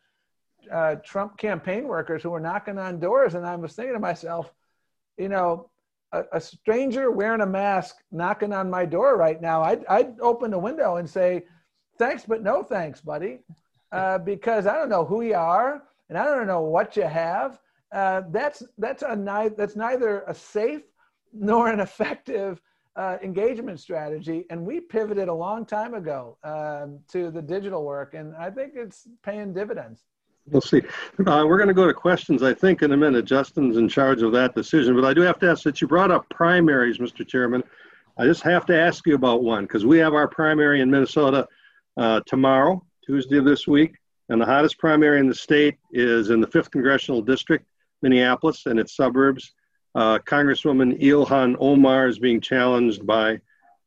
uh, 0.71 0.95
Trump 0.95 1.37
campaign 1.37 1.87
workers 1.87 2.21
who 2.21 2.31
were 2.31 2.39
knocking 2.39 2.77
on 2.77 2.99
doors, 2.99 3.33
and 3.33 3.45
I 3.45 3.55
was 3.55 3.73
thinking 3.73 3.93
to 3.93 3.99
myself, 3.99 4.53
you 5.17 5.29
know, 5.29 5.69
a, 6.13 6.23
a, 6.33 6.41
stranger 6.41 7.11
wearing 7.11 7.41
a 7.41 7.45
mask 7.45 7.97
knocking 8.11 8.53
on 8.53 8.69
my 8.69 8.85
door 8.85 9.17
right 9.17 9.41
now, 9.41 9.61
I'd, 9.61 9.85
I'd 9.87 10.19
open 10.21 10.51
the 10.51 10.59
window 10.59 10.97
and 10.97 11.09
say, 11.09 11.43
thanks, 11.97 12.23
but 12.25 12.43
no 12.43 12.63
thanks, 12.63 13.01
buddy, 13.01 13.39
uh, 13.91 14.19
because 14.19 14.67
I 14.67 14.75
don't 14.75 14.89
know 14.89 15.03
who 15.03 15.21
you 15.23 15.35
are 15.35 15.83
and 16.09 16.17
I 16.17 16.25
don't 16.25 16.47
know 16.47 16.61
what 16.61 16.95
you 16.95 17.03
have. 17.03 17.59
Uh, 17.91 18.21
that's, 18.31 18.63
that's, 18.77 19.03
a, 19.03 19.51
that's 19.57 19.75
neither 19.75 20.21
a 20.27 20.33
safe 20.33 20.83
nor 21.33 21.67
an 21.67 21.79
effective 21.79 22.61
uh, 22.95 23.17
engagement 23.23 23.79
strategy. 23.79 24.45
And 24.49 24.65
we 24.65 24.79
pivoted 24.79 25.27
a 25.27 25.33
long 25.33 25.65
time 25.65 25.95
ago 25.95 26.37
um, 26.43 26.99
to 27.09 27.31
the 27.31 27.41
digital 27.41 27.83
work, 27.83 28.13
and 28.13 28.35
I 28.35 28.49
think 28.51 28.73
it's 28.75 29.07
paying 29.23 29.53
dividends. 29.53 30.03
We'll 30.49 30.61
see. 30.61 30.81
Uh, 31.25 31.45
we're 31.47 31.57
going 31.57 31.69
to 31.69 31.73
go 31.73 31.87
to 31.87 31.93
questions, 31.93 32.43
I 32.43 32.53
think, 32.53 32.81
in 32.81 32.91
a 32.91 32.97
minute. 32.97 33.23
Justin's 33.23 33.77
in 33.77 33.87
charge 33.87 34.21
of 34.21 34.33
that 34.33 34.53
decision. 34.55 34.93
But 34.95 35.05
I 35.05 35.13
do 35.13 35.21
have 35.21 35.39
to 35.39 35.49
ask 35.49 35.63
that 35.63 35.79
you 35.79 35.87
brought 35.87 36.11
up 36.11 36.27
primaries, 36.29 36.97
Mr. 36.97 37.25
Chairman. 37.25 37.63
I 38.17 38.25
just 38.25 38.43
have 38.43 38.65
to 38.65 38.77
ask 38.77 39.05
you 39.07 39.15
about 39.15 39.41
one 39.41 39.63
because 39.63 39.85
we 39.85 39.97
have 39.99 40.13
our 40.13 40.27
primary 40.27 40.81
in 40.81 40.91
Minnesota 40.91 41.47
uh, 41.95 42.21
tomorrow, 42.27 42.85
Tuesday 43.05 43.37
of 43.37 43.45
this 43.45 43.67
week. 43.67 43.95
And 44.29 44.41
the 44.41 44.45
hottest 44.45 44.77
primary 44.77 45.19
in 45.19 45.27
the 45.27 45.35
state 45.35 45.77
is 45.91 46.29
in 46.29 46.41
the 46.41 46.47
5th 46.47 46.71
Congressional 46.71 47.21
District, 47.21 47.65
Minneapolis, 48.01 48.65
and 48.65 48.79
its 48.79 48.95
suburbs. 48.95 49.53
Uh, 49.95 50.19
Congresswoman 50.19 51.01
Ilhan 51.01 51.55
Omar 51.59 52.07
is 52.07 52.19
being 52.19 52.41
challenged 52.41 53.05
by 53.05 53.39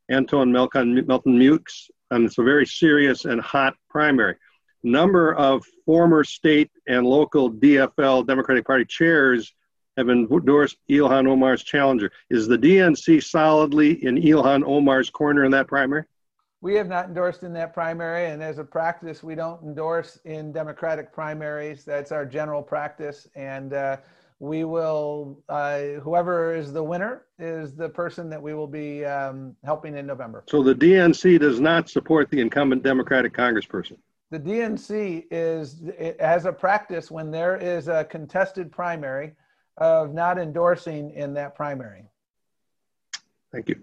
Anton 0.08 0.50
Melton 0.52 0.94
Mukes. 0.94 1.90
And 2.10 2.24
it's 2.24 2.38
a 2.38 2.42
very 2.42 2.64
serious 2.64 3.26
and 3.26 3.40
hot 3.40 3.74
primary 3.90 4.36
number 4.82 5.34
of 5.34 5.64
former 5.84 6.24
state 6.24 6.70
and 6.86 7.06
local 7.06 7.50
DFL 7.52 8.26
Democratic 8.26 8.66
Party 8.66 8.84
chairs 8.84 9.52
have 9.96 10.10
endorsed 10.10 10.76
Ilhan 10.90 11.26
Omar's 11.26 11.62
challenger. 11.62 12.10
Is 12.30 12.46
the 12.46 12.58
DNC 12.58 13.22
solidly 13.22 14.04
in 14.04 14.16
Ilhan 14.16 14.64
Omar's 14.64 15.10
corner 15.10 15.44
in 15.44 15.50
that 15.52 15.66
primary? 15.66 16.04
We 16.60 16.74
have 16.74 16.88
not 16.88 17.06
endorsed 17.06 17.42
in 17.42 17.52
that 17.54 17.74
primary, 17.74 18.26
and 18.26 18.42
as 18.42 18.58
a 18.58 18.64
practice, 18.64 19.22
we 19.22 19.34
don't 19.34 19.62
endorse 19.62 20.18
in 20.24 20.52
Democratic 20.52 21.12
primaries. 21.12 21.84
That's 21.84 22.12
our 22.12 22.24
general 22.24 22.62
practice, 22.62 23.28
and 23.36 23.72
uh, 23.72 23.98
we 24.40 24.64
will. 24.64 25.42
Uh, 25.48 26.00
whoever 26.02 26.54
is 26.54 26.72
the 26.72 26.82
winner 26.82 27.26
is 27.38 27.74
the 27.74 27.88
person 27.88 28.30
that 28.30 28.42
we 28.42 28.54
will 28.54 28.66
be 28.66 29.04
um, 29.04 29.54
helping 29.64 29.96
in 29.96 30.06
November. 30.06 30.44
So 30.48 30.62
the 30.62 30.74
DNC 30.74 31.38
does 31.38 31.60
not 31.60 31.88
support 31.88 32.30
the 32.30 32.40
incumbent 32.40 32.82
Democratic 32.82 33.34
congressperson. 33.34 33.98
The 34.36 34.50
DNC 34.50 35.28
is 35.30 35.80
it 35.98 36.20
has 36.20 36.44
a 36.44 36.52
practice 36.52 37.10
when 37.10 37.30
there 37.30 37.56
is 37.56 37.88
a 37.88 38.04
contested 38.04 38.70
primary 38.70 39.32
of 39.78 40.12
not 40.12 40.38
endorsing 40.38 41.10
in 41.12 41.32
that 41.34 41.54
primary. 41.54 42.04
Thank 43.50 43.70
you. 43.70 43.82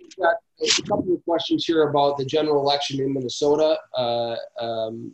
We've 0.00 0.16
got 0.16 0.36
a 0.62 0.82
couple 0.82 1.14
of 1.14 1.24
questions 1.24 1.64
here 1.64 1.88
about 1.88 2.16
the 2.16 2.24
general 2.24 2.62
election 2.62 3.00
in 3.00 3.12
Minnesota. 3.12 3.76
Uh, 3.96 4.36
um, 4.60 5.10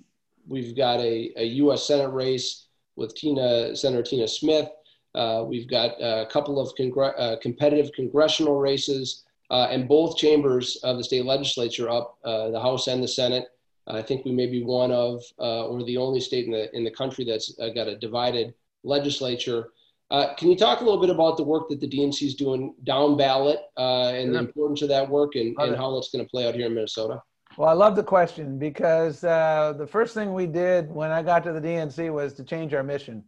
we've 0.47 0.77
got 0.77 1.01
a, 1.01 1.33
a, 1.37 1.45
U.S. 1.63 1.87
Senate 1.87 2.11
race 2.11 2.67
with 2.97 3.15
Tina 3.15 3.75
Senator 3.75 4.03
Tina 4.03 4.29
Smith. 4.29 4.69
Uh, 5.15 5.45
we've 5.47 5.67
got 5.69 5.93
a 5.99 6.27
couple 6.31 6.61
of 6.61 6.75
congr- 6.79 7.19
uh, 7.19 7.37
competitive 7.41 7.91
congressional 7.95 8.61
races, 8.61 9.25
uh, 9.49 9.69
and 9.71 9.89
both 9.89 10.19
chambers 10.19 10.77
of 10.83 10.99
the 10.99 11.05
state 11.05 11.25
legislature 11.25 11.89
up, 11.89 12.19
uh, 12.23 12.51
the 12.51 12.61
House 12.61 12.87
and 12.87 13.03
the 13.03 13.09
Senate. 13.09 13.47
I 13.87 14.03
think 14.03 14.25
we 14.25 14.33
may 14.33 14.47
be 14.47 14.63
one 14.63 14.93
of, 14.93 15.23
uh, 15.39 15.67
or 15.67 15.83
the 15.85 15.97
only 15.97 16.21
state 16.21 16.47
in 16.47 16.53
the 16.53 16.75
in 16.77 16.85
the 16.85 16.91
country 16.91 17.25
that's 17.25 17.53
got 17.75 17.89
a 17.89 17.97
divided 17.97 18.55
legislature. 18.85 19.71
Uh, 20.11 20.35
can 20.35 20.51
you 20.51 20.57
talk 20.57 20.81
a 20.81 20.85
little 20.85 21.01
bit 21.01 21.11
about 21.11 21.37
the 21.37 21.43
work 21.43 21.69
that 21.69 21.81
the 21.81 21.89
DNC 21.89 22.23
is 22.23 22.35
doing 22.35 22.75
down 22.83 23.17
ballot 23.17 23.61
uh, 23.77 24.09
and 24.09 24.35
the 24.35 24.39
importance 24.41 24.83
of 24.83 24.89
that 24.89 25.09
work 25.09 25.37
and, 25.37 25.57
and 25.59 25.77
how 25.77 25.95
that's 25.95 26.11
going 26.11 26.25
to 26.25 26.29
play 26.29 26.49
out 26.49 26.55
here 26.55 26.67
in 26.67 26.75
Minnesota? 26.75 27.23
Well, 27.57 27.69
I 27.69 27.75
love 27.75 27.95
the 27.95 28.03
question 28.03 28.59
because 28.59 29.23
uh, 29.23 29.75
the 29.77 29.87
first 29.87 30.15
thing 30.15 30.35
we 30.35 30.47
did 30.47 30.91
when 30.91 31.13
I 31.13 31.23
got 31.23 31.45
to 31.45 31.53
the 31.53 31.61
DNC 31.61 32.13
was 32.13 32.33
to 32.35 32.45
change 32.45 32.75
our 32.75 32.83
mission. 32.83 33.23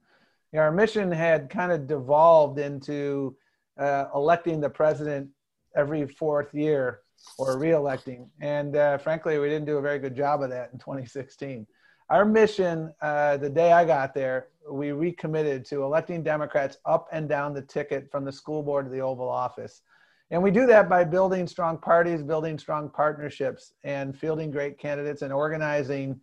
You 0.53 0.57
know, 0.57 0.62
our 0.62 0.72
mission 0.72 1.12
had 1.12 1.48
kind 1.48 1.70
of 1.70 1.86
devolved 1.86 2.59
into 2.59 3.36
uh, 3.78 4.07
electing 4.14 4.61
the 4.61 4.70
president 4.70 5.28
every 5.76 6.07
fourth 6.07 6.53
year 6.53 7.01
or 7.39 7.57
reelecting. 7.59 8.29
And 8.41 8.77
uh, 8.77 8.99
frankly, 8.99 9.39
we 9.39 9.49
didn't 9.49 9.66
do 9.66 9.79
a 9.79 9.83
very 9.83 9.99
good 9.99 10.16
job 10.16 10.43
of 10.43 10.51
that 10.51 10.70
in 10.73 10.79
2016. 10.79 11.66
Our 12.11 12.25
mission, 12.25 12.93
uh, 13.01 13.39
the 13.39 13.49
day 13.49 13.73
I 13.73 13.85
got 13.85 14.14
there, 14.14 14.49
we 14.70 14.93
recommitted 14.93 15.64
to 15.66 15.83
electing 15.83 16.23
Democrats 16.23 16.79
up 16.85 17.09
and 17.11 17.29
down 17.29 17.55
the 17.55 17.62
ticket 17.62 18.11
from 18.11 18.25
the 18.25 18.33
school 18.33 18.62
board 18.62 18.87
to 18.87 18.91
the 18.91 19.01
Oval 19.01 19.29
Office. 19.29 19.83
And 20.31 20.43
we 20.43 20.51
do 20.51 20.66
that 20.66 20.89
by 20.89 21.05
building 21.05 21.47
strong 21.47 21.79
parties, 21.79 22.23
building 22.23 22.59
strong 22.59 22.89
partnerships, 22.89 23.75
and 23.85 24.16
fielding 24.16 24.51
great 24.51 24.79
candidates 24.79 25.23
and 25.23 25.33
organizing 25.33 26.20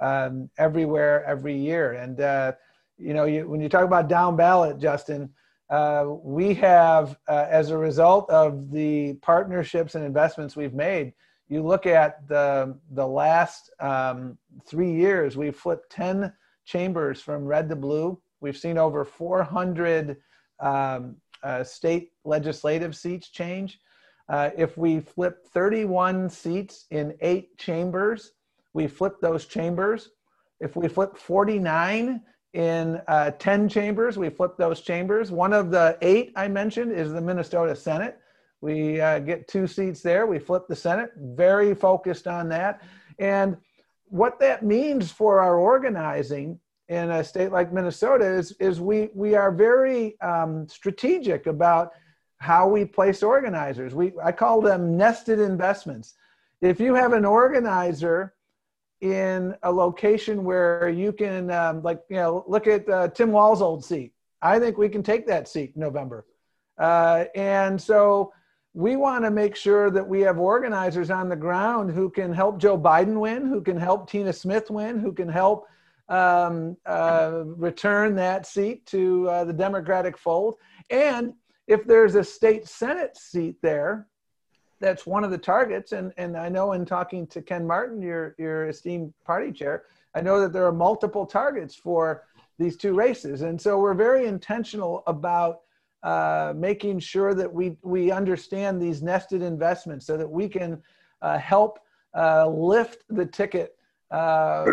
um, 0.00 0.50
everywhere 0.58 1.24
every 1.24 1.56
year. 1.56 1.92
And, 1.92 2.20
uh, 2.20 2.52
you 2.98 3.14
know, 3.14 3.24
you, 3.24 3.48
when 3.48 3.60
you 3.60 3.68
talk 3.68 3.84
about 3.84 4.08
down 4.08 4.36
ballot, 4.36 4.78
Justin, 4.78 5.30
uh, 5.68 6.04
we 6.22 6.54
have, 6.54 7.18
uh, 7.28 7.46
as 7.48 7.70
a 7.70 7.78
result 7.78 8.30
of 8.30 8.70
the 8.70 9.14
partnerships 9.14 9.94
and 9.94 10.04
investments 10.04 10.56
we've 10.56 10.74
made, 10.74 11.12
you 11.48 11.62
look 11.62 11.86
at 11.86 12.26
the, 12.28 12.76
the 12.92 13.06
last 13.06 13.70
um, 13.80 14.36
three 14.64 14.92
years, 14.92 15.36
we've 15.36 15.56
flipped 15.56 15.90
10 15.90 16.32
chambers 16.64 17.20
from 17.20 17.44
red 17.44 17.68
to 17.68 17.76
blue. 17.76 18.18
We've 18.40 18.56
seen 18.56 18.78
over 18.78 19.04
400 19.04 20.16
um, 20.60 21.16
uh, 21.42 21.62
state 21.62 22.12
legislative 22.24 22.96
seats 22.96 23.28
change. 23.28 23.80
Uh, 24.28 24.50
if 24.56 24.76
we 24.76 25.00
flip 25.00 25.46
31 25.52 26.28
seats 26.28 26.86
in 26.90 27.14
eight 27.20 27.56
chambers, 27.58 28.32
we 28.72 28.88
flip 28.88 29.20
those 29.20 29.46
chambers. 29.46 30.10
If 30.60 30.74
we 30.74 30.88
flip 30.88 31.16
49 31.16 32.22
in 32.56 33.02
uh, 33.06 33.32
10 33.32 33.68
chambers, 33.68 34.16
we 34.16 34.30
flip 34.30 34.56
those 34.56 34.80
chambers. 34.80 35.30
One 35.30 35.52
of 35.52 35.70
the 35.70 35.98
eight 36.00 36.32
I 36.36 36.48
mentioned 36.48 36.90
is 36.90 37.12
the 37.12 37.20
Minnesota 37.20 37.76
Senate. 37.76 38.18
We 38.62 38.98
uh, 38.98 39.18
get 39.18 39.46
two 39.46 39.66
seats 39.66 40.00
there. 40.00 40.26
We 40.26 40.38
flip 40.38 40.66
the 40.66 40.74
Senate, 40.74 41.10
very 41.18 41.74
focused 41.74 42.26
on 42.26 42.48
that. 42.48 42.80
And 43.18 43.58
what 44.06 44.40
that 44.40 44.64
means 44.64 45.12
for 45.12 45.40
our 45.40 45.58
organizing 45.58 46.58
in 46.88 47.10
a 47.10 47.22
state 47.22 47.52
like 47.52 47.74
Minnesota 47.74 48.24
is, 48.24 48.52
is 48.52 48.80
we, 48.80 49.10
we 49.14 49.34
are 49.34 49.52
very 49.52 50.18
um, 50.22 50.66
strategic 50.66 51.46
about 51.46 51.92
how 52.38 52.66
we 52.66 52.86
place 52.86 53.22
organizers. 53.22 53.94
We, 53.94 54.14
I 54.24 54.32
call 54.32 54.62
them 54.62 54.96
nested 54.96 55.40
investments. 55.40 56.14
If 56.62 56.80
you 56.80 56.94
have 56.94 57.12
an 57.12 57.26
organizer 57.26 58.32
in 59.00 59.54
a 59.62 59.70
location 59.70 60.44
where 60.44 60.88
you 60.88 61.12
can, 61.12 61.50
um, 61.50 61.82
like, 61.82 62.00
you 62.08 62.16
know, 62.16 62.44
look 62.46 62.66
at 62.66 62.88
uh, 62.88 63.08
Tim 63.08 63.30
Walz's 63.32 63.62
old 63.62 63.84
seat. 63.84 64.12
I 64.42 64.58
think 64.58 64.78
we 64.78 64.88
can 64.88 65.02
take 65.02 65.26
that 65.26 65.48
seat 65.48 65.72
in 65.74 65.80
November. 65.80 66.26
Uh, 66.78 67.24
and 67.34 67.80
so 67.80 68.32
we 68.74 68.96
want 68.96 69.24
to 69.24 69.30
make 69.30 69.56
sure 69.56 69.90
that 69.90 70.06
we 70.06 70.20
have 70.20 70.38
organizers 70.38 71.10
on 71.10 71.28
the 71.28 71.36
ground 71.36 71.90
who 71.90 72.10
can 72.10 72.32
help 72.32 72.58
Joe 72.58 72.78
Biden 72.78 73.18
win, 73.18 73.46
who 73.46 73.62
can 73.62 73.78
help 73.78 74.10
Tina 74.10 74.32
Smith 74.32 74.70
win, 74.70 74.98
who 74.98 75.12
can 75.12 75.28
help 75.28 75.66
um, 76.08 76.76
uh, 76.86 77.42
return 77.46 78.14
that 78.16 78.46
seat 78.46 78.84
to 78.86 79.28
uh, 79.28 79.44
the 79.44 79.52
Democratic 79.52 80.18
fold. 80.18 80.56
And 80.90 81.32
if 81.66 81.86
there's 81.86 82.14
a 82.14 82.22
state 82.22 82.68
Senate 82.68 83.16
seat 83.16 83.56
there, 83.62 84.06
that's 84.80 85.06
one 85.06 85.24
of 85.24 85.30
the 85.30 85.38
targets. 85.38 85.92
And, 85.92 86.12
and 86.16 86.36
I 86.36 86.48
know 86.48 86.72
in 86.72 86.84
talking 86.84 87.26
to 87.28 87.42
Ken 87.42 87.66
Martin, 87.66 88.02
your, 88.02 88.34
your 88.38 88.68
esteemed 88.68 89.12
party 89.24 89.52
chair, 89.52 89.84
I 90.14 90.20
know 90.20 90.40
that 90.40 90.52
there 90.52 90.66
are 90.66 90.72
multiple 90.72 91.26
targets 91.26 91.74
for 91.74 92.24
these 92.58 92.76
two 92.76 92.94
races. 92.94 93.42
And 93.42 93.60
so 93.60 93.78
we're 93.78 93.94
very 93.94 94.26
intentional 94.26 95.02
about 95.06 95.60
uh, 96.02 96.52
making 96.56 97.00
sure 97.00 97.34
that 97.34 97.52
we, 97.52 97.76
we 97.82 98.10
understand 98.10 98.80
these 98.80 99.02
nested 99.02 99.42
investments 99.42 100.06
so 100.06 100.16
that 100.16 100.30
we 100.30 100.48
can 100.48 100.82
uh, 101.22 101.38
help 101.38 101.78
uh, 102.16 102.48
lift 102.48 103.02
the 103.08 103.26
ticket 103.26 103.76
uh, 104.10 104.64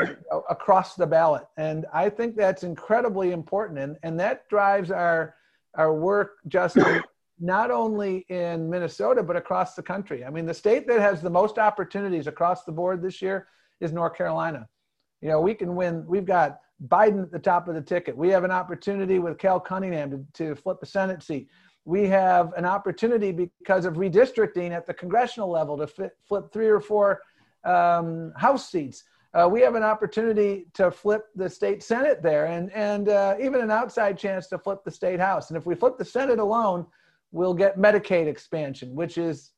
across 0.50 0.96
the 0.96 1.08
ballot. 1.08 1.46
And 1.58 1.86
I 1.94 2.10
think 2.10 2.36
that's 2.36 2.64
incredibly 2.64 3.32
important. 3.32 3.80
And, 3.80 3.98
and 4.04 4.20
that 4.20 4.48
drives 4.48 4.92
our, 4.92 5.36
our 5.76 5.94
work, 5.94 6.38
Justin, 6.48 7.02
not 7.44 7.72
only 7.72 8.26
in 8.30 8.70
Minnesota, 8.70 9.22
but 9.22 9.36
across 9.36 9.76
the 9.76 9.84
country. 9.84 10.24
I 10.24 10.30
mean, 10.30 10.46
the 10.46 10.54
state 10.54 10.88
that 10.88 11.02
has 11.02 11.22
the 11.22 11.30
most 11.30 11.60
opportunities 11.60 12.26
across 12.26 12.64
the 12.64 12.72
board 12.72 13.02
this 13.02 13.22
year 13.22 13.48
is 13.82 13.92
North 13.92 14.16
Carolina. 14.16 14.66
You 15.22 15.28
know, 15.28 15.42
we 15.42 15.54
can 15.54 15.76
win, 15.76 16.06
we've 16.08 16.26
got 16.26 16.60
Biden 16.88 17.22
at 17.22 17.32
the 17.32 17.40
top 17.40 17.68
of 17.68 17.76
the 17.76 17.82
ticket. 17.82 18.16
We 18.16 18.30
have 18.30 18.46
an 18.46 18.52
opportunity 18.52 19.20
with 19.20 19.38
Cal 19.38 19.60
Cunningham 19.60 20.10
to, 20.12 20.26
to 20.46 20.56
flip 20.56 20.78
a 20.82 20.86
Senate 20.86 21.22
seat. 21.22 21.50
We 21.84 22.08
have 22.08 22.54
an 22.54 22.64
opportunity 22.64 23.34
because 23.34 23.84
of 23.84 23.96
redistricting 23.96 24.72
at 24.72 24.86
the 24.86 24.94
congressional 24.94 25.52
level 25.52 25.78
to 25.80 25.86
fit, 25.86 26.14
flip 26.26 26.46
three 26.54 26.70
or 26.70 26.80
four 26.80 27.22
um, 27.66 28.32
House 28.38 28.72
seats. 28.72 29.04
Uh, 29.34 29.50
we 29.52 29.60
have 29.60 29.76
an 29.76 29.84
opportunity 29.84 30.68
to 30.76 30.90
flip 30.90 31.26
the 31.36 31.50
state 31.50 31.84
Senate 31.84 32.24
there 32.24 32.46
and, 32.46 32.72
and 32.72 33.10
uh, 33.10 33.36
even 33.42 33.60
an 33.60 33.72
outside 33.72 34.18
chance 34.18 34.48
to 34.48 34.58
flip 34.58 34.80
the 34.86 34.92
state 34.92 35.20
House. 35.20 35.50
And 35.50 35.58
if 35.58 35.66
we 35.66 35.76
flip 35.76 35.98
the 35.98 36.06
Senate 36.06 36.40
alone, 36.40 36.86
we'll 37.34 37.54
get 37.54 37.78
Medicaid 37.78 38.28
expansion, 38.28 38.96
which 38.96 39.18
is 39.18 39.52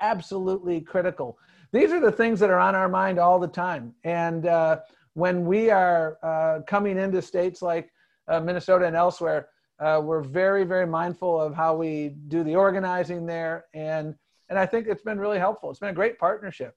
absolutely 0.00 0.80
critical. 0.80 1.38
These 1.72 1.92
are 1.92 2.00
the 2.00 2.12
things 2.12 2.40
that 2.40 2.50
are 2.50 2.58
on 2.58 2.74
our 2.74 2.88
mind 2.88 3.18
all 3.18 3.38
the 3.38 3.48
time. 3.48 3.94
And 4.04 4.46
uh, 4.46 4.80
when 5.14 5.46
we 5.46 5.70
are 5.70 6.18
uh, 6.22 6.60
coming 6.66 6.98
into 6.98 7.22
states 7.22 7.62
like 7.62 7.90
uh, 8.28 8.40
Minnesota 8.40 8.84
and 8.84 8.96
elsewhere, 8.96 9.48
uh, 9.78 10.00
we're 10.02 10.22
very, 10.22 10.64
very 10.64 10.86
mindful 10.86 11.40
of 11.40 11.54
how 11.54 11.74
we 11.74 12.16
do 12.28 12.42
the 12.42 12.56
organizing 12.56 13.24
there. 13.24 13.66
And, 13.72 14.14
and 14.48 14.58
I 14.58 14.66
think 14.66 14.88
it's 14.88 15.02
been 15.02 15.18
really 15.18 15.38
helpful. 15.38 15.70
It's 15.70 15.78
been 15.78 15.90
a 15.90 15.94
great 15.94 16.18
partnership. 16.18 16.74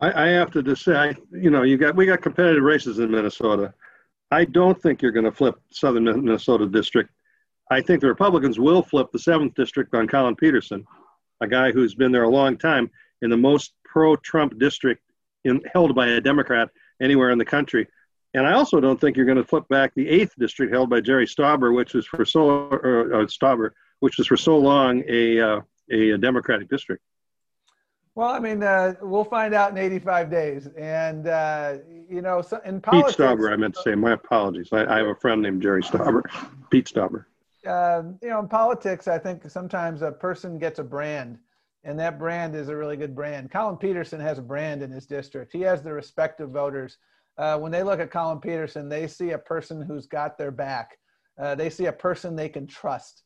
I, 0.00 0.24
I 0.24 0.28
have 0.28 0.50
to 0.52 0.62
just 0.62 0.84
say, 0.84 0.94
I, 0.94 1.14
you 1.32 1.48
know, 1.48 1.62
you 1.62 1.78
got 1.78 1.96
we 1.96 2.04
got 2.04 2.20
competitive 2.20 2.62
races 2.62 2.98
in 2.98 3.10
Minnesota. 3.10 3.72
I 4.30 4.44
don't 4.44 4.80
think 4.80 5.00
you're 5.00 5.12
going 5.12 5.24
to 5.24 5.32
flip 5.32 5.58
Southern 5.70 6.04
Minnesota 6.04 6.66
district. 6.66 7.10
I 7.70 7.80
think 7.80 8.00
the 8.00 8.08
Republicans 8.08 8.58
will 8.58 8.82
flip 8.82 9.08
the 9.12 9.18
seventh 9.18 9.54
district 9.54 9.94
on 9.94 10.06
Collin 10.06 10.36
Peterson, 10.36 10.84
a 11.40 11.48
guy 11.48 11.72
who's 11.72 11.94
been 11.94 12.12
there 12.12 12.24
a 12.24 12.28
long 12.28 12.56
time 12.56 12.90
in 13.22 13.30
the 13.30 13.36
most 13.36 13.72
pro-Trump 13.84 14.58
district 14.58 15.02
in, 15.44 15.60
held 15.72 15.94
by 15.94 16.08
a 16.08 16.20
Democrat 16.20 16.68
anywhere 17.00 17.30
in 17.30 17.38
the 17.38 17.44
country. 17.44 17.86
And 18.34 18.46
I 18.46 18.52
also 18.52 18.80
don't 18.80 19.00
think 19.00 19.16
you're 19.16 19.26
going 19.26 19.38
to 19.38 19.44
flip 19.44 19.66
back 19.68 19.94
the 19.94 20.08
eighth 20.08 20.34
district 20.38 20.72
held 20.72 20.90
by 20.90 21.00
Jerry 21.00 21.26
Stauber, 21.26 21.74
which 21.74 21.94
was 21.94 22.06
for 22.06 22.24
so 22.24 22.48
or, 22.48 23.14
uh, 23.14 23.26
Stauber, 23.26 23.70
which 24.00 24.18
was 24.18 24.26
for 24.26 24.36
so 24.36 24.58
long 24.58 25.02
a 25.08 25.40
uh, 25.40 25.60
a, 25.90 26.18
Democratic 26.18 26.68
district. 26.68 27.02
Well, 28.14 28.28
I 28.28 28.38
mean, 28.38 28.62
uh, 28.62 28.94
we'll 29.00 29.24
find 29.24 29.54
out 29.54 29.70
in 29.70 29.78
85 29.78 30.30
days. 30.30 30.68
And, 30.76 31.28
uh, 31.28 31.78
you 32.08 32.22
know, 32.22 32.42
so 32.42 32.60
in 32.64 32.80
politics. 32.80 33.16
Pete 33.16 33.26
Stauber, 33.26 33.52
I 33.52 33.56
meant 33.56 33.74
to 33.74 33.82
say. 33.82 33.94
My 33.94 34.12
apologies. 34.12 34.68
I, 34.72 34.84
I 34.86 34.98
have 34.98 35.06
a 35.06 35.14
friend 35.14 35.42
named 35.42 35.62
Jerry 35.62 35.82
Stauber. 35.82 36.22
Pete 36.70 36.86
Stauber. 36.86 37.26
Uh, 37.66 38.02
you 38.22 38.28
know, 38.28 38.40
in 38.40 38.48
politics, 38.48 39.08
I 39.08 39.18
think 39.18 39.50
sometimes 39.50 40.02
a 40.02 40.12
person 40.12 40.58
gets 40.58 40.78
a 40.78 40.84
brand, 40.84 41.38
and 41.84 41.98
that 41.98 42.18
brand 42.18 42.54
is 42.54 42.68
a 42.68 42.76
really 42.76 42.96
good 42.96 43.14
brand. 43.14 43.50
Collin 43.50 43.76
Peterson 43.76 44.20
has 44.20 44.38
a 44.38 44.42
brand 44.42 44.82
in 44.82 44.90
his 44.90 45.06
district. 45.06 45.52
He 45.52 45.62
has 45.62 45.82
the 45.82 45.92
respect 45.92 46.40
of 46.40 46.50
voters. 46.50 46.98
Uh, 47.38 47.58
when 47.58 47.72
they 47.72 47.82
look 47.82 48.00
at 48.00 48.10
Collin 48.10 48.40
Peterson, 48.40 48.88
they 48.88 49.06
see 49.06 49.32
a 49.32 49.38
person 49.38 49.82
who's 49.82 50.06
got 50.06 50.38
their 50.38 50.50
back. 50.50 50.98
Uh, 51.40 51.54
they 51.54 51.68
see 51.68 51.86
a 51.86 51.92
person 51.92 52.34
they 52.34 52.48
can 52.48 52.66
trust. 52.66 53.24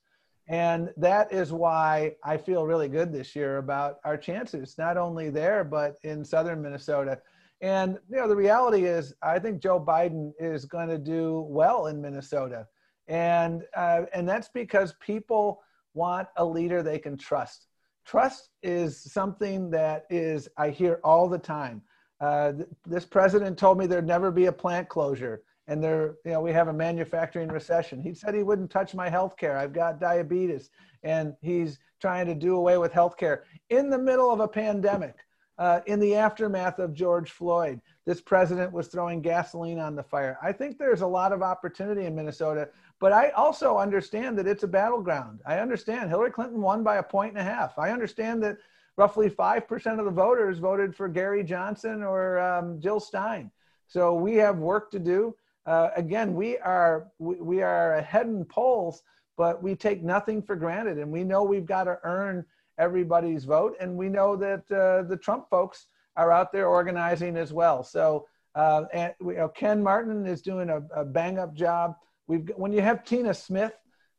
And 0.49 0.91
that 0.97 1.33
is 1.33 1.53
why 1.53 2.15
I 2.25 2.37
feel 2.37 2.67
really 2.67 2.89
good 2.89 3.13
this 3.13 3.37
year 3.37 3.59
about 3.59 3.99
our 4.05 4.17
chances, 4.17 4.77
not 4.79 4.97
only 4.97 5.31
there, 5.31 5.63
but 5.63 5.97
in 6.03 6.25
southern 6.25 6.61
Minnesota. 6.61 7.21
And, 7.61 7.99
you 8.11 8.17
know, 8.17 8.27
the 8.27 8.35
reality 8.35 8.85
is, 8.85 9.15
I 9.23 9.39
think 9.39 9.63
Joe 9.63 9.79
Biden 9.79 10.33
is 10.41 10.65
going 10.65 10.89
to 10.89 10.99
do 10.99 11.47
well 11.49 11.87
in 11.87 12.01
Minnesota. 12.01 12.67
And, 13.11 13.65
uh, 13.77 14.03
and 14.15 14.27
that's 14.27 14.49
because 14.49 14.95
people 15.01 15.61
want 15.93 16.29
a 16.37 16.45
leader 16.45 16.83
they 16.83 16.99
can 16.99 17.19
trust. 17.19 17.67
Trust 18.07 18.49
is 18.63 18.99
something 18.99 19.71
that 19.71 20.07
is, 20.09 20.49
I 20.57 20.71
hear 20.71 21.01
all 21.05 21.29
the 21.29 21.39
time. 21.39 21.83
Uh, 22.21 22.53
th- 22.53 22.69
this 22.87 23.05
president 23.05 23.59
told 23.59 23.77
me 23.77 23.87
there'd 23.87 24.07
never 24.07 24.31
be 24.31 24.47
a 24.47 24.53
plant 24.53 24.89
closure 24.89 25.43
and 25.71 25.83
there, 25.83 26.17
you 26.25 26.33
know, 26.33 26.41
we 26.41 26.53
have 26.53 26.67
a 26.67 26.73
manufacturing 26.73 27.49
recession. 27.49 28.03
He 28.03 28.13
said 28.13 28.35
he 28.35 28.43
wouldn't 28.43 28.73
touch 28.73 28.93
my 28.93 29.09
health 29.09 29.37
care. 29.37 29.57
I've 29.57 29.73
got 29.73 30.01
diabetes, 30.01 30.71
and 31.05 31.33
he's 31.43 31.79
trying 32.01 32.27
to 32.27 32.35
do 32.35 32.57
away 32.57 32.77
with 32.77 32.93
health 32.93 33.17
care 33.17 33.45
in 33.69 33.89
the 33.89 33.99
middle 33.99 34.33
of 34.33 34.41
a 34.41 34.49
pandemic. 34.49 35.15
Uh, 35.59 35.81
in 35.87 36.01
the 36.01 36.17
aftermath 36.17 36.81
of 36.81 36.93
George 36.93 37.31
Floyd, 37.31 37.81
this 38.05 38.21
president 38.21 38.73
was 38.73 38.89
throwing 38.89 39.21
gasoline 39.23 39.79
on 39.79 39.95
the 39.95 40.03
fire. 40.03 40.39
I 40.43 40.51
think 40.53 40.77
there's 40.77 41.03
a 41.03 41.07
lot 41.07 41.33
of 41.33 41.43
opportunity 41.43 42.07
in 42.07 42.17
Minnesota, 42.17 42.71
but 43.01 43.13
I 43.13 43.31
also 43.31 43.79
understand 43.79 44.39
that 44.39 44.47
it's 44.47 44.63
a 44.63 44.69
battleground. 44.69 45.41
I 45.45 45.59
understand 45.59 46.11
Hillary 46.11 46.31
Clinton 46.31 46.61
won 46.61 46.85
by 46.85 46.97
a 46.97 47.03
point 47.03 47.33
and 47.33 47.41
a 47.41 47.45
half. 47.45 47.79
I 47.79 47.91
understand 47.91 48.43
that 48.45 48.59
roughly 48.97 49.29
5% 49.29 49.99
of 49.99 50.05
the 50.05 50.11
voters 50.11 50.59
voted 50.59 50.95
for 50.95 51.09
Gary 51.09 51.43
Johnson 51.43 52.03
or 52.03 52.39
um, 52.39 52.81
Jill 52.81 53.01
Stein. 53.01 53.51
So 53.89 54.15
we 54.15 54.37
have 54.37 54.59
work 54.59 54.91
to 54.93 54.99
do 54.99 55.35
uh, 55.67 55.91
again, 55.97 56.35
we 56.35 56.59
are 56.59 57.09
we, 57.19 57.37
we 57.37 57.63
are 57.63 57.95
ahead 57.95 58.27
in 58.27 58.45
polls, 58.45 59.03
but 59.37 59.63
we 59.63 59.75
take 59.75 60.03
nothing 60.03 60.43
for 60.43 60.57
granted, 60.57 60.99
and 60.99 61.11
we 61.11 61.23
know 61.23 61.43
we've 61.43 61.67
got 61.67 61.85
to 61.85 61.99
earn 62.03 62.45
everybody's 62.79 63.45
vote, 63.45 63.77
and 63.81 63.97
we 63.97 64.09
know 64.09 64.37
that 64.37 64.71
uh, 64.73 65.03
the 65.03 65.17
Trump 65.17 65.49
folks 65.51 65.87
are 66.17 66.33
out 66.33 66.51
there 66.51 66.67
organizing 66.67 67.37
as 67.37 67.53
well. 67.53 67.85
So, 67.85 68.27
uh, 68.55 68.85
and 68.93 69.15
you 69.21 69.35
know, 69.35 69.49
Ken 69.49 69.83
Martin 69.83 70.27
is 70.27 70.41
doing 70.43 70.71
a, 70.71 70.83
a 70.95 71.05
bang 71.05 71.39
up 71.39 71.55
job. 71.55 71.95
We've 72.31 72.49
when 72.55 72.73
you 72.73 72.81
have 72.81 73.05
Tina 73.05 73.35
Smith, 73.35 73.75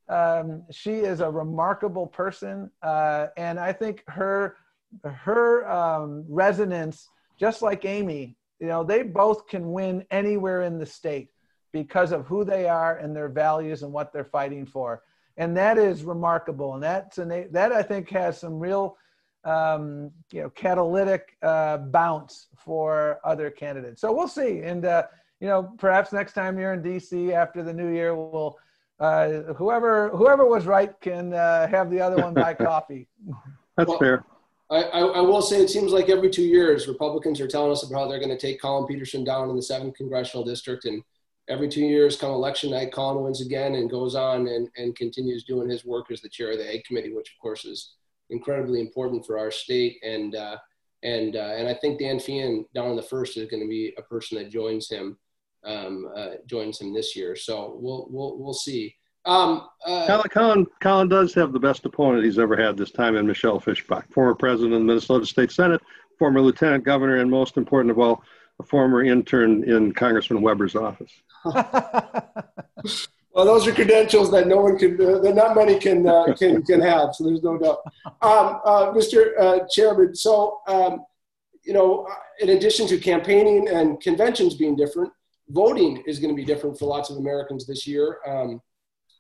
um, 0.10 0.64
she 0.70 0.96
is 0.96 1.22
a 1.22 1.32
remarkable 1.32 2.08
person, 2.08 2.70
uh, 2.84 3.28
and 3.38 3.58
I 3.58 3.72
think 3.72 4.04
her 4.08 4.58
her 5.06 5.70
um, 5.72 6.26
resonance, 6.28 7.08
just 7.40 7.62
like 7.62 7.86
Amy, 7.86 8.36
you 8.60 8.68
know, 8.68 8.84
they 8.84 9.04
both 9.04 9.48
can 9.48 9.72
win 9.72 10.04
anywhere 10.12 10.64
in 10.64 10.78
the 10.78 10.86
state 10.86 11.30
because 11.72 12.12
of 12.12 12.26
who 12.26 12.44
they 12.44 12.68
are 12.68 12.98
and 12.98 13.16
their 13.16 13.30
values 13.30 13.82
and 13.82 13.94
what 13.94 14.12
they're 14.12 14.26
fighting 14.26 14.66
for. 14.66 15.04
And 15.38 15.56
that 15.56 15.78
is 15.78 16.04
remarkable. 16.04 16.74
And 16.74 16.84
that's 16.84 17.18
an, 17.18 17.48
that 17.54 17.72
I 17.72 17.82
think 17.82 18.10
has 18.10 18.38
some 18.38 18.60
real, 18.60 18.98
um, 19.46 20.12
you 20.34 20.42
know, 20.42 20.50
catalytic 20.50 21.38
uh, 21.42 21.78
bounce 21.78 22.48
for 22.58 23.22
other 23.24 23.50
candidates. 23.50 24.02
So 24.02 24.12
we'll 24.12 24.28
see. 24.28 24.60
And, 24.60 24.84
uh, 24.84 25.04
you 25.42 25.48
know, 25.48 25.74
perhaps 25.80 26.14
next 26.14 26.34
time 26.34 26.58
you're 26.58 26.74
in 26.74 26.84
DC 26.84 27.34
after 27.34 27.64
the 27.64 27.74
new 27.74 27.90
year, 27.90 28.16
we'll, 28.16 28.58
uh, 29.00 29.54
whoever, 29.58 30.10
whoever 30.10 30.46
was 30.46 30.68
right 30.68 30.94
can 31.02 31.34
uh, 31.34 31.68
have 31.68 31.90
the 31.90 32.00
other 32.00 32.22
one 32.22 32.36
buy 32.36 32.54
coffee. 32.70 33.08
That's 33.76 33.90
well, 33.90 33.98
fair. 33.98 34.24
I, 34.70 34.84
I, 34.84 35.00
I, 35.00 35.22
will 35.22 35.42
say 35.42 35.60
it 35.60 35.70
seems 35.70 35.92
like 35.92 36.10
every 36.10 36.30
two 36.30 36.44
years, 36.44 36.88
Republicans 36.88 37.42
are 37.42 37.48
telling 37.48 37.72
us 37.72 37.84
about 37.84 38.02
how 38.02 38.08
they're 38.08 38.20
going 38.20 38.30
to 38.30 38.38
take 38.38 38.62
Collin 38.62 38.88
Peterson 38.88 39.24
down 39.24 39.50
in 39.50 39.56
the 39.56 39.62
seventh 39.62 39.96
congressional 39.96 40.46
district. 40.46 40.86
And 40.86 41.04
every 41.50 41.68
two 41.68 41.82
years, 41.82 42.16
come 42.16 42.32
election 42.32 42.70
night, 42.70 42.92
Collin 42.92 43.24
wins 43.24 43.42
again 43.42 43.74
and 43.74 43.90
goes 43.90 44.14
on 44.14 44.48
and, 44.48 44.70
and 44.78 44.96
continues 44.96 45.44
doing 45.44 45.68
his 45.68 45.84
work 45.84 46.12
as 46.12 46.22
the 46.22 46.30
chair 46.30 46.52
of 46.52 46.60
the 46.60 46.72
Ag 46.72 46.84
Committee, 46.86 47.12
which 47.14 47.34
of 47.34 47.42
course 47.42 47.66
is 47.66 47.96
incredibly 48.30 48.80
important 48.80 49.26
for 49.26 49.40
our 49.40 49.50
state. 49.50 49.98
And 50.04 50.36
uh, 50.36 50.58
and 51.04 51.36
uh, 51.36 51.54
and 51.58 51.68
I 51.68 51.74
think 51.74 52.00
Dan 52.00 52.18
Feehan 52.18 52.66
down 52.76 52.92
in 52.92 52.96
the 52.96 53.02
first 53.02 53.36
is 53.36 53.50
going 53.50 53.64
to 53.64 53.68
be 53.68 53.94
a 53.98 54.04
person 54.04 54.38
that 54.38 54.52
joins 54.52 54.88
him 54.88 55.18
um, 55.64 56.10
uh, 56.16 56.30
joins 56.46 56.80
him 56.80 56.94
this 56.94 57.16
year. 57.16 57.36
So 57.36 57.78
we'll 57.80 58.08
we'll 58.10 58.38
we'll 58.38 58.54
see. 58.54 58.96
Um, 59.26 59.68
uh, 59.86 60.24
Collin, 60.30 60.66
Collin 60.80 61.08
does 61.08 61.34
have 61.36 61.54
the 61.54 61.60
best 61.60 61.86
opponent 61.86 62.26
he's 62.26 62.40
ever 62.40 62.58
had 62.58 62.76
this 62.76 62.90
time 62.90 63.16
in 63.16 63.28
Michelle 63.28 63.60
Fischbach, 63.60 64.12
former 64.12 64.34
president 64.34 64.74
of 64.74 64.80
the 64.80 64.86
Minnesota 64.86 65.28
State 65.28 65.52
Senate, 65.52 65.80
former 66.18 66.42
lieutenant 66.42 66.84
governor, 66.84 67.18
and 67.18 67.30
most 67.30 67.58
important 67.58 67.92
of 67.92 68.00
all, 68.00 68.24
a 68.60 68.64
former 68.64 69.04
intern 69.04 69.64
in 69.64 69.94
Congressman 69.94 70.42
Weber's 70.42 70.76
office. 70.76 71.12
well, 71.46 72.34
those 73.34 73.68
are 73.68 73.74
credentials 73.74 74.32
that 74.32 74.48
no 74.48 74.58
one 74.58 74.78
can, 74.78 75.00
uh, 75.00 75.20
that 75.20 75.36
not 75.36 75.56
many 75.56 75.78
can 75.78 76.08
uh, 76.08 76.34
can 76.38 76.64
can 76.64 76.82
have. 76.82 77.14
So 77.14 77.26
there's 77.26 77.44
no 77.44 77.60
doubt. 77.60 77.80
Um, 78.22 78.60
uh, 78.66 78.92
Mr. 78.92 79.40
Uh, 79.40 79.60
Chairman, 79.70 80.16
so 80.16 80.62
um, 80.68 81.06
you 81.64 81.74
know, 81.74 82.08
in 82.40 82.50
addition 82.50 82.88
to 82.88 82.98
campaigning 82.98 83.68
and 83.68 84.02
conventions 84.02 84.56
being 84.56 84.76
different, 84.76 85.12
voting 85.52 86.04
is 86.08 86.20
going 86.20 86.34
to 86.34 86.36
be 86.36 86.46
different 86.46 86.78
for 86.78 86.86
lots 86.86 87.10
of 87.10 87.18
Americans 87.18 87.66
this 87.66 87.86
year. 87.86 88.18
Um, 88.28 88.62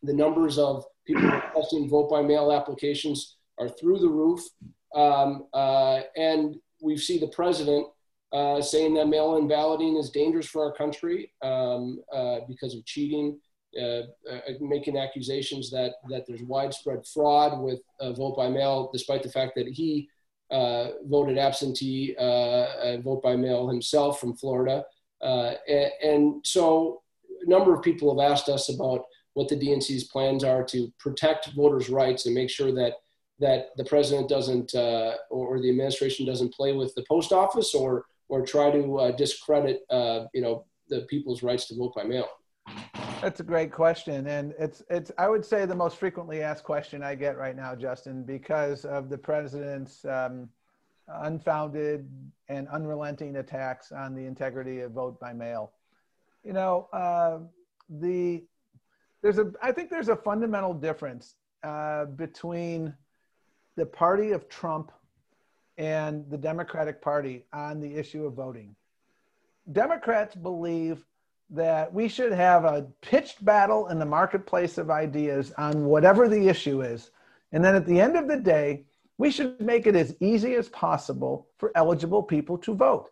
the 0.04 0.14
numbers 0.14 0.58
of 0.58 0.84
people 1.06 1.24
requesting 1.24 1.90
vote 1.90 2.10
by 2.10 2.22
mail 2.22 2.52
applications 2.52 3.38
are 3.60 3.70
through 3.70 4.00
the 4.00 4.10
roof, 4.10 4.42
um, 4.96 5.48
uh, 5.54 6.02
and 6.16 6.56
we 6.82 6.98
see 6.98 7.20
the 7.20 7.28
president 7.28 7.88
uh, 8.34 8.62
saying 8.62 8.94
that 8.94 9.08
mail-in 9.08 9.48
balloting 9.48 9.98
is 9.98 10.10
dangerous 10.10 10.48
for 10.48 10.64
our 10.66 10.74
country 10.74 11.32
um, 11.42 12.02
uh, 12.14 12.40
because 12.48 12.74
of 12.74 12.86
cheating, 12.86 13.38
uh, 13.80 14.04
uh 14.30 14.40
making 14.60 14.98
accusations 14.98 15.70
that 15.70 15.94
that 16.10 16.26
there's 16.28 16.42
widespread 16.44 17.06
fraud 17.14 17.62
with 17.62 17.80
uh, 18.00 18.12
vote 18.14 18.36
by 18.36 18.50
mail, 18.50 18.90
despite 18.92 19.22
the 19.24 19.30
fact 19.30 19.54
that 19.56 19.68
he 19.68 20.10
voted 21.08 21.38
absentee 21.38 22.14
vote 23.04 23.22
by 23.24 23.36
mail 23.36 23.70
himself 23.70 24.20
from 24.20 24.36
Florida. 24.36 24.84
And, 25.22 25.92
and, 26.04 26.46
so 26.46 27.02
a 27.46 27.50
number 27.50 27.74
of 27.74 27.82
people 27.82 28.18
have 28.18 28.32
asked 28.32 28.50
us 28.50 28.74
about 28.74 29.04
what 29.34 29.48
the 29.48 29.56
DNC's 29.56 30.06
plans 30.06 30.44
are 30.44 30.64
to 30.66 30.92
protect 31.00 31.54
voters' 31.54 31.90
rights 31.90 32.26
and 32.26 32.36
make 32.36 32.50
sure 32.50 32.74
that 32.74 32.94
that 33.40 33.70
the 33.76 33.86
president 33.86 34.30
doesn't 34.30 34.76
or, 34.76 35.18
or 35.32 35.60
the 35.60 35.70
administration 35.70 36.26
doesn't 36.26 36.54
play 36.54 36.74
with 36.74 36.94
the 36.96 37.04
post 37.10 37.32
office 37.32 37.74
or 37.74 38.06
or 38.32 38.46
try 38.46 38.72
to 38.72 38.98
uh, 38.98 39.12
discredit, 39.12 39.82
uh, 39.90 40.22
you 40.34 40.42
know, 40.42 40.66
the 40.88 41.02
people's 41.02 41.44
rights 41.44 41.68
to 41.68 41.76
vote 41.76 41.94
by 41.94 42.04
mail? 42.04 42.28
That's 43.22 43.42
a 43.42 43.44
great 43.44 43.72
question, 43.72 44.26
and 44.28 44.56
it's 44.58 44.82
it's 44.90 45.12
I 45.18 45.28
would 45.28 45.46
say 45.46 45.66
the 45.66 45.76
most 45.76 45.98
frequently 45.98 46.42
asked 46.42 46.64
question 46.64 47.04
I 47.04 47.14
get 47.14 47.38
right 47.38 47.56
now, 47.56 47.76
Justin, 47.76 48.24
because 48.24 48.86
of 48.86 49.10
the 49.10 49.18
president's 49.18 50.06
um, 50.06 50.50
unfounded 51.20 52.10
and 52.50 52.68
unrelenting 52.68 53.38
attacks 53.38 53.92
on 53.92 54.16
the 54.16 54.26
integrity 54.26 54.82
of 54.82 54.92
vote 54.92 55.20
by 55.20 55.34
mail. 55.34 55.72
You 56.44 56.54
know, 56.54 56.88
uh, 56.92 57.40
the 57.90 58.44
there's 59.22 59.38
a 59.38 59.52
I 59.62 59.72
think 59.72 59.90
there's 59.90 60.10
a 60.10 60.16
fundamental 60.16 60.74
difference 60.74 61.36
uh, 61.64 62.06
between 62.06 62.94
the 63.76 63.86
party 63.86 64.32
of 64.32 64.50
Trump 64.50 64.92
and 65.78 66.30
the 66.30 66.38
Democratic 66.38 67.02
Party 67.02 67.46
on 67.54 67.80
the 67.80 67.96
issue 67.96 68.26
of 68.26 68.34
voting. 68.34 68.76
Democrats 69.72 70.36
believe 70.36 71.06
that 71.50 71.94
we 71.94 72.08
should 72.08 72.32
have 72.32 72.66
a 72.66 72.88
pitched 73.02 73.44
battle 73.44 73.88
in 73.88 74.00
the 74.00 74.06
marketplace 74.06 74.78
of 74.78 74.90
ideas 74.90 75.52
on 75.58 75.86
whatever 75.86 76.28
the 76.28 76.48
issue 76.48 76.82
is. 76.82 77.12
And 77.52 77.64
then 77.64 77.76
at 77.76 77.86
the 77.86 78.00
end 78.00 78.16
of 78.16 78.28
the 78.28 78.38
day, 78.38 78.86
we 79.22 79.30
should 79.30 79.62
make 79.62 79.86
it 79.86 79.96
as 79.96 80.16
easy 80.20 80.56
as 80.56 80.68
possible 80.70 81.48
for 81.60 81.72
eligible 81.76 82.24
people 82.24 82.58
to 82.58 82.74
vote. 82.74 83.12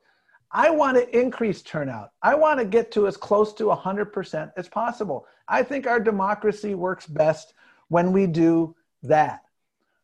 I 0.52 0.72
want 0.72 0.98
to 0.98 1.06
increase 1.16 1.62
turnout. 1.62 2.14
I 2.24 2.34
want 2.34 2.60
to 2.60 2.66
get 2.66 2.92
to 2.94 3.06
as 3.06 3.16
close 3.16 3.54
to 3.54 3.66
100% 3.66 4.52
as 4.58 4.68
possible. 4.68 5.28
I 5.48 5.62
think 5.62 5.86
our 5.86 6.00
democracy 6.00 6.74
works 6.74 7.06
best 7.06 7.54
when 7.90 8.12
we 8.12 8.26
do 8.26 8.76
that. 9.04 9.42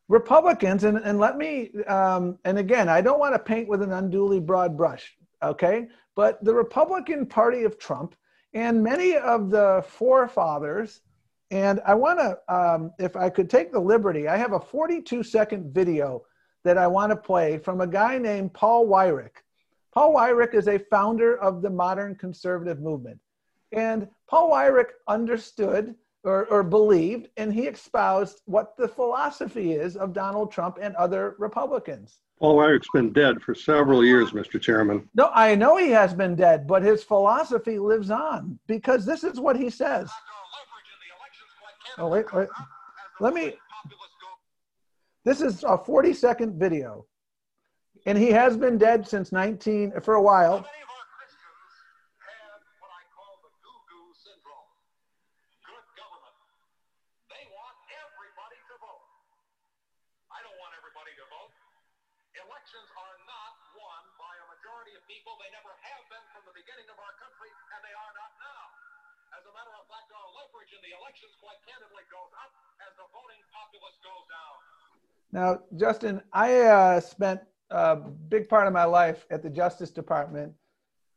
Republicans, 0.06 0.84
and, 0.84 0.98
and 0.98 1.18
let 1.18 1.36
me, 1.36 1.72
um, 1.88 2.38
and 2.44 2.56
again, 2.56 2.88
I 2.88 3.00
don't 3.00 3.18
want 3.18 3.34
to 3.34 3.40
paint 3.40 3.68
with 3.68 3.82
an 3.82 3.92
unduly 3.92 4.38
broad 4.38 4.76
brush, 4.76 5.16
okay? 5.42 5.88
But 6.14 6.42
the 6.44 6.54
Republican 6.54 7.26
Party 7.26 7.64
of 7.64 7.80
Trump 7.80 8.14
and 8.54 8.80
many 8.80 9.16
of 9.16 9.50
the 9.50 9.84
forefathers, 9.88 11.00
and 11.50 11.80
I 11.86 11.94
want 11.94 12.18
to, 12.18 12.54
um, 12.54 12.92
if 12.98 13.16
I 13.16 13.30
could 13.30 13.48
take 13.48 13.72
the 13.72 13.80
liberty, 13.80 14.28
I 14.28 14.36
have 14.36 14.52
a 14.52 14.60
42 14.60 15.22
second 15.22 15.72
video 15.72 16.24
that 16.64 16.76
I 16.76 16.86
want 16.86 17.10
to 17.10 17.16
play 17.16 17.58
from 17.58 17.80
a 17.80 17.86
guy 17.86 18.18
named 18.18 18.52
Paul 18.52 18.86
Weyrich. 18.86 19.42
Paul 19.92 20.14
Weyrich 20.14 20.54
is 20.54 20.68
a 20.68 20.78
founder 20.78 21.38
of 21.38 21.62
the 21.62 21.70
modern 21.70 22.16
conservative 22.16 22.80
movement. 22.80 23.20
And 23.72 24.08
Paul 24.28 24.50
Weyrich 24.50 24.90
understood 25.06 25.94
or, 26.24 26.46
or 26.46 26.64
believed, 26.64 27.28
and 27.36 27.54
he 27.54 27.62
espoused 27.62 28.42
what 28.46 28.76
the 28.76 28.88
philosophy 28.88 29.72
is 29.72 29.96
of 29.96 30.12
Donald 30.12 30.50
Trump 30.50 30.78
and 30.82 30.94
other 30.96 31.36
Republicans. 31.38 32.18
Paul 32.38 32.56
Weyrich's 32.56 32.88
been 32.92 33.12
dead 33.12 33.40
for 33.40 33.54
several 33.54 34.04
years, 34.04 34.32
Mr. 34.32 34.60
Chairman. 34.60 35.08
No, 35.14 35.30
I 35.32 35.54
know 35.54 35.76
he 35.76 35.88
has 35.90 36.12
been 36.12 36.34
dead, 36.34 36.66
but 36.66 36.82
his 36.82 37.02
philosophy 37.02 37.78
lives 37.78 38.10
on 38.10 38.58
because 38.66 39.06
this 39.06 39.24
is 39.24 39.40
what 39.40 39.56
he 39.56 39.70
says. 39.70 40.10
Oh, 41.98 42.08
wait, 42.08 42.32
wait. 42.32 42.48
Let 43.20 43.34
me. 43.34 43.54
This 45.24 45.40
is 45.40 45.64
a 45.64 45.78
40 45.78 46.12
second 46.12 46.58
video. 46.58 47.06
And 48.04 48.16
he 48.16 48.30
has 48.30 48.56
been 48.56 48.78
dead 48.78 49.08
since 49.08 49.32
19, 49.32 50.00
for 50.02 50.14
a 50.14 50.22
while. 50.22 50.66
Now, 75.32 75.60
Justin, 75.76 76.22
I 76.32 76.48
uh, 76.62 77.00
spent 77.00 77.40
a 77.70 77.96
big 77.96 78.48
part 78.48 78.66
of 78.66 78.72
my 78.72 78.84
life 78.84 79.26
at 79.30 79.42
the 79.42 79.50
Justice 79.50 79.90
Department 79.90 80.52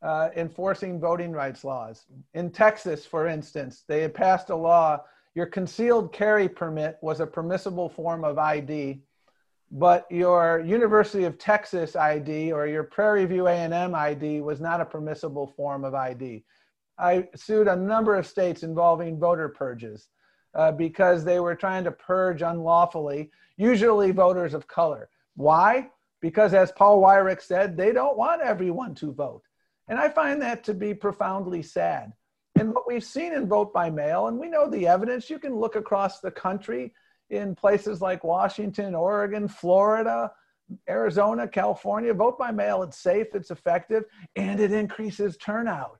uh, 0.02 0.30
enforcing 0.36 1.00
voting 1.00 1.32
rights 1.32 1.64
laws. 1.64 2.06
In 2.34 2.52
Texas, 2.52 3.06
for 3.06 3.28
instance, 3.28 3.84
they 3.88 4.02
had 4.02 4.14
passed 4.14 4.50
a 4.50 4.56
law. 4.56 5.04
Your 5.36 5.46
concealed 5.46 6.12
carry 6.12 6.50
permit 6.50 6.98
was 7.02 7.20
a 7.20 7.28
permissible 7.28 7.90
form 7.90 8.24
of 8.24 8.38
ID, 8.38 9.02
but 9.72 10.06
your 10.10 10.62
University 10.66 11.26
of 11.26 11.38
Texas 11.38 11.96
ID 11.96 12.52
or 12.52 12.66
your 12.66 12.84
Prairie 12.84 13.26
View 13.26 13.48
A&M 13.48 13.94
ID 13.94 14.42
was 14.42 14.60
not 14.60 14.82
a 14.82 14.86
permissible 14.86 15.48
form 15.48 15.84
of 15.84 15.94
ID. 15.94 16.44
I 17.00 17.30
sued 17.36 17.68
a 17.68 17.76
number 17.76 18.16
of 18.16 18.28
states 18.28 18.64
involving 18.64 19.20
voter 19.20 19.50
purges 19.50 20.10
uh, 20.54 20.72
because 20.72 21.24
they 21.24 21.40
were 21.40 21.56
trying 21.56 21.86
to 21.86 21.92
purge 21.92 22.42
unlawfully 22.42 23.32
usually 23.58 24.12
voters 24.12 24.54
of 24.54 24.68
color. 24.68 25.10
Why? 25.36 25.90
Because 26.22 26.54
as 26.54 26.72
Paul 26.72 27.02
Weyrich 27.02 27.42
said, 27.42 27.76
they 27.76 27.92
don't 27.92 28.18
want 28.18 28.42
everyone 28.42 28.96
to 28.96 29.12
vote. 29.12 29.44
And 29.88 30.00
I 30.00 30.10
find 30.10 30.42
that 30.42 30.64
to 30.66 30.74
be 30.74 30.94
profoundly 30.94 31.62
sad. 31.62 32.14
And 32.56 32.74
what 32.74 32.88
we've 32.88 33.04
seen 33.04 33.34
in 33.34 33.48
vote 33.48 33.74
by 33.74 33.90
mail, 33.90 34.28
and 34.28 34.38
we 34.38 34.50
know 34.50 34.70
the 34.70 34.88
evidence, 34.88 35.30
you 35.30 35.40
can 35.40 35.56
look 35.56 35.76
across 35.76 36.20
the 36.20 36.32
country 36.32 36.94
in 37.30 37.56
places 37.56 38.02
like 38.02 38.24
Washington, 38.24 38.96
Oregon, 38.96 39.48
Florida, 39.48 40.32
Arizona, 40.90 41.48
California, 41.48 42.14
vote 42.14 42.38
by 42.38 42.52
mail, 42.52 42.84
it's 42.84 42.98
safe, 42.98 43.28
it's 43.34 43.52
effective, 43.52 44.04
and 44.36 44.60
it 44.60 44.72
increases 44.72 45.38
turnout. 45.38 45.99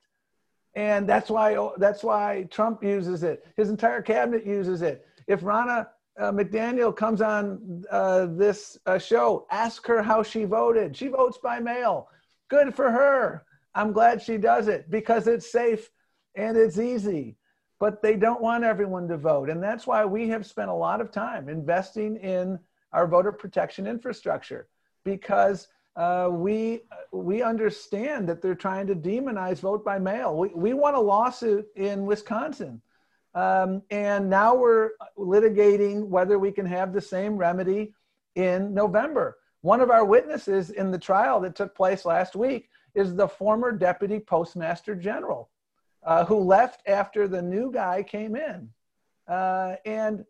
And 0.76 1.08
that's 1.08 1.30
why 1.30 1.70
that's 1.78 2.04
why 2.04 2.48
Trump 2.52 2.84
uses 2.84 3.24
it. 3.24 3.46
His 3.58 3.70
entire 3.70 4.02
cabinet 4.02 4.46
uses 4.46 4.82
it. 4.82 5.06
If 5.28 5.42
Ronna 5.42 5.88
uh, 6.20 6.32
McDaniel 6.32 6.96
comes 6.96 7.22
on 7.22 7.84
uh, 7.90 8.28
this 8.28 8.78
uh, 8.86 9.00
show, 9.00 9.48
ask 9.52 9.86
her 9.88 10.04
how 10.04 10.22
she 10.22 10.44
voted. 10.44 10.96
She 10.96 11.08
votes 11.08 11.38
by 11.42 11.60
mail. 11.60 12.10
Good 12.50 12.76
for 12.76 12.92
her. 12.92 13.46
I'm 13.74 13.94
glad 13.94 14.22
she 14.22 14.38
does 14.38 14.68
it 14.68 14.90
because 14.92 15.28
it's 15.28 15.52
safe 15.52 15.90
and 16.36 16.58
it's 16.58 16.78
easy. 16.78 17.38
But 17.80 18.02
they 18.02 18.16
don't 18.16 18.42
want 18.42 18.66
everyone 18.66 19.08
to 19.08 19.18
vote. 19.18 19.50
And 19.50 19.64
that's 19.64 19.88
why 19.88 20.04
we 20.04 20.28
have 20.30 20.46
spent 20.46 20.70
a 20.70 20.74
lot 20.74 21.00
of 21.00 21.12
time 21.12 21.48
investing 21.48 22.18
in 22.18 22.60
our 22.92 23.08
voter 23.08 23.32
protection 23.32 23.88
infrastructure 23.88 24.68
because 25.06 25.68
uh, 26.00 26.30
we, 26.32 26.82
we 27.12 27.42
understand 27.42 28.28
that 28.30 28.42
they're 28.42 28.56
trying 28.56 28.88
to 28.88 28.96
demonize 28.96 29.60
vote 29.60 29.84
by 29.84 30.00
mail. 30.00 30.36
We, 30.36 30.48
we 30.50 30.74
won 30.74 30.96
a 30.96 31.00
lawsuit 31.00 31.68
in 31.76 32.06
Wisconsin 32.06 32.82
um, 33.36 33.84
and 33.92 34.30
now 34.30 34.56
we're 34.56 34.92
litigating 35.18 36.08
whether 36.08 36.40
we 36.40 36.52
can 36.52 36.66
have 36.66 36.94
the 36.94 37.02
same 37.02 37.38
remedy 37.38 37.94
in 38.36 38.74
November. 38.74 39.38
One 39.62 39.82
of 39.82 39.92
our 39.92 40.06
witnesses 40.06 40.72
in 40.72 40.92
the 40.92 40.98
trial 40.98 41.40
that 41.42 41.56
took 41.56 41.76
place 41.76 42.06
last 42.06 42.36
week 42.36 42.70
is 42.96 43.16
the 43.16 43.28
former 43.28 43.72
deputy 43.72 44.20
postmaster 44.20 44.96
general 44.96 45.50
uh, 46.04 46.26
who 46.26 46.40
left 46.40 46.82
after 46.88 47.28
the 47.28 47.42
new 47.42 47.72
guy 47.72 48.02
came 48.04 48.36
in. 48.36 48.70
Uh, 49.28 49.76
and 49.86 50.26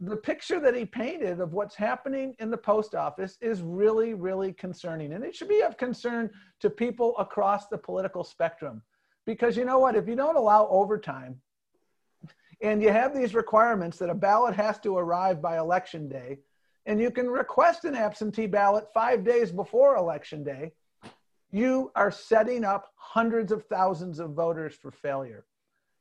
the 0.00 0.16
picture 0.16 0.60
that 0.60 0.76
he 0.76 0.84
painted 0.84 1.40
of 1.40 1.52
what's 1.52 1.74
happening 1.74 2.34
in 2.38 2.50
the 2.50 2.56
post 2.56 2.94
office 2.94 3.36
is 3.40 3.62
really, 3.62 4.14
really 4.14 4.52
concerning. 4.52 5.12
And 5.12 5.24
it 5.24 5.34
should 5.34 5.48
be 5.48 5.62
of 5.62 5.76
concern 5.76 6.30
to 6.60 6.70
people 6.70 7.16
across 7.18 7.68
the 7.68 7.78
political 7.78 8.24
spectrum. 8.24 8.82
Because 9.26 9.56
you 9.56 9.64
know 9.64 9.78
what? 9.78 9.96
If 9.96 10.08
you 10.08 10.16
don't 10.16 10.36
allow 10.36 10.68
overtime, 10.68 11.40
and 12.62 12.82
you 12.82 12.90
have 12.90 13.14
these 13.14 13.34
requirements 13.34 13.98
that 13.98 14.10
a 14.10 14.14
ballot 14.14 14.54
has 14.54 14.78
to 14.80 14.96
arrive 14.96 15.40
by 15.40 15.58
election 15.58 16.08
day, 16.08 16.38
and 16.86 17.00
you 17.00 17.10
can 17.10 17.28
request 17.28 17.84
an 17.84 17.94
absentee 17.94 18.46
ballot 18.46 18.86
five 18.92 19.24
days 19.24 19.50
before 19.50 19.96
election 19.96 20.44
day, 20.44 20.72
you 21.52 21.90
are 21.94 22.10
setting 22.10 22.64
up 22.64 22.92
hundreds 22.96 23.50
of 23.50 23.64
thousands 23.66 24.18
of 24.18 24.32
voters 24.32 24.74
for 24.74 24.90
failure. 24.90 25.44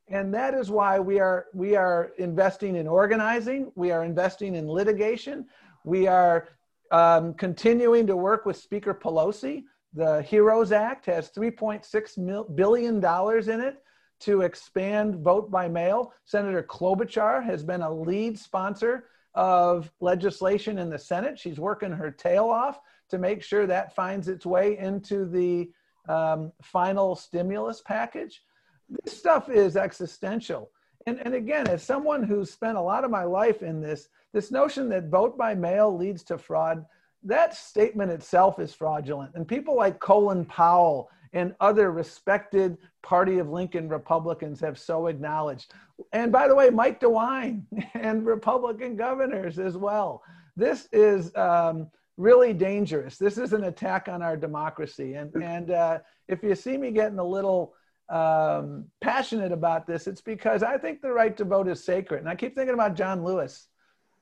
And 0.10 0.34
that 0.34 0.56
is 0.56 0.72
why 0.72 1.00
we 1.00 1.20
are, 1.20 1.46
we 1.54 1.76
are 1.76 2.12
investing 2.18 2.76
in 2.76 2.88
organizing, 2.88 3.72
we 3.76 3.92
are 3.92 4.04
investing 4.04 4.56
in 4.56 4.68
litigation, 4.68 5.46
we 5.84 6.08
are 6.08 6.50
um, 6.92 7.36
continuing 7.36 8.08
to 8.08 8.18
work 8.18 8.46
with 8.46 8.58
Speaker 8.58 8.94
Pelosi. 8.94 9.64
The 9.94 10.22
HEROES 10.24 10.72
Act 10.72 11.06
has 11.06 11.30
$3.6 11.32 12.56
billion 12.56 12.96
in 12.96 13.62
it 13.62 13.84
to 14.22 14.42
expand 14.42 15.16
vote 15.16 15.52
by 15.52 15.68
mail. 15.68 16.14
Senator 16.26 16.64
Klobuchar 16.64 17.44
has 17.44 17.64
been 17.64 17.82
a 17.82 17.94
lead 17.94 18.38
sponsor 18.38 19.06
of 19.36 19.92
legislation 20.00 20.80
in 20.80 20.90
the 20.90 20.98
Senate. 20.98 21.38
She's 21.38 21.60
working 21.60 21.92
her 21.92 22.12
tail 22.12 22.46
off 22.46 22.80
to 23.10 23.18
make 23.18 23.44
sure 23.44 23.68
that 23.68 23.96
finds 23.96 24.28
its 24.28 24.46
way 24.46 24.78
into 24.78 25.26
the 25.26 25.72
um, 26.12 26.52
final 26.62 27.16
stimulus 27.16 27.82
package. 27.82 28.42
This 28.90 29.18
stuff 29.18 29.50
is 29.50 29.78
existential. 29.78 30.72
And, 31.06 31.20
and 31.20 31.34
again, 31.34 31.68
as 31.68 31.84
someone 31.84 32.24
who's 32.24 32.52
spent 32.52 32.78
a 32.78 32.82
lot 32.82 33.04
of 33.04 33.12
my 33.12 33.24
life 33.24 33.64
in 33.64 33.82
this, 33.82 34.10
this 34.34 34.52
notion 34.52 34.90
that 34.90 35.10
vote 35.10 35.38
by 35.38 35.56
mail 35.56 35.96
leads 35.96 36.24
to 36.26 36.38
fraud, 36.38 36.86
that 37.24 37.56
statement 37.56 38.12
itself 38.12 38.60
is 38.60 38.74
fraudulent. 38.74 39.36
And 39.36 39.48
people 39.48 39.76
like 39.76 40.00
Colin 40.00 40.46
Powell 40.46 41.10
and 41.34 41.56
other 41.60 41.92
respected 41.92 42.78
Party 43.04 43.38
of 43.38 43.50
Lincoln 43.50 43.88
Republicans 43.88 44.60
have 44.62 44.80
so 44.80 45.08
acknowledged. 45.08 45.74
And 46.12 46.32
by 46.32 46.48
the 46.48 46.56
way, 46.56 46.70
Mike 46.70 47.00
DeWine 47.00 47.64
and 47.94 48.26
Republican 48.26 48.96
governors 48.96 49.60
as 49.60 49.78
well. 49.78 50.24
This 50.56 50.88
is 50.92 51.34
um, 51.36 51.90
really 52.18 52.54
dangerous. 52.54 53.18
This 53.18 53.38
is 53.38 53.54
an 53.54 53.66
attack 53.66 54.10
on 54.10 54.22
our 54.22 54.36
democracy. 54.36 55.14
And, 55.14 55.34
and 55.42 55.72
uh, 55.72 56.00
if 56.28 56.44
you 56.44 56.56
see 56.56 56.78
me 56.78 56.92
getting 56.92 57.20
a 57.20 57.24
little 57.24 57.74
um, 58.10 58.86
passionate 59.02 59.52
about 59.52 59.86
this, 59.86 60.08
it's 60.08 60.22
because 60.22 60.64
I 60.64 60.78
think 60.78 61.02
the 61.02 61.12
right 61.12 61.36
to 61.38 61.46
vote 61.46 61.68
is 61.68 61.84
sacred. 61.84 62.20
And 62.20 62.30
I 62.30 62.36
keep 62.36 62.56
thinking 62.56 62.74
about 62.74 62.96
John 62.96 63.24
Lewis 63.24 63.68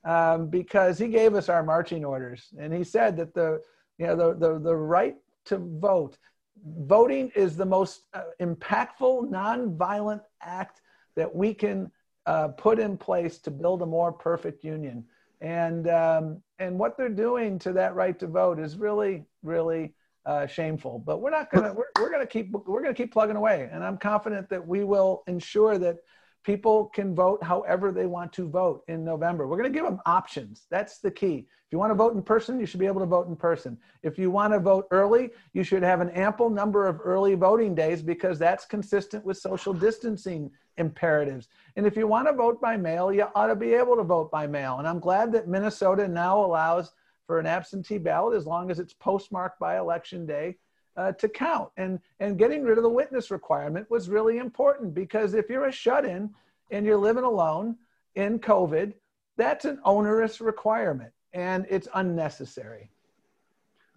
um, 0.04 0.50
because 0.50 0.98
he 0.98 1.08
gave 1.08 1.36
us 1.36 1.50
our 1.50 1.64
marching 1.64 2.04
orders. 2.04 2.48
And 2.60 2.74
he 2.74 2.84
said 2.84 3.18
that 3.18 3.34
the, 3.34 3.62
you 3.98 4.08
know, 4.08 4.16
the, 4.16 4.34
the, 4.34 4.60
the 4.60 4.76
right 4.76 5.16
to 5.46 5.58
vote 5.58 6.18
voting 6.66 7.32
is 7.36 7.56
the 7.56 7.66
most 7.66 8.08
uh, 8.14 8.24
impactful, 8.42 9.30
nonviolent 9.30 10.22
act 10.42 10.82
that 11.16 11.34
we 11.34 11.54
can 11.54 11.92
uh, 12.26 12.50
put 12.50 12.80
in 12.80 12.98
place 12.98 13.38
to 13.40 13.52
build 13.52 13.82
a 13.82 13.86
more 13.86 14.12
perfect 14.12 14.64
union. 14.64 15.06
And, 15.40 15.88
um, 15.88 16.42
and 16.60 16.78
what 16.78 16.98
they're 16.98 17.10
doing 17.10 17.60
to 17.60 17.74
that 17.74 17.96
right 17.96 18.18
to 18.20 18.28
vote 18.28 18.60
is 18.60 18.76
really, 18.76 19.24
really 19.44 19.94
uh, 20.28 20.46
shameful. 20.46 21.00
But 21.00 21.22
we're 21.22 21.32
not 21.32 21.50
gonna, 21.50 21.74
we're, 21.74 21.86
we're 21.98 22.12
gonna 22.12 22.28
keep, 22.28 22.52
we're 22.52 22.82
gonna 22.82 22.94
keep 22.94 23.12
plugging 23.12 23.38
away. 23.38 23.70
And 23.72 23.84
I'm 23.84 23.98
confident 23.98 24.50
that 24.50 24.66
we 24.66 24.84
will 24.84 25.24
ensure 25.28 25.80
that 25.80 25.98
people 26.44 26.86
can 26.86 27.16
vote 27.16 27.44
however 27.44 27.92
they 27.92 28.06
want 28.06 28.32
to 28.34 28.48
vote 28.48 28.84
in 28.88 29.04
November. 29.04 29.48
We're 29.48 29.62
to 29.64 29.70
give 29.70 29.84
them 29.84 30.00
options. 30.06 30.66
That's 30.70 31.00
the 31.00 31.12
key. 31.12 31.48
If 31.66 31.74
you 31.74 31.78
want 31.78 31.92
to 31.92 31.96
vote 31.96 32.14
in 32.16 32.22
person, 32.22 32.60
you 32.60 32.66
should 32.66 32.80
be 32.80 32.86
able 32.86 33.02
to 33.02 33.06
vote 33.06 33.28
in 33.28 33.36
person. 33.36 33.78
If 34.04 34.18
you 34.18 34.32
want 34.32 34.54
to 34.54 34.60
vote 34.60 34.88
early, 34.92 35.32
you 35.52 35.64
should 35.64 35.84
have 35.84 36.00
an 36.00 36.10
ample 36.12 36.50
number 36.50 36.88
of 36.88 37.02
early 37.04 37.36
voting 37.36 37.76
days 37.76 38.02
because 38.02 38.40
that's 38.40 38.66
consistent 38.66 39.26
with 39.26 39.38
social 39.38 39.74
distancing 39.74 40.50
imperatives. 40.78 41.50
And 41.76 41.86
if 41.86 41.98
you 41.98 42.08
want 42.08 42.28
to 42.28 42.34
vote 42.34 42.62
by 42.62 42.78
mail, 42.78 43.12
you 43.12 43.26
ought 43.36 43.48
to 43.48 43.56
be 43.56 43.74
able 43.74 43.98
to 43.98 44.04
vote 44.04 44.32
by 44.32 44.48
mail. 44.48 44.80
And 44.80 44.88
I'm 44.88 45.00
glad 45.00 45.34
that 45.34 45.50
Minnesota 45.50 46.08
now 46.08 46.46
allows 46.46 46.94
for 47.28 47.40
an 47.40 47.46
absentee 47.46 47.98
ballot 47.98 48.36
as 48.36 48.48
long 48.48 48.72
as 48.72 48.80
it's 48.80 48.94
postmarked 48.94 49.60
by 49.60 49.78
election 49.78 50.26
day 50.26 50.56
uh, 50.96 51.12
to 51.12 51.30
count. 51.30 51.70
And, 51.78 52.00
and 52.20 52.40
getting 52.40 52.64
rid 52.64 52.78
of 52.78 52.84
the 52.84 52.90
witness 52.90 53.30
requirement 53.30 53.90
was 53.92 54.10
really 54.10 54.38
important 54.38 54.96
because 54.96 55.34
if 55.36 55.50
you're 55.50 55.66
a 55.66 55.72
shut 55.72 56.06
in 56.06 56.32
and 56.72 56.86
you're 56.86 56.98
living 56.98 57.26
alone 57.26 57.76
in 58.16 58.40
COVID, 58.40 58.94
that's 59.36 59.66
an 59.66 59.80
onerous 59.86 60.42
requirement 60.42 61.12
and 61.34 61.68
it's 61.70 61.88
unnecessary. 61.94 62.90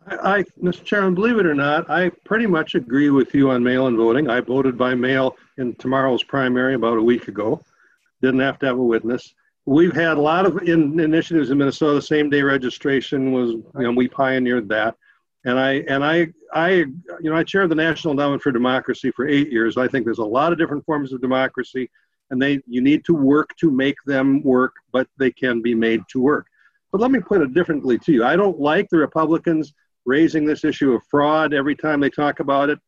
I, 0.07 0.45
Mr. 0.63 0.83
Chairman, 0.83 1.15
believe 1.15 1.39
it 1.39 1.47
or 1.47 1.55
not, 1.55 1.89
I 1.89 2.11
pretty 2.25 2.47
much 2.47 2.75
agree 2.75 3.11
with 3.11 3.35
you 3.35 3.51
on 3.51 3.63
mail-in 3.63 3.97
voting. 3.97 4.29
I 4.29 4.41
voted 4.41 4.77
by 4.77 4.95
mail 4.95 5.37
in 5.59 5.75
tomorrow's 5.75 6.23
primary 6.23 6.75
about 6.75 6.99
a 6.99 7.03
week 7.03 7.29
ago. 7.29 7.63
Didn't 8.23 8.41
have 8.41 8.59
to 8.61 8.67
have 8.67 8.79
a 8.79 8.83
witness. 8.83 9.35
We've 9.67 9.95
had 9.95 10.17
a 10.17 10.21
lot 10.21 10.47
of 10.47 10.63
in, 10.63 10.99
initiatives 10.99 11.51
in 11.51 11.59
Minnesota. 11.59 12.01
Same 12.03 12.31
day 12.31 12.43
registration 12.43 13.33
was, 13.33 13.51
you 13.51 13.65
know, 13.75 13.93
we 13.93 14.09
pioneered 14.09 14.69
that. 14.71 14.97
And 15.45 15.59
I 15.59 15.73
and 15.89 16.05
I 16.05 16.29
I 16.53 16.71
you 16.71 17.31
know 17.31 17.37
I 17.37 17.45
chaired 17.45 17.71
the 17.71 17.75
National 17.75 18.13
Endowment 18.13 18.43
for 18.43 18.53
Democracy 18.53 19.11
for 19.11 19.27
eight 19.27 19.51
years. 19.51 19.77
I 19.77 19.89
think 19.89 20.05
there's 20.05 20.19
a 20.19 20.25
lot 20.25 20.53
of 20.53 20.59
different 20.59 20.85
forms 20.85 21.13
of 21.13 21.23
democracy, 21.23 21.91
and 22.31 22.41
they 22.41 22.61
you 22.67 22.83
need 22.83 23.05
to 23.07 23.15
work 23.15 23.57
to 23.61 23.71
make 23.71 23.97
them 24.05 24.43
work, 24.43 24.75
but 24.93 25.09
they 25.19 25.31
can 25.31 25.63
be 25.63 25.75
made 25.75 26.03
to 26.11 26.21
work. 26.21 26.47
But 26.93 27.01
let 27.01 27.11
me 27.11 27.21
put 27.21 27.41
it 27.41 27.55
differently 27.55 27.99
to 28.01 28.13
you. 28.13 28.25
I 28.25 28.37
don't 28.37 28.61
like 28.61 28.89
the 28.91 28.99
Republicans 28.99 29.73
raising 30.05 30.45
this 30.45 30.65
issue 30.65 30.93
of 30.93 31.03
fraud 31.11 31.55
every 31.55 31.77
time 31.77 32.01
they 32.01 32.11
talk 32.11 32.41
about 32.41 32.69
it. 32.69 32.79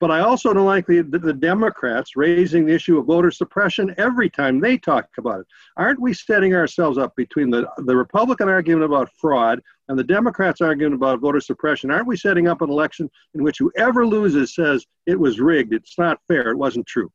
But 0.00 0.10
I 0.10 0.20
also 0.20 0.52
don't 0.52 0.66
like 0.66 0.86
the, 0.86 1.02
the, 1.02 1.18
the, 1.18 1.32
Democrats 1.32 2.16
raising 2.16 2.66
the 2.66 2.74
issue 2.74 2.98
of 2.98 3.06
voter 3.06 3.30
suppression 3.30 3.94
every 3.96 4.28
time 4.28 4.60
they 4.60 4.76
talk 4.76 5.08
about 5.18 5.40
it. 5.40 5.46
Aren't 5.76 6.00
we 6.00 6.12
setting 6.12 6.52
ourselves 6.54 6.98
up 6.98 7.14
between 7.16 7.48
the, 7.48 7.68
the 7.78 7.96
Republican 7.96 8.48
argument 8.48 8.84
about 8.84 9.10
fraud 9.16 9.60
and 9.88 9.98
the 9.98 10.04
Democrats' 10.04 10.60
argument 10.60 10.94
about 10.94 11.20
voter 11.20 11.40
suppression? 11.40 11.90
Aren't 11.90 12.08
we 12.08 12.16
setting 12.16 12.48
up 12.48 12.60
an 12.60 12.70
election 12.70 13.08
in 13.34 13.42
which 13.44 13.58
whoever 13.58 14.04
loses 14.04 14.54
says 14.54 14.84
it 15.06 15.18
was 15.18 15.38
rigged, 15.38 15.72
it's 15.72 15.96
not 15.96 16.18
fair, 16.26 16.50
it 16.50 16.58
wasn't 16.58 16.86
true? 16.86 17.10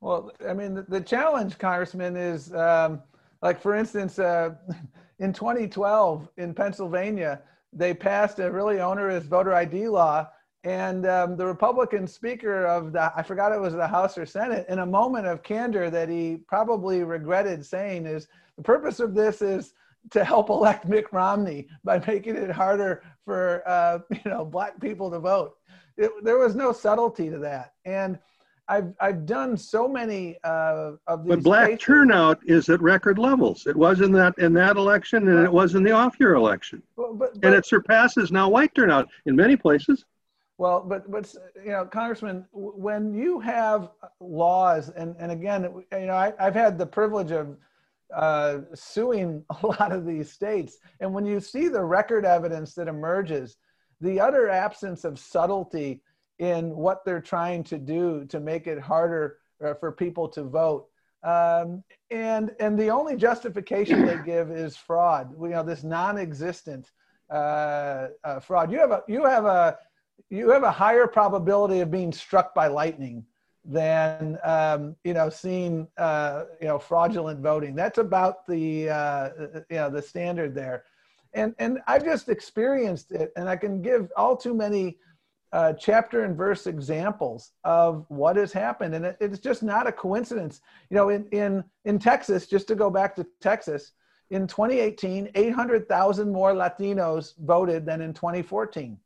Well, 0.00 0.30
I 0.46 0.52
mean, 0.52 0.74
the, 0.74 0.82
the 0.82 1.00
challenge, 1.00 1.58
Congressman, 1.58 2.16
is 2.16 2.52
um, 2.52 3.02
like, 3.42 3.60
for 3.60 3.74
instance, 3.74 4.18
uh, 4.18 4.54
in 5.18 5.32
2012 5.32 6.28
in 6.36 6.54
Pennsylvania, 6.54 7.40
they 7.72 7.94
passed 7.94 8.38
a 8.38 8.50
really 8.50 8.80
onerous 8.80 9.24
voter 9.24 9.54
ID 9.54 9.88
law. 9.88 10.28
And 10.64 11.06
um, 11.06 11.36
the 11.36 11.46
Republican 11.46 12.06
speaker 12.06 12.66
of 12.66 12.92
the, 12.92 13.12
I 13.16 13.22
forgot 13.22 13.52
it 13.52 13.60
was 13.60 13.74
the 13.74 13.86
House 13.86 14.18
or 14.18 14.26
Senate, 14.26 14.66
in 14.68 14.80
a 14.80 14.86
moment 14.86 15.26
of 15.26 15.42
candor 15.42 15.90
that 15.90 16.08
he 16.08 16.38
probably 16.48 17.04
regretted 17.04 17.64
saying 17.64 18.06
is 18.06 18.26
the 18.56 18.62
purpose 18.62 18.98
of 18.98 19.14
this 19.14 19.42
is 19.42 19.74
to 20.10 20.24
help 20.24 20.50
elect 20.50 20.86
Mitt 20.86 21.06
Romney 21.12 21.68
by 21.84 22.02
making 22.06 22.36
it 22.36 22.50
harder 22.50 23.02
for 23.24 23.62
uh, 23.66 23.98
you 24.10 24.30
know 24.30 24.44
black 24.44 24.80
people 24.80 25.10
to 25.10 25.18
vote. 25.18 25.56
It, 25.96 26.10
there 26.22 26.38
was 26.38 26.54
no 26.54 26.72
subtlety 26.72 27.30
to 27.30 27.38
that, 27.38 27.74
and 27.84 28.18
I've 28.68 28.92
I've 29.00 29.26
done 29.26 29.56
so 29.56 29.88
many 29.88 30.36
uh, 30.44 30.92
of 31.06 31.24
these. 31.24 31.36
But 31.36 31.42
black 31.42 31.68
cases. 31.70 31.84
turnout 31.84 32.38
is 32.44 32.68
at 32.68 32.80
record 32.80 33.18
levels. 33.18 33.66
It 33.66 33.76
was 33.76 34.00
in 34.00 34.12
that 34.12 34.38
in 34.38 34.52
that 34.54 34.76
election, 34.76 35.28
and 35.28 35.44
it 35.44 35.52
was 35.52 35.74
in 35.74 35.82
the 35.82 35.92
off-year 35.92 36.34
election, 36.34 36.82
but, 36.96 37.18
but, 37.18 37.34
and 37.42 37.54
it 37.54 37.66
surpasses 37.66 38.30
now 38.30 38.48
white 38.48 38.74
turnout 38.74 39.08
in 39.26 39.36
many 39.36 39.56
places. 39.56 40.04
Well, 40.58 40.80
but 40.80 41.10
but 41.10 41.32
you 41.62 41.72
know, 41.72 41.84
Congressman, 41.84 42.46
when 42.52 43.12
you 43.12 43.40
have 43.40 43.90
laws, 44.20 44.88
and 44.88 45.14
and 45.18 45.30
again, 45.30 45.64
you 45.92 46.06
know, 46.06 46.14
I, 46.14 46.32
I've 46.38 46.54
had 46.54 46.78
the 46.78 46.86
privilege 46.86 47.30
of 47.30 47.56
uh, 48.14 48.60
suing 48.74 49.44
a 49.62 49.66
lot 49.66 49.92
of 49.92 50.06
these 50.06 50.32
states, 50.32 50.78
and 51.00 51.12
when 51.12 51.26
you 51.26 51.40
see 51.40 51.68
the 51.68 51.84
record 51.84 52.24
evidence 52.24 52.74
that 52.74 52.88
emerges, 52.88 53.58
the 54.00 54.18
utter 54.18 54.48
absence 54.48 55.04
of 55.04 55.18
subtlety 55.18 56.02
in 56.38 56.74
what 56.74 57.04
they're 57.04 57.20
trying 57.20 57.64
to 57.64 57.78
do 57.78 58.24
to 58.26 58.40
make 58.40 58.66
it 58.66 58.78
harder 58.78 59.38
uh, 59.64 59.74
for 59.74 59.92
people 59.92 60.28
to 60.28 60.42
vote. 60.44 60.86
Um, 61.22 61.82
and 62.10 62.52
and 62.60 62.78
the 62.78 62.88
only 62.88 63.16
justification 63.16 64.06
they 64.06 64.18
give 64.24 64.50
is 64.50 64.76
fraud. 64.76 65.34
You 65.38 65.48
know 65.48 65.62
this 65.62 65.84
non-existent 65.84 66.90
uh, 67.30 68.08
uh, 68.24 68.40
fraud. 68.40 68.70
You 68.70 68.78
have 68.78 68.92
a 68.92 69.02
you 69.08 69.24
have 69.24 69.44
a 69.44 69.76
you 70.30 70.50
have 70.50 70.62
a 70.62 70.70
higher 70.70 71.06
probability 71.06 71.80
of 71.80 71.90
being 71.90 72.12
struck 72.12 72.54
by 72.54 72.66
lightning 72.66 73.24
than 73.64 74.38
um, 74.44 74.96
you 75.04 75.14
know 75.14 75.28
seeing 75.28 75.88
uh, 75.98 76.44
you 76.60 76.68
know 76.68 76.78
fraudulent 76.78 77.40
voting. 77.40 77.74
That's 77.74 77.98
about 77.98 78.46
the 78.46 78.90
uh, 78.90 79.30
you 79.70 79.76
know 79.76 79.90
the 79.90 80.02
standard 80.02 80.54
there, 80.54 80.84
and 81.34 81.54
and 81.58 81.78
I've 81.86 82.04
just 82.04 82.28
experienced 82.28 83.12
it, 83.12 83.32
and 83.36 83.48
I 83.48 83.56
can 83.56 83.82
give 83.82 84.10
all 84.16 84.36
too 84.36 84.54
many 84.54 84.98
uh, 85.52 85.72
chapter 85.72 86.24
and 86.24 86.36
verse 86.36 86.66
examples 86.66 87.52
of 87.64 88.04
what 88.08 88.36
has 88.36 88.52
happened, 88.52 88.94
and 88.94 89.06
it, 89.06 89.16
it's 89.20 89.38
just 89.38 89.62
not 89.62 89.86
a 89.86 89.92
coincidence. 89.92 90.60
You 90.90 90.96
know, 90.96 91.08
in 91.08 91.26
in 91.30 91.64
in 91.84 91.98
Texas, 91.98 92.46
just 92.46 92.68
to 92.68 92.74
go 92.74 92.90
back 92.90 93.16
to 93.16 93.26
Texas, 93.40 93.92
in 94.30 94.46
2018, 94.46 95.30
800,000 95.34 96.32
more 96.32 96.52
Latinos 96.52 97.34
voted 97.38 97.86
than 97.86 98.00
in 98.00 98.12
2014. 98.12 98.98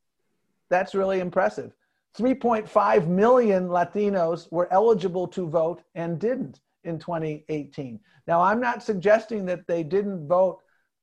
That's 0.71 0.95
really 0.95 1.21
impressive. 1.21 1.73
3.5 2.19 3.07
million 3.07 3.69
Latinos 3.69 4.51
were 4.51 4.73
eligible 4.73 5.29
to 5.29 5.49
vote 5.49 5.83
and 5.95 6.19
didn't 6.19 6.61
in 6.85 6.99
2018. 6.99 8.01
Now, 8.27 8.41
I'm 8.41 8.61
not 8.61 8.83
suggesting 8.83 9.45
that 9.47 9.67
they 9.67 9.83
didn't 9.83 10.27
vote 10.27 10.61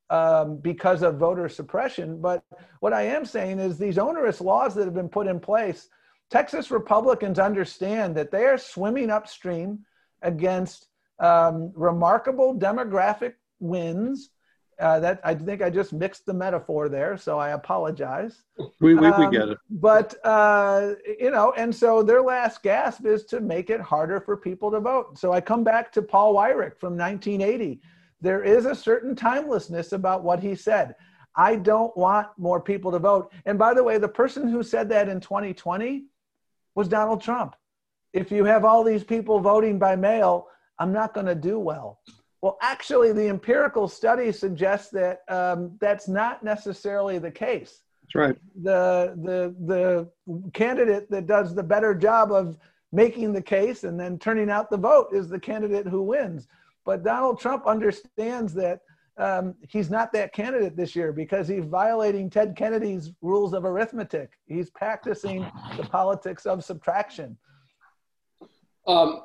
um, 0.10 0.58
because 0.58 1.04
of 1.04 1.18
voter 1.18 1.50
suppression. 1.50 2.22
But 2.22 2.44
what 2.80 2.94
I 2.94 3.04
am 3.04 3.26
saying 3.26 3.60
is 3.60 3.78
these 3.78 3.98
onerous 3.98 4.42
laws 4.42 4.76
that 4.76 4.86
have 4.86 4.94
been 4.94 5.10
put 5.10 5.28
in 5.28 5.40
place, 5.40 5.90
Texas 6.30 6.72
Republicans 6.72 7.40
understand 7.40 8.16
that 8.16 8.32
they 8.32 8.46
are 8.46 8.58
swimming 8.58 9.10
upstream 9.10 9.80
against 10.22 10.88
um, 11.20 11.72
remarkable 11.76 12.58
demographic 12.58 13.34
wins. 13.60 14.30
Uh, 14.80 15.00
that 15.00 15.20
I 15.24 15.34
think 15.34 15.64
I 15.64 15.72
just 15.72 15.92
mixed 15.92 16.28
the 16.28 16.34
metaphor 16.34 16.88
there, 16.88 17.18
so 17.18 17.40
I 17.40 17.50
apologize. 17.50 18.44
We, 18.80 18.94
we, 18.94 19.08
um, 19.08 19.26
we 19.32 19.36
get 19.36 19.50
it. 19.50 19.58
But, 19.72 20.14
uh, 20.24 20.94
you 21.20 21.32
know, 21.32 21.52
and 21.58 21.76
so 21.76 22.04
their 22.04 22.22
last 22.22 22.62
gasp 22.62 23.06
is 23.06 23.26
to 23.26 23.42
make 23.42 23.72
it 23.72 23.82
harder 23.82 24.22
for 24.22 24.38
people 24.38 24.70
to 24.72 24.80
vote. 24.80 25.18
So 25.18 25.34
I 25.34 25.42
come 25.42 25.64
back 25.64 25.92
to 25.94 26.04
Paul 26.04 26.36
Weyrich 26.36 26.78
from 26.78 26.96
1980 26.96 27.82
there 28.22 28.44
is 28.44 28.66
a 28.66 28.76
certain 28.76 29.16
timelessness 29.16 29.92
about 29.92 30.24
what 30.24 30.40
he 30.40 30.56
said. 30.56 30.96
I 31.36 31.56
don't 31.56 31.96
want 31.96 32.28
more 32.38 32.60
people 32.60 32.92
to 32.92 33.00
vote. 33.00 33.32
And 33.46 33.60
by 33.60 33.74
the 33.74 33.84
way, 33.84 34.00
the 34.00 34.08
person 34.08 34.48
who 34.48 34.64
said 34.64 34.90
that 34.90 35.08
in 35.08 35.20
2020 35.20 36.06
was 36.74 36.88
Donald 36.88 37.22
Trump. 37.22 37.56
If 38.14 38.32
you 38.32 38.44
have 38.46 38.66
all 38.66 38.84
these 38.84 39.04
people 39.04 39.40
voting 39.40 39.78
by 39.78 39.96
mail, 39.96 40.48
I'm 40.80 40.92
not 40.92 41.14
going 41.14 41.28
to 41.28 41.36
do 41.36 41.60
well. 41.60 42.00
Well, 42.42 42.58
actually, 42.62 43.14
the 43.14 43.28
empirical 43.30 43.88
study 43.88 44.32
suggests 44.32 44.92
that 44.92 45.22
um, 45.28 45.78
that's 45.80 46.08
not 46.08 46.44
necessarily 46.44 47.18
the 47.18 47.32
case. 47.32 47.82
That's 48.04 48.16
right. 48.16 48.38
The, 48.64 49.16
the, 49.24 49.56
the 49.66 50.52
candidate 50.54 51.10
that 51.10 51.26
does 51.26 51.56
the 51.56 51.64
better 51.64 51.96
job 51.96 52.32
of 52.32 52.58
making 52.92 53.34
the 53.34 53.42
case 53.42 53.84
and 53.84 54.00
then 54.00 54.18
turning 54.20 54.50
out 54.50 54.70
the 54.70 54.78
vote 54.78 55.08
is 55.12 55.28
the 55.28 55.40
candidate 55.40 55.88
who 55.88 56.04
wins. 56.04 56.48
But 56.86 57.04
Donald 57.04 57.40
Trump 57.40 57.66
understands 57.68 58.54
that 58.54 58.82
um, 59.18 59.56
he's 59.68 59.90
not 59.90 60.14
that 60.14 60.32
candidate 60.32 60.78
this 60.78 60.96
year 60.96 61.12
because 61.12 61.48
he's 61.48 61.66
violating 61.66 62.30
Ted 62.30 62.56
Kennedy's 62.56 63.12
rules 63.22 63.54
of 63.54 63.66
arithmetic. 63.66 64.32
He's 64.46 64.70
practicing 64.70 65.46
the 65.76 65.84
politics 65.84 66.46
of 66.46 66.64
subtraction. 66.64 67.36
Um, 68.86 69.24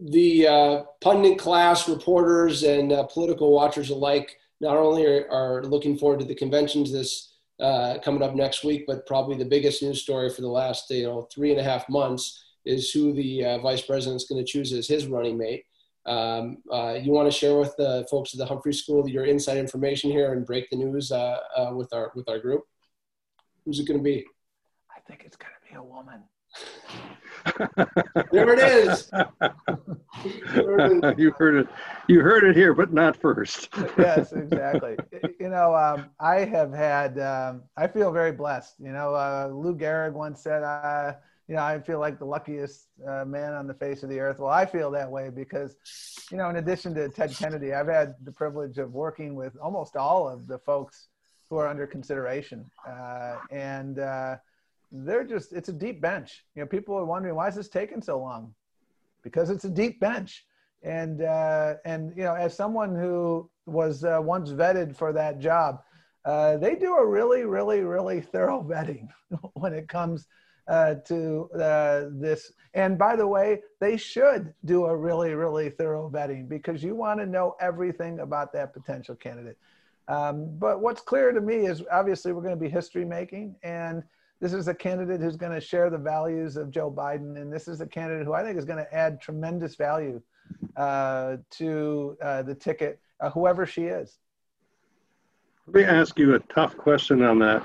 the 0.00 0.46
uh, 0.46 0.82
pundit 1.00 1.38
class, 1.38 1.88
reporters, 1.88 2.62
and 2.62 2.92
uh, 2.92 3.04
political 3.04 3.52
watchers 3.52 3.90
alike 3.90 4.38
not 4.60 4.76
only 4.76 5.06
are, 5.06 5.30
are, 5.30 5.64
looking 5.64 5.96
forward 5.96 6.20
to 6.20 6.26
the 6.26 6.34
conventions 6.34 6.92
this 6.92 7.34
uh, 7.60 7.98
coming 8.02 8.22
up 8.22 8.34
next 8.34 8.64
week, 8.64 8.84
but 8.86 9.06
probably 9.06 9.36
the 9.36 9.44
biggest 9.44 9.82
news 9.82 10.02
story 10.02 10.30
for 10.30 10.40
the 10.40 10.48
last 10.48 10.90
you 10.90 11.04
know 11.04 11.28
three 11.32 11.50
and 11.50 11.60
a 11.60 11.64
half 11.64 11.88
months 11.88 12.42
is 12.64 12.90
who 12.90 13.12
the 13.12 13.44
uh, 13.44 13.58
vice 13.58 13.82
president 13.82 14.20
is 14.20 14.28
going 14.28 14.42
to 14.42 14.50
choose 14.50 14.72
as 14.72 14.88
his 14.88 15.06
running 15.06 15.36
mate. 15.36 15.64
Um, 16.06 16.58
uh, 16.72 16.94
you 17.00 17.12
want 17.12 17.30
to 17.30 17.38
share 17.38 17.58
with 17.58 17.74
the 17.76 18.06
folks 18.10 18.32
at 18.32 18.38
the 18.38 18.46
Humphrey 18.46 18.72
School 18.72 19.06
your 19.08 19.26
inside 19.26 19.58
information 19.58 20.10
here 20.10 20.32
and 20.32 20.46
break 20.46 20.70
the 20.70 20.76
news 20.76 21.12
uh, 21.12 21.38
with 21.72 21.92
our 21.92 22.12
with 22.14 22.28
our 22.28 22.38
group? 22.38 22.64
Who's 23.66 23.78
it 23.78 23.86
going 23.86 24.00
to 24.00 24.04
be? 24.04 24.24
I 24.96 25.00
think 25.00 25.24
it's 25.26 25.36
going 25.36 25.52
to 25.52 25.70
be 25.70 25.76
a 25.76 25.82
woman. 25.82 26.22
There 28.32 28.52
it 28.52 28.58
is. 28.58 29.10
you 31.18 31.30
heard 31.32 31.56
it. 31.56 31.68
You 32.08 32.20
heard 32.20 32.44
it 32.44 32.56
here, 32.56 32.74
but 32.74 32.92
not 32.92 33.16
first. 33.16 33.68
yes, 33.98 34.32
exactly. 34.32 34.96
You 35.38 35.48
know, 35.48 35.74
um, 35.74 36.10
I 36.18 36.40
have 36.40 36.72
had. 36.72 37.18
Um, 37.18 37.62
I 37.76 37.86
feel 37.86 38.12
very 38.12 38.32
blessed. 38.32 38.74
You 38.78 38.92
know, 38.92 39.14
uh, 39.14 39.50
Lou 39.52 39.76
Gehrig 39.76 40.12
once 40.12 40.42
said, 40.42 40.62
uh, 40.62 41.14
you 41.48 41.56
know, 41.56 41.62
I 41.62 41.80
feel 41.80 41.98
like 41.98 42.18
the 42.18 42.24
luckiest 42.24 42.86
uh, 43.06 43.24
man 43.24 43.52
on 43.54 43.66
the 43.66 43.74
face 43.74 44.02
of 44.02 44.08
the 44.08 44.20
earth. 44.20 44.38
Well, 44.38 44.50
I 44.50 44.64
feel 44.64 44.90
that 44.92 45.10
way 45.10 45.30
because, 45.30 45.76
you 46.30 46.36
know, 46.36 46.48
in 46.48 46.56
addition 46.56 46.94
to 46.94 47.08
Ted 47.08 47.34
Kennedy, 47.36 47.72
I've 47.72 47.88
had 47.88 48.14
the 48.22 48.32
privilege 48.32 48.78
of 48.78 48.92
working 48.92 49.34
with 49.34 49.56
almost 49.60 49.96
all 49.96 50.28
of 50.28 50.46
the 50.46 50.58
folks 50.58 51.08
who 51.48 51.56
are 51.56 51.66
under 51.66 51.88
consideration, 51.88 52.70
uh, 52.88 53.36
and 53.50 53.98
uh, 53.98 54.36
they're 54.92 55.24
just 55.24 55.52
it's 55.52 55.68
a 55.68 55.72
deep 55.72 56.00
bench. 56.00 56.44
You 56.54 56.62
know, 56.62 56.66
people 56.66 56.96
are 56.96 57.04
wondering 57.04 57.34
why 57.34 57.48
is 57.48 57.54
this 57.54 57.68
taking 57.68 58.02
so 58.02 58.18
long? 58.18 58.54
Because 59.22 59.50
it's 59.50 59.64
a 59.64 59.70
deep 59.70 60.00
bench, 60.00 60.46
and 60.82 61.22
uh, 61.22 61.74
and 61.84 62.16
you 62.16 62.24
know, 62.24 62.34
as 62.34 62.54
someone 62.54 62.94
who 62.94 63.50
was 63.66 64.04
uh, 64.04 64.18
once 64.20 64.50
vetted 64.50 64.96
for 64.96 65.12
that 65.12 65.38
job, 65.38 65.82
uh, 66.24 66.56
they 66.56 66.74
do 66.74 66.94
a 66.96 67.06
really, 67.06 67.44
really, 67.44 67.80
really 67.80 68.20
thorough 68.20 68.62
vetting 68.62 69.08
when 69.54 69.72
it 69.72 69.88
comes 69.88 70.26
uh, 70.68 70.94
to 71.06 71.48
uh, 71.54 72.04
this. 72.12 72.52
And 72.74 72.98
by 72.98 73.16
the 73.16 73.26
way, 73.26 73.60
they 73.80 73.96
should 73.96 74.54
do 74.64 74.86
a 74.86 74.96
really, 74.96 75.34
really 75.34 75.70
thorough 75.70 76.10
vetting 76.10 76.48
because 76.48 76.82
you 76.82 76.94
want 76.94 77.20
to 77.20 77.26
know 77.26 77.56
everything 77.60 78.20
about 78.20 78.52
that 78.52 78.72
potential 78.72 79.14
candidate. 79.14 79.58
Um, 80.08 80.56
but 80.58 80.80
what's 80.80 81.00
clear 81.00 81.32
to 81.32 81.40
me 81.40 81.66
is 81.66 81.82
obviously 81.90 82.32
we're 82.32 82.42
going 82.42 82.54
to 82.54 82.60
be 82.60 82.68
history 82.68 83.04
making, 83.04 83.56
and 83.62 84.02
this 84.40 84.54
is 84.54 84.68
a 84.68 84.74
candidate 84.74 85.20
who's 85.20 85.36
going 85.36 85.52
to 85.52 85.60
share 85.60 85.90
the 85.90 85.98
values 85.98 86.56
of 86.56 86.70
Joe 86.70 86.90
Biden, 86.90 87.40
and 87.40 87.52
this 87.52 87.68
is 87.68 87.80
a 87.80 87.86
candidate 87.86 88.26
who 88.26 88.32
I 88.32 88.42
think 88.42 88.58
is 88.58 88.64
going 88.64 88.78
to 88.78 88.94
add 88.94 89.20
tremendous 89.20 89.74
value 89.74 90.22
uh, 90.76 91.36
to 91.50 92.16
uh, 92.22 92.42
the 92.42 92.54
ticket, 92.54 93.00
uh, 93.20 93.30
whoever 93.30 93.66
she 93.66 93.84
is. 93.84 94.18
Let 95.66 95.74
me 95.74 95.84
ask 95.84 96.18
you 96.18 96.34
a 96.34 96.38
tough 96.54 96.76
question 96.76 97.22
on 97.22 97.38
that. 97.40 97.62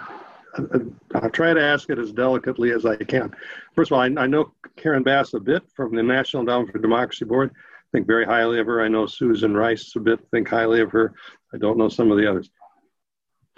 I'll 1.16 1.30
try 1.30 1.54
to 1.54 1.62
ask 1.62 1.90
it 1.90 1.98
as 1.98 2.12
delicately 2.12 2.72
as 2.72 2.86
I 2.86 2.96
can. 2.98 3.34
First 3.74 3.92
of 3.92 3.96
all, 3.96 4.02
I, 4.02 4.24
I 4.24 4.28
know 4.28 4.54
Karen 4.76 5.04
Bass 5.04 5.34
a 5.34 5.40
bit 5.40 5.64
from 5.76 5.96
the 5.96 6.04
National 6.04 6.42
Endowment 6.42 6.72
for 6.72 6.80
Democracy 6.80 7.26
Board. 7.26 7.52
I 7.54 7.98
think 7.98 8.08
very 8.08 8.26
highly 8.26 8.60
of 8.60 8.68
her. 8.68 8.82
I 8.82 8.88
know 8.88 9.06
Susan 9.06 9.56
Rice 9.56 9.96
a 9.96 10.00
bit, 10.00 10.20
think 10.32 10.50
highly 10.50 10.82
of 10.82 10.92
her. 10.92 11.14
I 11.54 11.58
don't 11.58 11.78
know 11.78 11.90
some 11.90 12.12
of 12.12 12.18
the 12.18 12.30
others. 12.30 12.50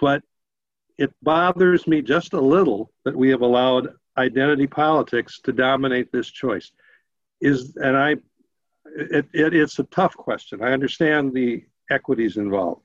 But 0.00 0.22
it 0.98 1.14
bothers 1.22 1.86
me 1.86 2.02
just 2.02 2.32
a 2.32 2.40
little 2.40 2.90
that 3.04 3.16
we 3.16 3.30
have 3.30 3.42
allowed 3.42 3.94
identity 4.16 4.66
politics 4.66 5.40
to 5.44 5.52
dominate 5.52 6.10
this 6.10 6.28
choice. 6.28 6.72
Is 7.40 7.76
and 7.76 7.96
I, 7.96 8.10
it, 8.96 9.26
it, 9.32 9.54
it's 9.54 9.78
a 9.78 9.84
tough 9.84 10.16
question. 10.16 10.62
I 10.62 10.72
understand 10.72 11.32
the 11.32 11.64
equities 11.88 12.36
involved, 12.36 12.82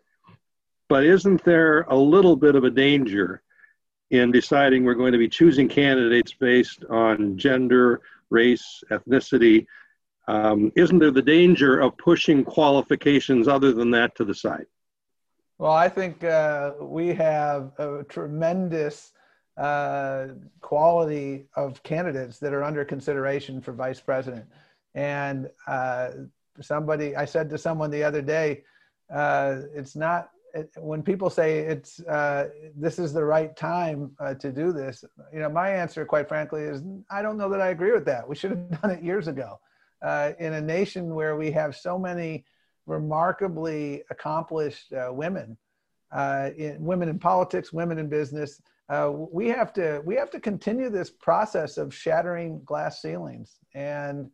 but 0.88 1.04
isn't 1.04 1.44
there 1.44 1.82
a 1.82 1.96
little 1.96 2.36
bit 2.36 2.56
of 2.56 2.64
a 2.64 2.70
danger 2.70 3.42
in 4.12 4.32
deciding 4.32 4.84
we're 4.84 4.94
going 4.94 5.14
to 5.14 5.18
be 5.18 5.28
choosing 5.28 5.68
candidates 5.68 6.34
based 6.40 6.86
on 6.86 7.36
gender, 7.36 8.02
race, 8.30 8.84
ethnicity? 8.92 9.66
Um, 10.28 10.72
isn't 10.76 11.00
there 11.00 11.12
the 11.12 11.22
danger 11.22 11.80
of 11.80 11.98
pushing 11.98 12.46
qualifications 12.46 13.48
other 13.48 13.74
than 13.74 13.90
that 13.92 14.16
to 14.18 14.24
the 14.24 14.36
side? 14.36 14.68
Well, 15.60 15.72
I 15.72 15.88
think 15.88 16.24
uh, 16.24 16.74
we 16.82 17.10
have 17.10 17.72
a 17.78 18.04
tremendous 18.10 19.12
uh, 19.56 20.30
quality 20.62 21.46
of 21.56 21.82
candidates 21.84 22.40
that 22.40 22.54
are 22.54 22.64
under 22.64 22.84
consideration 22.84 23.62
for 23.62 23.72
vice 23.72 24.00
president. 24.00 24.46
And 24.96 25.50
uh, 25.68 26.10
somebody, 26.60 27.16
I 27.16 27.26
said 27.26 27.50
to 27.52 27.58
someone 27.58 27.92
the 27.92 28.04
other 28.04 28.22
day, 28.22 28.64
uh, 29.14 29.62
it's 29.76 29.96
not 29.96 30.30
when 30.78 31.02
people 31.02 31.32
say 31.32 31.60
it's 31.60 32.00
uh, 32.02 32.50
this 32.76 33.00
is 33.00 33.12
the 33.12 33.24
right 33.26 33.56
time 33.56 34.12
uh, 34.20 34.36
to 34.36 34.52
do 34.52 34.72
this, 34.72 35.04
you 35.34 35.40
know, 35.40 35.50
my 35.50 35.70
answer, 35.70 36.06
quite 36.06 36.28
frankly, 36.28 36.62
is 36.62 36.84
I 37.10 37.24
don't 37.24 37.38
know 37.38 37.50
that 37.50 37.60
I 37.60 37.70
agree 37.70 37.92
with 37.92 38.06
that. 38.06 38.28
We 38.28 38.36
should 38.36 38.52
have 38.52 38.82
done 38.82 38.92
it 38.92 39.04
years 39.04 39.28
ago. 39.28 39.60
In 40.40 40.54
a 40.54 40.62
nation 40.62 41.16
where 41.16 41.38
we 41.38 41.50
have 41.52 41.76
so 41.76 41.98
many 41.98 42.46
remarkably 42.86 44.04
accomplished 44.10 44.92
uh, 44.94 45.12
women, 45.12 45.58
uh, 46.12 46.50
in, 46.58 46.84
women 46.84 47.10
in 47.10 47.20
politics, 47.20 47.74
women 47.74 47.98
in 47.98 48.10
business, 48.10 48.62
uh, 48.90 49.10
we 49.12 49.48
have 49.48 49.72
to 49.74 50.02
we 50.06 50.16
have 50.16 50.30
to 50.30 50.40
continue 50.40 50.90
this 50.90 51.10
process 51.10 51.78
of 51.78 51.94
shattering 51.94 52.62
glass 52.66 53.02
ceilings. 53.02 53.60
And 53.74 54.30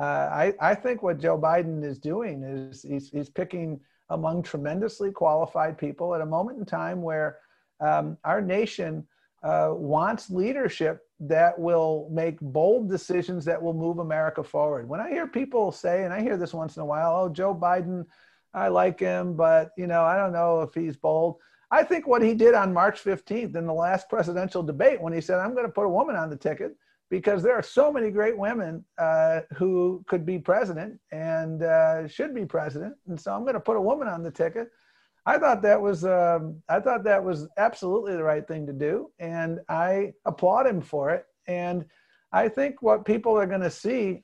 I, 0.00 0.54
I 0.60 0.76
think 0.76 1.02
what 1.02 1.18
Joe 1.18 1.36
Biden 1.36 1.84
is 1.84 1.98
doing 1.98 2.44
is 2.44 2.82
he's, 2.82 3.10
he's 3.10 3.28
picking 3.28 3.80
among 4.10 4.42
tremendously 4.42 5.10
qualified 5.10 5.76
people 5.76 6.14
at 6.14 6.20
a 6.20 6.26
moment 6.26 6.58
in 6.58 6.64
time 6.64 7.02
where 7.02 7.38
um, 7.80 8.16
our 8.24 8.40
nation 8.40 9.06
uh, 9.42 9.70
wants 9.72 10.30
leadership 10.30 11.07
that 11.20 11.58
will 11.58 12.08
make 12.12 12.38
bold 12.40 12.88
decisions 12.88 13.44
that 13.44 13.60
will 13.60 13.74
move 13.74 13.98
America 13.98 14.42
forward. 14.42 14.88
When 14.88 15.00
I 15.00 15.10
hear 15.10 15.26
people 15.26 15.72
say, 15.72 16.04
and 16.04 16.14
I 16.14 16.20
hear 16.20 16.36
this 16.36 16.54
once 16.54 16.76
in 16.76 16.82
a 16.82 16.86
while, 16.86 17.16
oh, 17.16 17.28
Joe 17.28 17.54
Biden, 17.54 18.06
I 18.54 18.68
like 18.68 19.00
him, 19.00 19.34
but 19.34 19.70
you 19.76 19.86
know, 19.86 20.04
I 20.04 20.16
don't 20.16 20.32
know 20.32 20.62
if 20.62 20.74
he's 20.74 20.96
bold. 20.96 21.36
I 21.70 21.82
think 21.82 22.06
what 22.06 22.22
he 22.22 22.34
did 22.34 22.54
on 22.54 22.72
March 22.72 23.02
15th 23.02 23.56
in 23.56 23.66
the 23.66 23.74
last 23.74 24.08
presidential 24.08 24.62
debate 24.62 25.00
when 25.00 25.12
he 25.12 25.20
said, 25.20 25.38
I'm 25.38 25.52
going 25.52 25.66
to 25.66 25.72
put 25.72 25.84
a 25.84 25.90
woman 25.90 26.16
on 26.16 26.30
the 26.30 26.36
ticket 26.36 26.76
because 27.10 27.42
there 27.42 27.54
are 27.54 27.62
so 27.62 27.92
many 27.92 28.10
great 28.10 28.36
women 28.36 28.84
uh, 28.98 29.40
who 29.56 30.04
could 30.06 30.24
be 30.24 30.38
president 30.38 30.98
and 31.10 31.62
uh, 31.62 32.06
should 32.06 32.34
be 32.34 32.44
president, 32.44 32.94
and 33.06 33.20
so 33.20 33.32
I'm 33.32 33.42
going 33.42 33.54
to 33.54 33.60
put 33.60 33.76
a 33.76 33.80
woman 33.80 34.08
on 34.08 34.22
the 34.22 34.30
ticket. 34.30 34.70
I 35.26 35.38
thought 35.38 35.62
that 35.62 35.80
was 35.80 36.04
um, 36.04 36.62
I 36.68 36.80
thought 36.80 37.04
that 37.04 37.22
was 37.22 37.46
absolutely 37.56 38.14
the 38.14 38.22
right 38.22 38.46
thing 38.46 38.66
to 38.66 38.72
do, 38.72 39.10
and 39.18 39.60
I 39.68 40.12
applaud 40.24 40.66
him 40.66 40.80
for 40.80 41.10
it. 41.10 41.26
And 41.46 41.84
I 42.32 42.48
think 42.48 42.82
what 42.82 43.04
people 43.04 43.36
are 43.38 43.46
going 43.46 43.60
to 43.60 43.70
see, 43.70 44.22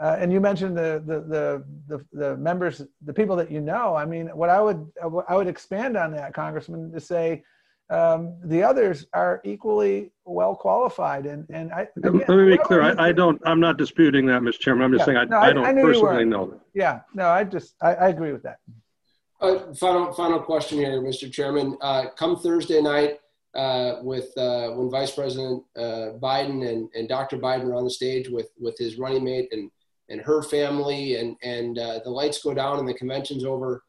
uh, 0.00 0.16
and 0.18 0.32
you 0.32 0.40
mentioned 0.40 0.76
the, 0.76 1.02
the 1.06 1.20
the 1.20 1.64
the 1.88 2.04
the 2.12 2.36
members, 2.36 2.82
the 3.04 3.12
people 3.12 3.36
that 3.36 3.50
you 3.50 3.60
know. 3.60 3.94
I 3.94 4.04
mean, 4.04 4.28
what 4.28 4.50
I 4.50 4.60
would 4.60 4.86
I 5.28 5.36
would 5.36 5.48
expand 5.48 5.96
on 5.96 6.12
that, 6.12 6.34
Congressman, 6.34 6.92
to 6.92 7.00
say 7.00 7.42
um, 7.90 8.36
the 8.44 8.62
others 8.62 9.06
are 9.12 9.40
equally 9.44 10.10
well 10.24 10.54
qualified. 10.54 11.26
And 11.26 11.46
and 11.50 11.72
I 11.72 11.88
again, 11.96 12.24
let 12.26 12.28
me 12.28 12.56
be 12.56 12.58
clear. 12.58 12.82
I, 12.82 13.08
I, 13.08 13.12
don't. 13.12 13.40
I'm 13.44 13.60
not 13.60 13.76
disputing 13.76 14.26
that, 14.26 14.42
Mr. 14.42 14.58
Chairman. 14.58 14.84
I'm 14.84 14.92
just 14.92 15.02
yeah, 15.02 15.04
saying 15.06 15.18
I, 15.18 15.24
no, 15.24 15.36
I, 15.38 15.48
I 15.48 15.52
don't 15.52 15.82
personally 15.82 16.24
know 16.24 16.46
that. 16.46 16.60
Yeah. 16.74 17.00
No, 17.14 17.28
I 17.28 17.44
just 17.44 17.74
I, 17.80 17.94
I 17.94 18.08
agree 18.08 18.32
with 18.32 18.42
that. 18.44 18.58
Uh, 19.40 19.72
final 19.74 20.12
final 20.12 20.40
question 20.40 20.78
here, 20.78 21.00
Mr. 21.02 21.30
Chairman. 21.30 21.76
Uh, 21.80 22.06
come 22.16 22.36
Thursday 22.36 22.80
night, 22.80 23.18
uh, 23.54 24.00
with 24.02 24.36
uh, 24.36 24.70
when 24.70 24.90
Vice 24.90 25.12
President 25.12 25.62
uh, 25.76 26.10
Biden 26.20 26.68
and, 26.68 26.88
and 26.94 27.08
Dr. 27.08 27.38
Biden 27.38 27.66
are 27.66 27.76
on 27.76 27.84
the 27.84 27.90
stage 27.90 28.28
with 28.28 28.50
with 28.58 28.76
his 28.78 28.98
running 28.98 29.24
mate 29.24 29.48
and 29.52 29.70
and 30.08 30.20
her 30.20 30.42
family, 30.42 31.16
and 31.16 31.36
and 31.42 31.78
uh, 31.78 32.00
the 32.02 32.10
lights 32.10 32.42
go 32.42 32.52
down 32.52 32.78
and 32.78 32.88
the 32.88 32.94
convention's 32.94 33.44
over 33.44 33.82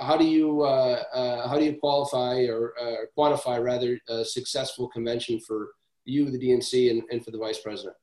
how 0.00 0.16
do 0.16 0.24
you 0.24 0.64
how 0.64 1.56
do 1.58 1.64
you 1.64 1.76
qualify 1.78 2.46
or 2.46 2.72
quantify 3.16 3.62
rather 3.62 3.98
a 4.08 4.24
successful 4.24 4.88
convention 4.88 5.38
for 5.38 5.72
you, 6.04 6.30
the 6.30 6.38
DNC, 6.38 6.90
and, 6.90 7.02
and 7.10 7.24
for 7.24 7.30
the 7.30 7.38
vice 7.38 7.58
president? 7.58 7.94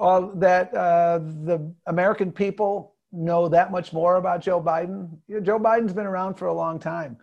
That 0.00 0.72
the 0.72 1.74
American 1.86 2.32
people 2.32 2.91
know 3.12 3.48
that 3.48 3.70
much 3.70 3.92
more 3.92 4.16
about 4.16 4.40
Joe 4.40 4.60
Biden. 4.60 5.10
You 5.28 5.36
know, 5.36 5.40
Joe 5.40 5.58
Biden's 5.58 5.92
been 5.92 6.06
around 6.06 6.34
for 6.34 6.46
a 6.46 6.54
long 6.54 6.78
time, 6.78 7.18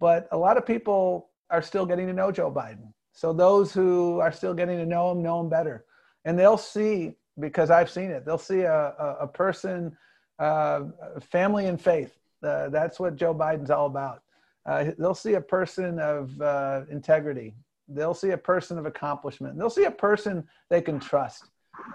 but 0.00 0.28
a 0.32 0.36
lot 0.36 0.56
of 0.56 0.66
people 0.66 1.30
are 1.50 1.62
still 1.62 1.86
getting 1.86 2.06
to 2.06 2.12
know 2.12 2.30
Joe 2.32 2.50
Biden. 2.50 2.92
So 3.12 3.32
those 3.32 3.72
who 3.72 4.20
are 4.20 4.32
still 4.32 4.54
getting 4.54 4.78
to 4.78 4.86
know 4.86 5.10
him 5.10 5.22
know 5.22 5.40
him 5.40 5.48
better, 5.48 5.84
and 6.24 6.38
they'll 6.38 6.58
see 6.58 7.14
because 7.40 7.70
I've 7.70 7.90
seen 7.90 8.10
it. 8.10 8.24
They'll 8.24 8.36
see 8.36 8.62
a, 8.62 8.94
a, 8.98 9.16
a 9.20 9.26
person, 9.26 9.96
uh, 10.38 10.84
family 11.20 11.66
and 11.66 11.80
faith 11.80 12.18
uh, 12.42 12.68
that's 12.68 13.00
what 13.00 13.16
Joe 13.16 13.34
Biden's 13.34 13.70
all 13.70 13.86
about. 13.86 14.22
Uh, 14.66 14.90
they'll 14.98 15.14
see 15.14 15.34
a 15.34 15.40
person 15.40 15.98
of 15.98 16.40
uh, 16.40 16.82
integrity. 16.90 17.54
They'll 17.88 18.14
see 18.14 18.30
a 18.30 18.38
person 18.38 18.78
of 18.78 18.86
accomplishment. 18.86 19.58
They'll 19.58 19.70
see 19.70 19.84
a 19.84 19.90
person 19.90 20.46
they 20.68 20.82
can 20.82 21.00
trust. 21.00 21.44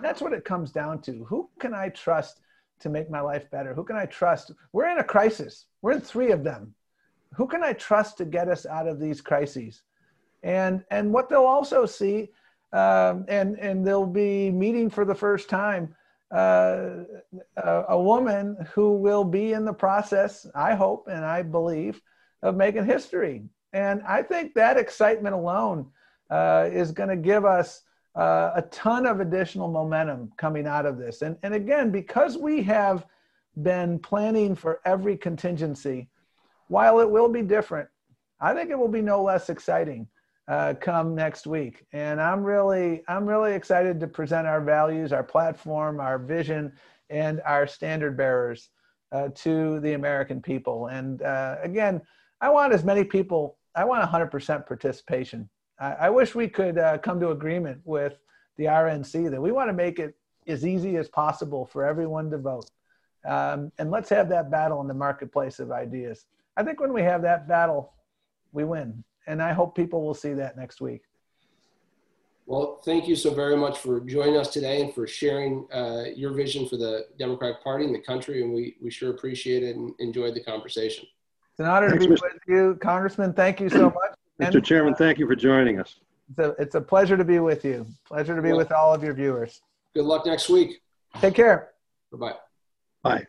That's 0.01 0.21
what 0.21 0.33
it 0.33 0.43
comes 0.43 0.71
down 0.71 1.01
to. 1.01 1.23
Who 1.25 1.49
can 1.59 1.73
I 1.73 1.89
trust 1.89 2.39
to 2.79 2.89
make 2.89 3.09
my 3.09 3.21
life 3.21 3.49
better? 3.51 3.73
Who 3.73 3.83
can 3.83 3.95
I 3.95 4.05
trust? 4.05 4.51
We're 4.71 4.89
in 4.89 4.99
a 4.99 5.03
crisis. 5.03 5.65
We're 5.81 5.93
in 5.93 6.01
three 6.01 6.31
of 6.31 6.43
them. 6.43 6.73
Who 7.35 7.47
can 7.47 7.63
I 7.63 7.73
trust 7.73 8.17
to 8.17 8.25
get 8.25 8.47
us 8.47 8.65
out 8.65 8.87
of 8.87 8.99
these 8.99 9.21
crises? 9.21 9.83
And 10.43 10.83
and 10.91 11.11
what 11.11 11.29
they'll 11.29 11.45
also 11.45 11.85
see, 11.85 12.29
um, 12.73 13.25
and 13.27 13.57
and 13.59 13.85
they'll 13.85 14.05
be 14.05 14.51
meeting 14.51 14.89
for 14.89 15.05
the 15.05 15.15
first 15.15 15.49
time 15.49 15.95
uh, 16.33 17.03
a, 17.57 17.99
woman 17.99 18.57
who 18.73 18.93
will 18.93 19.23
be 19.23 19.53
in 19.53 19.65
the 19.65 19.73
process, 19.73 20.47
I 20.55 20.73
hope 20.73 21.07
and 21.07 21.23
I 21.23 21.43
believe, 21.43 22.01
of 22.41 22.55
making 22.55 22.85
history. 22.85 23.43
And 23.71 24.01
I 24.01 24.23
think 24.23 24.55
that 24.55 24.77
excitement 24.77 25.35
alone 25.35 25.91
uh, 26.31 26.69
is 26.71 26.91
going 26.91 27.09
to 27.09 27.15
give 27.15 27.45
us 27.45 27.81
uh, 28.15 28.51
a 28.55 28.61
ton 28.63 29.05
of 29.05 29.19
additional 29.19 29.67
momentum 29.67 30.31
coming 30.37 30.67
out 30.67 30.85
of 30.85 30.97
this. 30.97 31.21
And, 31.21 31.37
and 31.43 31.53
again, 31.53 31.91
because 31.91 32.37
we 32.37 32.61
have 32.63 33.05
been 33.61 33.99
planning 33.99 34.55
for 34.55 34.81
every 34.85 35.17
contingency, 35.17 36.09
while 36.67 36.99
it 36.99 37.09
will 37.09 37.29
be 37.29 37.41
different, 37.41 37.89
I 38.39 38.53
think 38.53 38.69
it 38.69 38.77
will 38.77 38.87
be 38.87 39.01
no 39.01 39.23
less 39.23 39.49
exciting 39.49 40.07
uh, 40.47 40.73
come 40.79 41.15
next 41.15 41.47
week. 41.47 41.85
And 41.93 42.21
I'm 42.21 42.43
really, 42.43 43.03
I'm 43.07 43.25
really 43.25 43.53
excited 43.53 43.99
to 43.99 44.07
present 44.07 44.47
our 44.47 44.61
values, 44.61 45.13
our 45.13 45.23
platform, 45.23 45.99
our 45.99 46.19
vision, 46.19 46.73
and 47.09 47.41
our 47.45 47.65
standard 47.65 48.17
bearers 48.17 48.69
uh, 49.11 49.29
to 49.35 49.79
the 49.79 49.93
American 49.93 50.41
people. 50.41 50.87
And 50.87 51.21
uh, 51.21 51.57
again, 51.63 52.01
I 52.41 52.49
want 52.49 52.73
as 52.73 52.83
many 52.83 53.03
people 53.03 53.57
I 53.75 53.85
want 53.85 54.07
100% 54.09 54.67
participation. 54.67 55.49
I, 55.79 55.91
I 55.93 56.09
wish 56.09 56.35
we 56.35 56.47
could 56.47 56.77
uh, 56.77 56.97
come 56.99 57.19
to 57.19 57.31
agreement 57.31 57.81
with 57.85 58.17
the 58.57 58.65
RNC 58.65 59.31
that 59.31 59.41
we 59.41 59.51
want 59.51 59.69
to 59.69 59.73
make 59.73 59.99
it 59.99 60.15
as 60.47 60.65
easy 60.65 60.97
as 60.97 61.07
possible 61.07 61.65
for 61.65 61.85
everyone 61.85 62.29
to 62.31 62.37
vote. 62.37 62.69
Um, 63.25 63.71
and 63.79 63.89
let's 63.89 64.09
have 64.09 64.29
that 64.29 64.51
battle 64.51 64.81
in 64.81 64.87
the 64.87 64.93
marketplace 64.93 65.59
of 65.59 65.71
ideas. 65.71 66.25
I 66.57 66.63
think 66.63 66.79
when 66.79 66.93
we 66.93 67.01
have 67.03 67.21
that 67.21 67.47
battle, 67.47 67.93
we 68.51 68.63
win. 68.63 69.03
And 69.27 69.41
I 69.41 69.53
hope 69.53 69.75
people 69.75 70.05
will 70.05 70.13
see 70.13 70.33
that 70.33 70.57
next 70.57 70.81
week. 70.81 71.03
Well, 72.45 72.81
thank 72.83 73.07
you 73.07 73.15
so 73.15 73.33
very 73.33 73.55
much 73.55 73.77
for 73.79 74.01
joining 74.01 74.35
us 74.35 74.49
today 74.49 74.81
and 74.81 74.93
for 74.93 75.07
sharing 75.07 75.65
uh, 75.71 76.05
your 76.13 76.33
vision 76.33 76.67
for 76.67 76.75
the 76.75 77.07
Democratic 77.17 77.63
Party 77.63 77.85
and 77.85 77.95
the 77.95 78.01
country. 78.01 78.43
And 78.43 78.53
we, 78.53 78.75
we 78.81 78.91
sure 78.91 79.11
appreciate 79.11 79.63
it 79.63 79.77
and 79.77 79.93
enjoyed 79.99 80.35
the 80.35 80.43
conversation. 80.43 81.07
It's 81.51 81.61
an 81.61 81.67
honor 81.67 81.89
Thanks, 81.89 82.03
to 82.03 82.09
be 82.09 82.15
Mr. 82.15 82.21
with 82.21 82.41
you, 82.47 82.77
Congressman. 82.81 83.31
Thank 83.31 83.61
you 83.61 83.69
so 83.69 83.85
much. 83.85 84.12
Mr. 84.41 84.55
And, 84.55 84.65
Chairman, 84.65 84.95
thank 84.95 85.19
you 85.19 85.27
for 85.27 85.35
joining 85.35 85.79
us. 85.79 85.99
It's 86.29 86.39
a, 86.39 86.55
it's 86.61 86.75
a 86.75 86.81
pleasure 86.81 87.17
to 87.17 87.23
be 87.23 87.39
with 87.39 87.63
you. 87.63 87.85
Pleasure 88.05 88.35
to 88.35 88.41
be 88.41 88.49
well, 88.49 88.57
with 88.57 88.71
all 88.71 88.93
of 88.93 89.03
your 89.03 89.13
viewers. 89.13 89.61
Good 89.93 90.05
luck 90.05 90.25
next 90.25 90.49
week. 90.49 90.81
Take 91.19 91.35
care. 91.35 91.69
Bye-bye. 92.11 92.35
Bye. 93.03 93.27